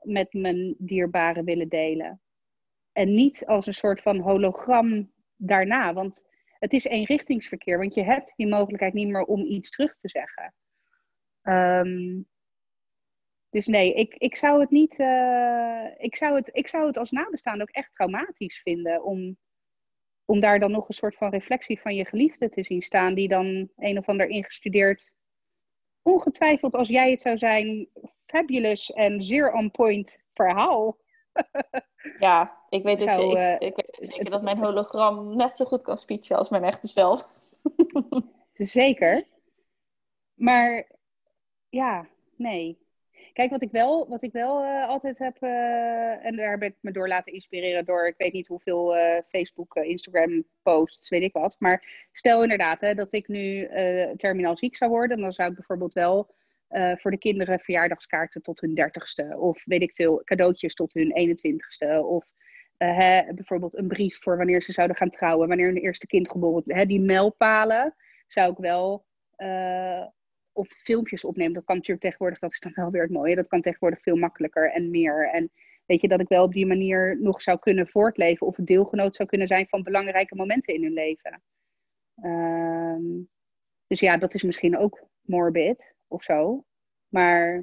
met 0.00 0.32
mijn 0.32 0.74
dierbaren 0.78 1.44
willen 1.44 1.68
delen. 1.68 2.20
En 2.92 3.14
niet 3.14 3.46
als 3.46 3.66
een 3.66 3.74
soort 3.74 4.02
van 4.02 4.18
hologram 4.18 5.12
daarna. 5.36 5.92
Want 5.92 6.24
het 6.58 6.72
is 6.72 6.84
eenrichtingsverkeer, 6.84 7.78
want 7.78 7.94
je 7.94 8.02
hebt 8.02 8.32
die 8.36 8.48
mogelijkheid 8.48 8.92
niet 8.92 9.08
meer 9.08 9.24
om 9.24 9.40
iets 9.40 9.70
terug 9.70 9.96
te 9.96 10.08
zeggen. 10.08 10.54
Um, 11.42 12.28
dus 13.50 13.66
nee, 13.66 13.94
ik, 13.94 14.14
ik, 14.14 14.36
zou 14.36 14.60
het 14.60 14.70
niet. 14.70 14.98
Uh, 14.98 15.86
ik, 15.96 16.16
zou 16.16 16.34
het, 16.34 16.50
ik 16.52 16.68
zou 16.68 16.86
het 16.86 16.96
als 16.96 17.10
nabestaande 17.10 17.62
ook 17.62 17.70
echt 17.70 17.94
traumatisch 17.94 18.60
vinden. 18.62 19.04
Om, 19.04 19.38
om 20.24 20.40
daar 20.40 20.58
dan 20.58 20.70
nog 20.70 20.88
een 20.88 20.94
soort 20.94 21.16
van 21.16 21.30
reflectie 21.30 21.80
van 21.80 21.94
je 21.94 22.04
geliefde 22.04 22.48
te 22.48 22.62
zien 22.62 22.82
staan. 22.82 23.14
Die 23.14 23.28
dan 23.28 23.68
een 23.76 23.98
of 23.98 24.08
ander 24.08 24.28
ingestudeerd. 24.28 25.10
Ongetwijfeld 26.02 26.74
als 26.74 26.88
jij 26.88 27.10
het 27.10 27.20
zou 27.20 27.36
zijn. 27.36 27.88
Fabulous 28.26 28.92
en 28.92 29.22
zeer 29.22 29.52
on 29.52 29.70
point 29.70 30.18
verhaal. 30.34 30.96
ja, 32.18 32.58
ik 32.68 32.82
weet 32.82 33.04
het 33.04 33.14
zeker. 33.14 33.36
Uh, 33.36 33.68
ik, 33.68 33.76
weet 33.76 34.10
zeker 34.10 34.30
dat 34.30 34.42
mijn 34.42 34.58
hologram 34.58 35.36
net 35.36 35.56
zo 35.56 35.64
goed 35.64 35.82
kan 35.82 35.96
speechen 35.96 36.36
als 36.36 36.48
mijn 36.48 36.64
echte 36.64 36.88
zelf. 36.88 37.24
zeker. 38.52 39.24
Maar 40.34 40.88
ja, 41.68 42.06
nee. 42.36 42.81
Kijk, 43.32 43.50
wat 43.50 43.62
ik 43.62 43.70
wel, 43.70 44.08
wat 44.08 44.22
ik 44.22 44.32
wel 44.32 44.64
uh, 44.64 44.88
altijd 44.88 45.18
heb, 45.18 45.36
uh, 45.40 46.24
en 46.24 46.36
daar 46.36 46.50
heb 46.50 46.62
ik 46.62 46.74
me 46.80 46.90
door 46.90 47.08
laten 47.08 47.32
inspireren 47.32 47.84
door, 47.84 48.06
ik 48.06 48.14
weet 48.16 48.32
niet 48.32 48.46
hoeveel 48.46 48.96
uh, 48.96 49.18
Facebook, 49.28 49.74
Instagram 49.74 50.44
posts, 50.62 51.08
weet 51.08 51.22
ik 51.22 51.32
wat. 51.32 51.56
Maar 51.58 52.06
stel 52.12 52.42
inderdaad 52.42 52.80
hè, 52.80 52.94
dat 52.94 53.12
ik 53.12 53.28
nu 53.28 53.68
terminaal 54.16 54.56
ziek 54.56 54.76
zou 54.76 54.90
worden, 54.90 55.20
dan 55.20 55.32
zou 55.32 55.48
ik 55.50 55.56
bijvoorbeeld 55.56 55.92
wel 55.92 56.34
voor 56.96 57.10
de 57.10 57.18
kinderen 57.18 57.60
verjaardagskaarten 57.60 58.42
tot 58.42 58.60
hun 58.60 58.74
dertigste. 58.74 59.36
Of 59.38 59.64
weet 59.64 59.82
ik 59.82 59.92
veel, 59.94 60.22
cadeautjes 60.24 60.74
tot 60.74 60.92
hun 60.92 61.36
21ste. 61.36 62.04
Of 62.04 62.26
hè, 62.76 63.34
bijvoorbeeld 63.34 63.76
een 63.76 63.88
brief 63.88 64.22
voor 64.22 64.36
wanneer 64.36 64.62
ze 64.62 64.72
zouden 64.72 64.96
gaan 64.96 65.10
trouwen, 65.10 65.48
wanneer 65.48 65.66
hun 65.66 65.82
eerste 65.82 66.06
kind 66.06 66.30
geboren 66.30 66.64
wordt. 66.66 66.88
Die 66.88 67.00
mijlpalen 67.00 67.94
zou 68.26 68.52
ik 68.52 68.58
wel 68.58 69.04
of 70.52 70.68
filmpjes 70.68 71.24
opnemen. 71.24 71.52
Dat 71.52 71.64
kan 71.64 71.76
natuurlijk 71.76 72.04
tegenwoordig, 72.04 72.38
dat 72.38 72.52
is 72.52 72.60
dan 72.60 72.72
wel 72.74 72.90
weer 72.90 73.02
het 73.02 73.10
mooie. 73.10 73.34
Dat 73.34 73.48
kan 73.48 73.60
tegenwoordig 73.60 74.02
veel 74.02 74.16
makkelijker 74.16 74.72
en 74.72 74.90
meer. 74.90 75.30
En 75.30 75.50
weet 75.86 76.00
je, 76.00 76.08
dat 76.08 76.20
ik 76.20 76.28
wel 76.28 76.44
op 76.44 76.52
die 76.52 76.66
manier 76.66 77.20
nog 77.20 77.42
zou 77.42 77.58
kunnen 77.58 77.88
voortleven 77.88 78.46
of 78.46 78.56
deelgenoot 78.56 79.16
zou 79.16 79.28
kunnen 79.28 79.46
zijn 79.46 79.68
van 79.68 79.82
belangrijke 79.82 80.34
momenten 80.34 80.74
in 80.74 80.82
hun 80.82 80.92
leven. 80.92 81.42
Ehm, 82.22 83.22
dus 83.86 84.00
ja, 84.00 84.16
dat 84.16 84.34
is 84.34 84.42
misschien 84.42 84.78
ook 84.78 85.06
morbid 85.20 85.94
of 86.06 86.22
zo. 86.22 86.64
Maar 87.08 87.54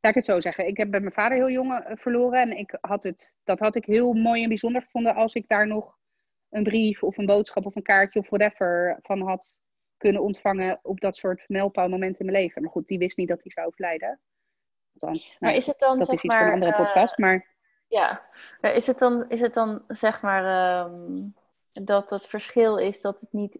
laat 0.00 0.12
ik 0.12 0.14
het 0.14 0.24
zo 0.24 0.40
zeggen. 0.40 0.66
Ik 0.66 0.76
heb 0.76 0.90
bij 0.90 1.00
mijn 1.00 1.12
vader 1.12 1.36
heel 1.36 1.50
jong 1.50 1.72
eh, 1.72 1.96
verloren. 1.96 2.40
En 2.40 2.58
ik 2.58 2.78
had 2.80 3.02
het, 3.02 3.36
dat 3.44 3.58
had 3.58 3.76
ik 3.76 3.84
heel 3.84 4.12
mooi 4.12 4.42
en 4.42 4.48
bijzonder 4.48 4.82
gevonden 4.82 5.14
als 5.14 5.34
ik 5.34 5.48
daar 5.48 5.66
nog 5.66 5.98
een 6.50 6.62
brief 6.62 7.02
of 7.02 7.18
een 7.18 7.26
boodschap 7.26 7.66
of 7.66 7.76
een 7.76 7.82
kaartje 7.82 8.18
of 8.18 8.28
whatever 8.28 8.98
van 9.02 9.20
had 9.20 9.60
kunnen 10.04 10.22
ontvangen 10.22 10.78
op 10.82 11.00
dat 11.00 11.16
soort 11.16 11.44
mijlpaalmomenten 11.48 12.18
in 12.18 12.26
mijn 12.26 12.42
leven. 12.42 12.62
Maar 12.62 12.70
goed, 12.70 12.86
die 12.86 12.98
wist 12.98 13.16
niet 13.16 13.28
dat 13.28 13.42
hij 13.42 13.50
zou 13.50 13.66
overlijden. 13.66 14.20
Maar 14.98 15.16
nou, 15.38 15.54
is 15.54 15.66
het 15.66 15.78
dan, 15.78 15.98
dat 15.98 16.06
zeg 16.06 16.16
is 16.16 16.22
iets 16.22 16.34
maar, 16.34 16.38
van 16.38 16.46
een 16.46 16.52
andere 16.52 16.70
uh, 16.70 16.84
podcast, 16.84 17.18
maar... 17.18 17.52
Ja, 17.88 18.22
is 18.60 18.86
het 18.86 18.98
dan, 18.98 19.28
is 19.28 19.40
het 19.40 19.54
dan 19.54 19.84
zeg 19.88 20.22
maar 20.22 20.84
um, 20.84 21.34
dat 21.72 22.10
het 22.10 22.26
verschil 22.26 22.76
is 22.76 23.00
dat 23.00 23.20
het 23.20 23.32
niet 23.32 23.58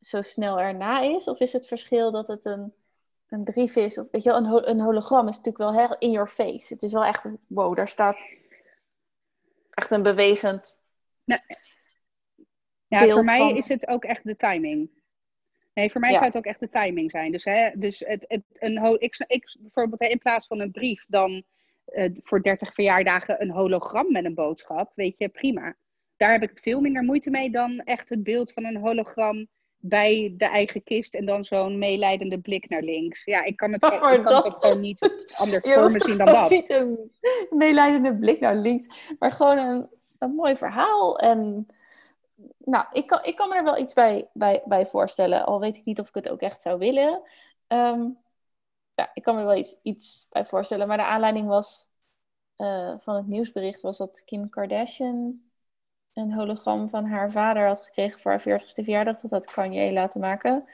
zo 0.00 0.22
snel 0.22 0.60
erna 0.60 1.00
is? 1.00 1.28
Of 1.28 1.40
is 1.40 1.52
het 1.52 1.66
verschil 1.66 2.10
dat 2.10 2.28
het 2.28 2.44
een, 2.44 2.72
een 3.28 3.44
brief 3.44 3.76
is? 3.76 3.98
Of 3.98 4.06
weet 4.10 4.22
je 4.22 4.30
wel, 4.30 4.38
een, 4.38 4.68
een 4.68 4.80
hologram 4.80 5.28
is 5.28 5.36
natuurlijk 5.36 5.70
wel 5.70 5.86
heel 5.86 5.98
in 5.98 6.10
your 6.10 6.28
face. 6.28 6.74
Het 6.74 6.82
is 6.82 6.92
wel 6.92 7.04
echt, 7.04 7.28
wow, 7.46 7.76
daar 7.76 7.88
staat 7.88 8.18
echt 9.70 9.90
een 9.90 10.02
bewegend... 10.02 10.78
Nou, 11.24 11.40
ja, 12.86 13.08
voor 13.08 13.24
mij 13.24 13.52
is 13.52 13.68
het 13.68 13.86
ook 13.86 14.04
echt 14.04 14.24
de 14.24 14.36
timing. 14.36 14.90
Nee, 15.74 15.90
voor 15.90 16.00
mij 16.00 16.12
zou 16.12 16.24
het 16.24 16.36
ook 16.36 16.44
echt 16.44 16.60
de 16.60 16.68
timing 16.68 17.10
zijn. 17.10 17.32
Dus, 17.32 17.44
hè, 17.44 17.70
dus 17.74 17.98
het, 18.06 18.24
het, 18.28 18.44
een, 18.52 18.96
ik, 18.98 19.24
ik 19.26 19.56
bijvoorbeeld 19.60 20.00
in 20.00 20.18
plaats 20.18 20.46
van 20.46 20.60
een 20.60 20.70
brief 20.70 21.04
dan 21.08 21.44
uh, 21.86 22.10
voor 22.22 22.42
30 22.42 22.74
verjaardagen 22.74 23.42
een 23.42 23.50
hologram 23.50 24.12
met 24.12 24.24
een 24.24 24.34
boodschap, 24.34 24.92
weet 24.94 25.18
je, 25.18 25.28
prima. 25.28 25.76
Daar 26.16 26.32
heb 26.32 26.42
ik 26.42 26.58
veel 26.62 26.80
minder 26.80 27.02
moeite 27.02 27.30
mee 27.30 27.50
dan 27.50 27.78
echt 27.78 28.08
het 28.08 28.22
beeld 28.22 28.52
van 28.52 28.64
een 28.64 28.76
hologram 28.76 29.46
bij 29.86 30.34
de 30.36 30.44
eigen 30.44 30.82
kist 30.82 31.14
en 31.14 31.24
dan 31.24 31.44
zo'n 31.44 31.78
meeleidende 31.78 32.40
blik 32.40 32.68
naar 32.68 32.82
links. 32.82 33.24
Ja, 33.24 33.44
ik 33.44 33.56
kan 33.56 33.72
het, 33.72 33.82
oh, 33.82 33.94
ik 33.94 34.00
kan 34.00 34.24
dat... 34.24 34.44
het 34.44 34.54
ook 34.54 34.62
gewoon 34.62 34.80
niet 34.80 35.24
anders 35.34 35.72
voor 35.72 35.90
me 35.90 36.00
zien 36.00 36.18
dan 36.18 36.26
dat. 36.26 36.50
Niet 36.50 36.70
een 36.70 37.12
meeleidende 37.50 38.14
blik 38.14 38.40
naar 38.40 38.56
links, 38.56 39.14
maar 39.18 39.32
gewoon 39.32 39.58
een, 39.58 39.88
een 40.18 40.34
mooi 40.34 40.56
verhaal 40.56 41.18
en 41.18 41.66
nou, 42.58 42.86
ik 42.92 43.06
kan, 43.06 43.24
ik 43.24 43.36
kan 43.36 43.48
me 43.48 43.54
er 43.54 43.64
wel 43.64 43.78
iets 43.78 43.92
bij, 43.92 44.28
bij, 44.32 44.62
bij 44.64 44.86
voorstellen. 44.86 45.46
Al 45.46 45.60
weet 45.60 45.76
ik 45.76 45.84
niet 45.84 46.00
of 46.00 46.08
ik 46.08 46.14
het 46.14 46.28
ook 46.28 46.40
echt 46.40 46.60
zou 46.60 46.78
willen. 46.78 47.22
Ehm, 47.66 48.08
ja, 48.90 49.10
ik 49.14 49.22
kan 49.22 49.34
me 49.34 49.40
er 49.40 49.46
wel 49.46 49.56
iets, 49.56 49.76
iets 49.82 50.26
bij 50.30 50.46
voorstellen. 50.46 50.88
Maar 50.88 50.96
de 50.96 51.04
aanleiding 51.04 51.46
was 51.46 51.88
uh, 52.56 52.94
van 52.98 53.14
het 53.14 53.26
nieuwsbericht 53.26 53.80
was 53.80 53.96
dat 53.96 54.22
Kim 54.24 54.48
Kardashian 54.48 55.42
een 56.12 56.32
hologram 56.32 56.88
van 56.88 57.06
haar 57.06 57.30
vader 57.30 57.66
had 57.66 57.84
gekregen 57.84 58.20
voor 58.20 58.30
haar 58.30 58.60
40ste 58.60 58.64
verjaardag. 58.84 59.20
Dat 59.20 59.30
had 59.30 59.46
Kanye 59.52 59.92
laten 59.92 60.20
maken. 60.20 60.68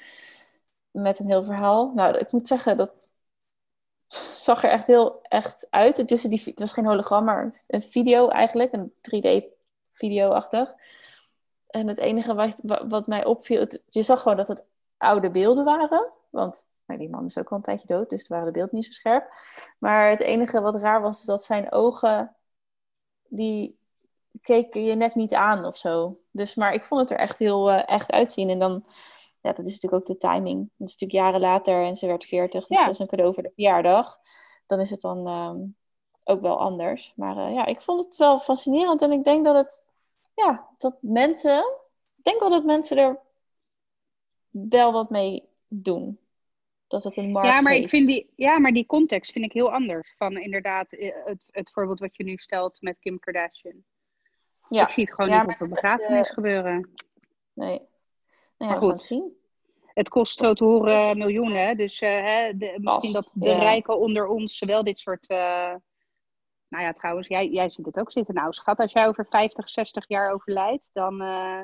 Met 0.90 1.18
een 1.18 1.26
heel 1.26 1.44
verhaal. 1.44 1.92
Nou, 1.94 2.18
ik 2.18 2.32
moet 2.32 2.46
zeggen 2.48 2.76
dat 2.76 3.14
zag 4.46 4.64
er 4.64 4.70
echt 4.70 4.86
heel 4.86 5.22
echt 5.22 5.66
uit. 5.70 6.08
Tussen 6.08 6.30
die, 6.30 6.42
het 6.44 6.58
was 6.58 6.72
geen 6.72 6.86
hologram, 6.86 7.24
maar 7.24 7.62
een 7.66 7.82
video 7.82 8.28
eigenlijk. 8.28 8.72
Een 8.72 8.92
3D-video-achtig. 8.92 10.74
En 11.70 11.88
het 11.88 11.98
enige 11.98 12.34
wat, 12.34 12.60
wat 12.88 13.06
mij 13.06 13.24
opviel... 13.24 13.66
je 13.88 14.02
zag 14.02 14.22
gewoon 14.22 14.36
dat 14.36 14.48
het 14.48 14.64
oude 14.96 15.30
beelden 15.30 15.64
waren. 15.64 16.12
Want 16.30 16.68
nou, 16.86 17.00
die 17.00 17.10
man 17.10 17.24
is 17.24 17.38
ook 17.38 17.50
al 17.50 17.56
een 17.56 17.62
tijdje 17.62 17.86
dood, 17.86 18.10
dus 18.10 18.24
toen 18.24 18.36
waren 18.36 18.52
de 18.52 18.58
beelden 18.58 18.76
niet 18.76 18.86
zo 18.86 18.92
scherp. 18.92 19.32
Maar 19.78 20.10
het 20.10 20.20
enige 20.20 20.60
wat 20.60 20.74
raar 20.74 21.00
was, 21.00 21.20
is 21.20 21.26
dat 21.26 21.44
zijn 21.44 21.72
ogen... 21.72 22.36
die 23.28 23.78
keken 24.42 24.84
je 24.84 24.94
net 24.94 25.14
niet 25.14 25.34
aan 25.34 25.64
of 25.64 25.76
zo. 25.76 26.20
Dus, 26.30 26.54
maar 26.54 26.72
ik 26.72 26.84
vond 26.84 27.00
het 27.00 27.10
er 27.10 27.18
echt 27.18 27.38
heel 27.38 27.70
uh, 27.70 27.88
echt 27.88 28.10
uitzien. 28.10 28.48
En 28.48 28.58
dan 28.58 28.84
ja, 29.40 29.52
dat 29.52 29.66
is 29.66 29.72
natuurlijk 29.72 30.02
ook 30.02 30.18
de 30.18 30.28
timing. 30.28 30.58
Dat 30.76 30.88
is 30.88 30.96
natuurlijk 30.96 31.12
jaren 31.12 31.40
later 31.40 31.84
en 31.84 31.96
ze 31.96 32.06
werd 32.06 32.24
40, 32.24 32.66
dus 32.66 32.76
dat 32.76 32.86
was 32.86 32.98
een 32.98 33.06
cadeau 33.06 33.34
voor 33.34 33.42
de 33.42 33.52
verjaardag. 33.54 34.18
Dan 34.66 34.80
is 34.80 34.90
het 34.90 35.00
dan 35.00 35.26
ehm, 35.26 35.58
ook 36.24 36.40
wel 36.40 36.60
anders. 36.60 37.12
Maar 37.16 37.36
uh, 37.36 37.54
ja, 37.54 37.66
ik 37.66 37.80
vond 37.80 38.04
het 38.04 38.16
wel 38.16 38.38
fascinerend 38.38 39.02
en 39.02 39.12
ik 39.12 39.24
denk 39.24 39.44
dat 39.44 39.54
het, 39.54 39.86
ja, 40.44 40.68
dat 40.78 40.96
mensen, 41.00 41.58
ik 42.16 42.24
denk 42.24 42.40
wel 42.40 42.48
dat 42.48 42.64
mensen 42.64 42.96
er 42.96 43.18
wel 44.50 44.92
wat 44.92 45.10
mee 45.10 45.48
doen. 45.68 46.18
Dat 46.86 47.04
het 47.04 47.16
een 47.16 47.30
markt 47.30 47.48
ja, 47.48 47.60
maar 47.60 47.72
heeft. 47.72 47.84
ik 47.84 47.90
vind 47.90 48.06
die, 48.06 48.32
ja, 48.36 48.58
maar 48.58 48.72
die 48.72 48.86
context 48.86 49.32
vind 49.32 49.44
ik 49.44 49.52
heel 49.52 49.72
anders. 49.72 50.14
Van 50.16 50.36
inderdaad, 50.36 50.92
eh, 50.92 51.12
het, 51.24 51.44
het 51.50 51.70
voorbeeld 51.70 51.98
wat 51.98 52.16
je 52.16 52.24
nu 52.24 52.36
stelt 52.36 52.80
met 52.80 52.98
Kim 52.98 53.18
Kardashian. 53.18 53.84
Ja. 54.68 54.82
Ik 54.82 54.90
zie 54.90 55.04
het 55.04 55.14
gewoon 55.14 55.30
niet 55.30 55.54
op 55.54 55.60
een 55.60 55.66
begrafenis 55.66 56.28
uh, 56.28 56.34
gebeuren. 56.34 56.90
Nee. 57.52 57.78
Nou 58.58 58.72
ja, 58.72 58.78
maar 58.78 58.90
goed. 58.90 59.00
zien. 59.00 59.38
Het 59.94 60.08
kost 60.08 60.38
zo 60.38 60.52
te 60.52 60.64
horen 60.64 61.18
miljoenen. 61.18 61.76
Dus 61.76 62.02
uh, 62.02 62.08
hè, 62.08 62.56
de, 62.56 62.78
misschien 62.80 63.12
dat 63.12 63.32
de 63.34 63.54
rijken 63.54 63.98
onder 63.98 64.26
ons 64.26 64.58
wel 64.58 64.84
dit 64.84 64.98
soort. 64.98 65.30
Uh, 65.30 65.74
nou 66.70 66.84
ja, 66.84 66.92
trouwens, 66.92 67.26
jij, 67.28 67.48
jij 67.48 67.70
ziet 67.70 67.86
het 67.86 67.98
ook 67.98 68.12
zitten. 68.12 68.34
Nou, 68.34 68.52
schat, 68.52 68.80
als 68.80 68.92
jij 68.92 69.08
over 69.08 69.26
50, 69.30 69.70
60 69.70 70.04
jaar 70.08 70.32
overlijdt, 70.32 70.90
dan. 70.92 71.22
Uh, 71.22 71.60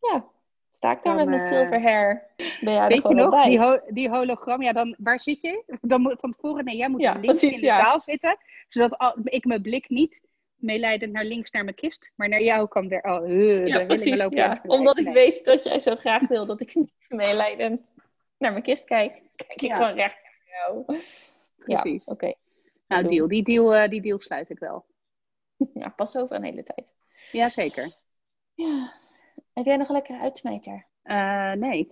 ja, 0.00 0.24
sta 0.68 0.90
ik 0.90 1.02
daar 1.02 1.16
dan, 1.16 1.16
met 1.16 1.26
mijn 1.26 1.48
silver 1.48 1.82
hair. 1.82 2.26
Ben 2.36 2.74
jij 2.74 2.88
weet 2.88 3.04
er 3.04 3.10
je 3.10 3.14
nog, 3.14 3.30
bij? 3.30 3.48
Die, 3.48 3.60
ho 3.60 3.80
die, 3.88 4.08
hologram, 4.08 4.62
ja, 4.62 4.72
dan 4.72 4.94
waar 4.98 5.20
zit 5.20 5.40
je? 5.40 5.78
Dan 5.80 6.00
moet 6.00 6.20
van 6.20 6.30
tevoren, 6.30 6.64
nee, 6.64 6.76
jij 6.76 6.88
moet 6.88 7.00
ja, 7.00 7.12
links 7.12 7.26
precies, 7.26 7.54
in 7.54 7.60
de 7.60 7.66
ja. 7.66 7.80
zaal 7.80 8.00
zitten, 8.00 8.36
zodat 8.68 8.98
al, 8.98 9.16
ik 9.22 9.44
mijn 9.44 9.62
blik 9.62 9.88
niet 9.88 10.26
meeleidend 10.54 11.12
naar 11.12 11.24
links 11.24 11.50
naar 11.50 11.64
mijn 11.64 11.76
kist. 11.76 12.12
Maar 12.14 12.28
naar 12.28 12.42
jou 12.42 12.68
kan 12.68 12.88
weer. 12.88 13.02
Oh, 13.02 13.28
uh, 13.28 13.66
ja, 13.66 13.84
precies. 13.84 14.26
Ja. 14.28 14.62
Omdat 14.66 14.98
ik 14.98 15.08
weet 15.08 15.44
dat 15.44 15.64
jij 15.64 15.78
zo 15.78 15.94
graag 15.94 16.28
wil 16.28 16.46
dat 16.46 16.60
ik 16.60 16.74
niet 16.74 16.92
meeleidend 17.08 17.94
naar 18.38 18.50
mijn 18.52 18.62
kist 18.62 18.84
kijk. 18.84 19.22
Kijk 19.36 19.62
ik 19.62 19.72
gewoon 19.72 19.94
recht 19.94 20.16
naar 20.22 20.66
jou. 20.66 20.84
Precies. 21.56 22.04
Ja, 22.04 22.12
oké. 22.12 22.34
Nou, 22.88 23.08
deal. 23.08 23.28
Die 23.28 23.42
deal, 23.42 23.76
uh, 23.76 23.88
die 23.88 24.00
deal 24.00 24.18
sluit 24.18 24.50
ik 24.50 24.58
wel. 24.58 24.86
Ja, 25.74 25.88
pas 25.88 26.16
over 26.16 26.36
een 26.36 26.44
hele 26.44 26.62
tijd. 26.62 26.94
Jazeker. 27.32 27.96
Ja. 28.54 28.92
Heb 29.52 29.64
jij 29.64 29.76
nog 29.76 29.88
een 29.88 29.94
lekkere 29.94 30.18
uitsmijter? 30.18 30.86
Uh, 31.04 31.52
nee. 31.52 31.90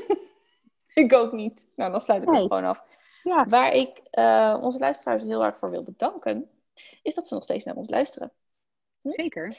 ik 1.04 1.12
ook 1.12 1.32
niet. 1.32 1.68
Nou, 1.76 1.90
dan 1.90 2.00
sluit 2.00 2.22
ik 2.22 2.28
nee. 2.28 2.38
hem 2.38 2.48
gewoon 2.48 2.64
af. 2.64 2.84
Ja. 3.22 3.44
Waar 3.44 3.72
ik 3.72 4.02
uh, 4.12 4.58
onze 4.60 4.78
luisteraars 4.78 5.22
heel 5.22 5.44
erg 5.44 5.58
voor 5.58 5.70
wil 5.70 5.82
bedanken 5.82 6.50
is 7.02 7.14
dat 7.14 7.28
ze 7.28 7.34
nog 7.34 7.42
steeds 7.42 7.64
naar 7.64 7.76
ons 7.76 7.88
luisteren. 7.88 8.32
Hm? 9.00 9.12
Zeker. 9.12 9.56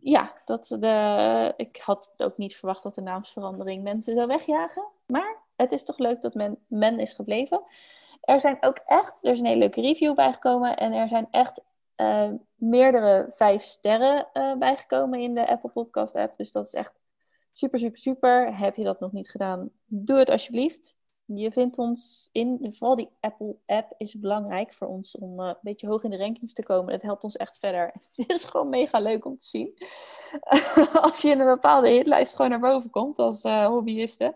Ja, 0.00 0.34
dat 0.44 0.76
de, 0.80 1.54
ik 1.56 1.76
had 1.76 2.12
ook 2.16 2.36
niet 2.36 2.56
verwacht 2.56 2.82
dat 2.82 2.94
de 2.94 3.00
naamsverandering 3.00 3.82
mensen 3.82 4.14
zou 4.14 4.26
wegjagen. 4.26 4.86
Maar 5.06 5.42
het 5.56 5.72
is 5.72 5.82
toch 5.82 5.98
leuk 5.98 6.20
dat 6.20 6.34
men, 6.34 6.58
men 6.66 6.98
is 6.98 7.12
gebleven. 7.12 7.62
Er 8.26 8.40
zijn 8.40 8.56
ook 8.60 8.76
echt, 8.76 9.12
er 9.22 9.32
is 9.32 9.38
een 9.38 9.46
hele 9.46 9.58
leuke 9.58 9.80
review 9.80 10.14
bijgekomen. 10.14 10.76
En 10.76 10.92
er 10.92 11.08
zijn 11.08 11.28
echt 11.30 11.60
uh, 11.96 12.30
meerdere 12.54 13.24
vijf 13.28 13.62
sterren 13.62 14.28
uh, 14.32 14.54
bijgekomen 14.54 15.20
in 15.20 15.34
de 15.34 15.48
Apple 15.48 15.70
Podcast 15.70 16.16
app. 16.16 16.36
Dus 16.36 16.52
dat 16.52 16.66
is 16.66 16.74
echt 16.74 16.92
super, 17.52 17.78
super, 17.78 17.98
super. 17.98 18.58
Heb 18.58 18.76
je 18.76 18.84
dat 18.84 19.00
nog 19.00 19.12
niet 19.12 19.30
gedaan? 19.30 19.70
Doe 19.84 20.18
het 20.18 20.30
alsjeblieft. 20.30 20.96
Je 21.24 21.52
vindt 21.52 21.78
ons 21.78 22.28
in, 22.32 22.72
vooral 22.72 22.96
die 22.96 23.10
Apple-app 23.20 23.94
is 23.96 24.18
belangrijk 24.18 24.72
voor 24.72 24.86
ons 24.86 25.18
om 25.18 25.40
uh, 25.40 25.46
een 25.46 25.56
beetje 25.60 25.86
hoog 25.86 26.02
in 26.02 26.10
de 26.10 26.16
rankings 26.16 26.52
te 26.52 26.62
komen. 26.62 26.92
Het 26.92 27.02
helpt 27.02 27.24
ons 27.24 27.36
echt 27.36 27.58
verder. 27.58 27.92
Het 28.12 28.30
is 28.30 28.44
gewoon 28.44 28.68
mega 28.68 28.98
leuk 28.98 29.24
om 29.24 29.36
te 29.36 29.46
zien. 29.46 29.74
als 31.06 31.22
je 31.22 31.28
in 31.28 31.40
een 31.40 31.46
bepaalde 31.46 31.88
hitlijst 31.88 32.34
gewoon 32.34 32.50
naar 32.50 32.60
boven 32.60 32.90
komt 32.90 33.18
als 33.18 33.44
uh, 33.44 33.66
hobbyiste. 33.66 34.34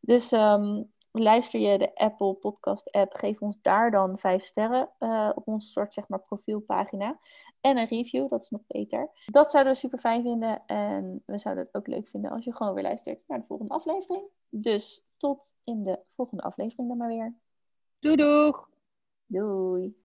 Dus 0.00 0.32
um, 0.32 0.94
luister 1.18 1.60
je 1.60 1.78
de 1.78 1.94
Apple 1.94 2.34
Podcast 2.34 2.90
app, 2.90 3.14
geef 3.14 3.40
ons 3.40 3.60
daar 3.60 3.90
dan 3.90 4.18
vijf 4.18 4.44
sterren 4.44 4.90
uh, 4.98 5.30
op 5.34 5.46
onze 5.46 5.66
soort 5.66 5.92
zeg 5.92 6.08
maar 6.08 6.20
profielpagina. 6.20 7.18
En 7.60 7.78
een 7.78 7.86
review, 7.86 8.28
dat 8.28 8.40
is 8.40 8.50
nog 8.50 8.62
beter. 8.66 9.10
Dat 9.24 9.50
zouden 9.50 9.72
we 9.72 9.78
super 9.78 9.98
fijn 9.98 10.22
vinden. 10.22 10.62
En 10.66 11.22
we 11.26 11.38
zouden 11.38 11.64
het 11.64 11.74
ook 11.74 11.86
leuk 11.86 12.08
vinden 12.08 12.30
als 12.30 12.44
je 12.44 12.54
gewoon 12.54 12.74
weer 12.74 12.82
luistert 12.82 13.20
naar 13.26 13.38
de 13.38 13.46
volgende 13.46 13.74
aflevering. 13.74 14.24
Dus 14.48 15.04
tot 15.16 15.54
in 15.64 15.84
de 15.84 15.98
volgende 16.10 16.42
aflevering 16.42 16.88
dan 16.88 16.96
maar 16.96 17.08
weer. 17.08 17.34
Doei 17.98 18.16
doeg! 18.16 18.68
Doei! 19.26 19.96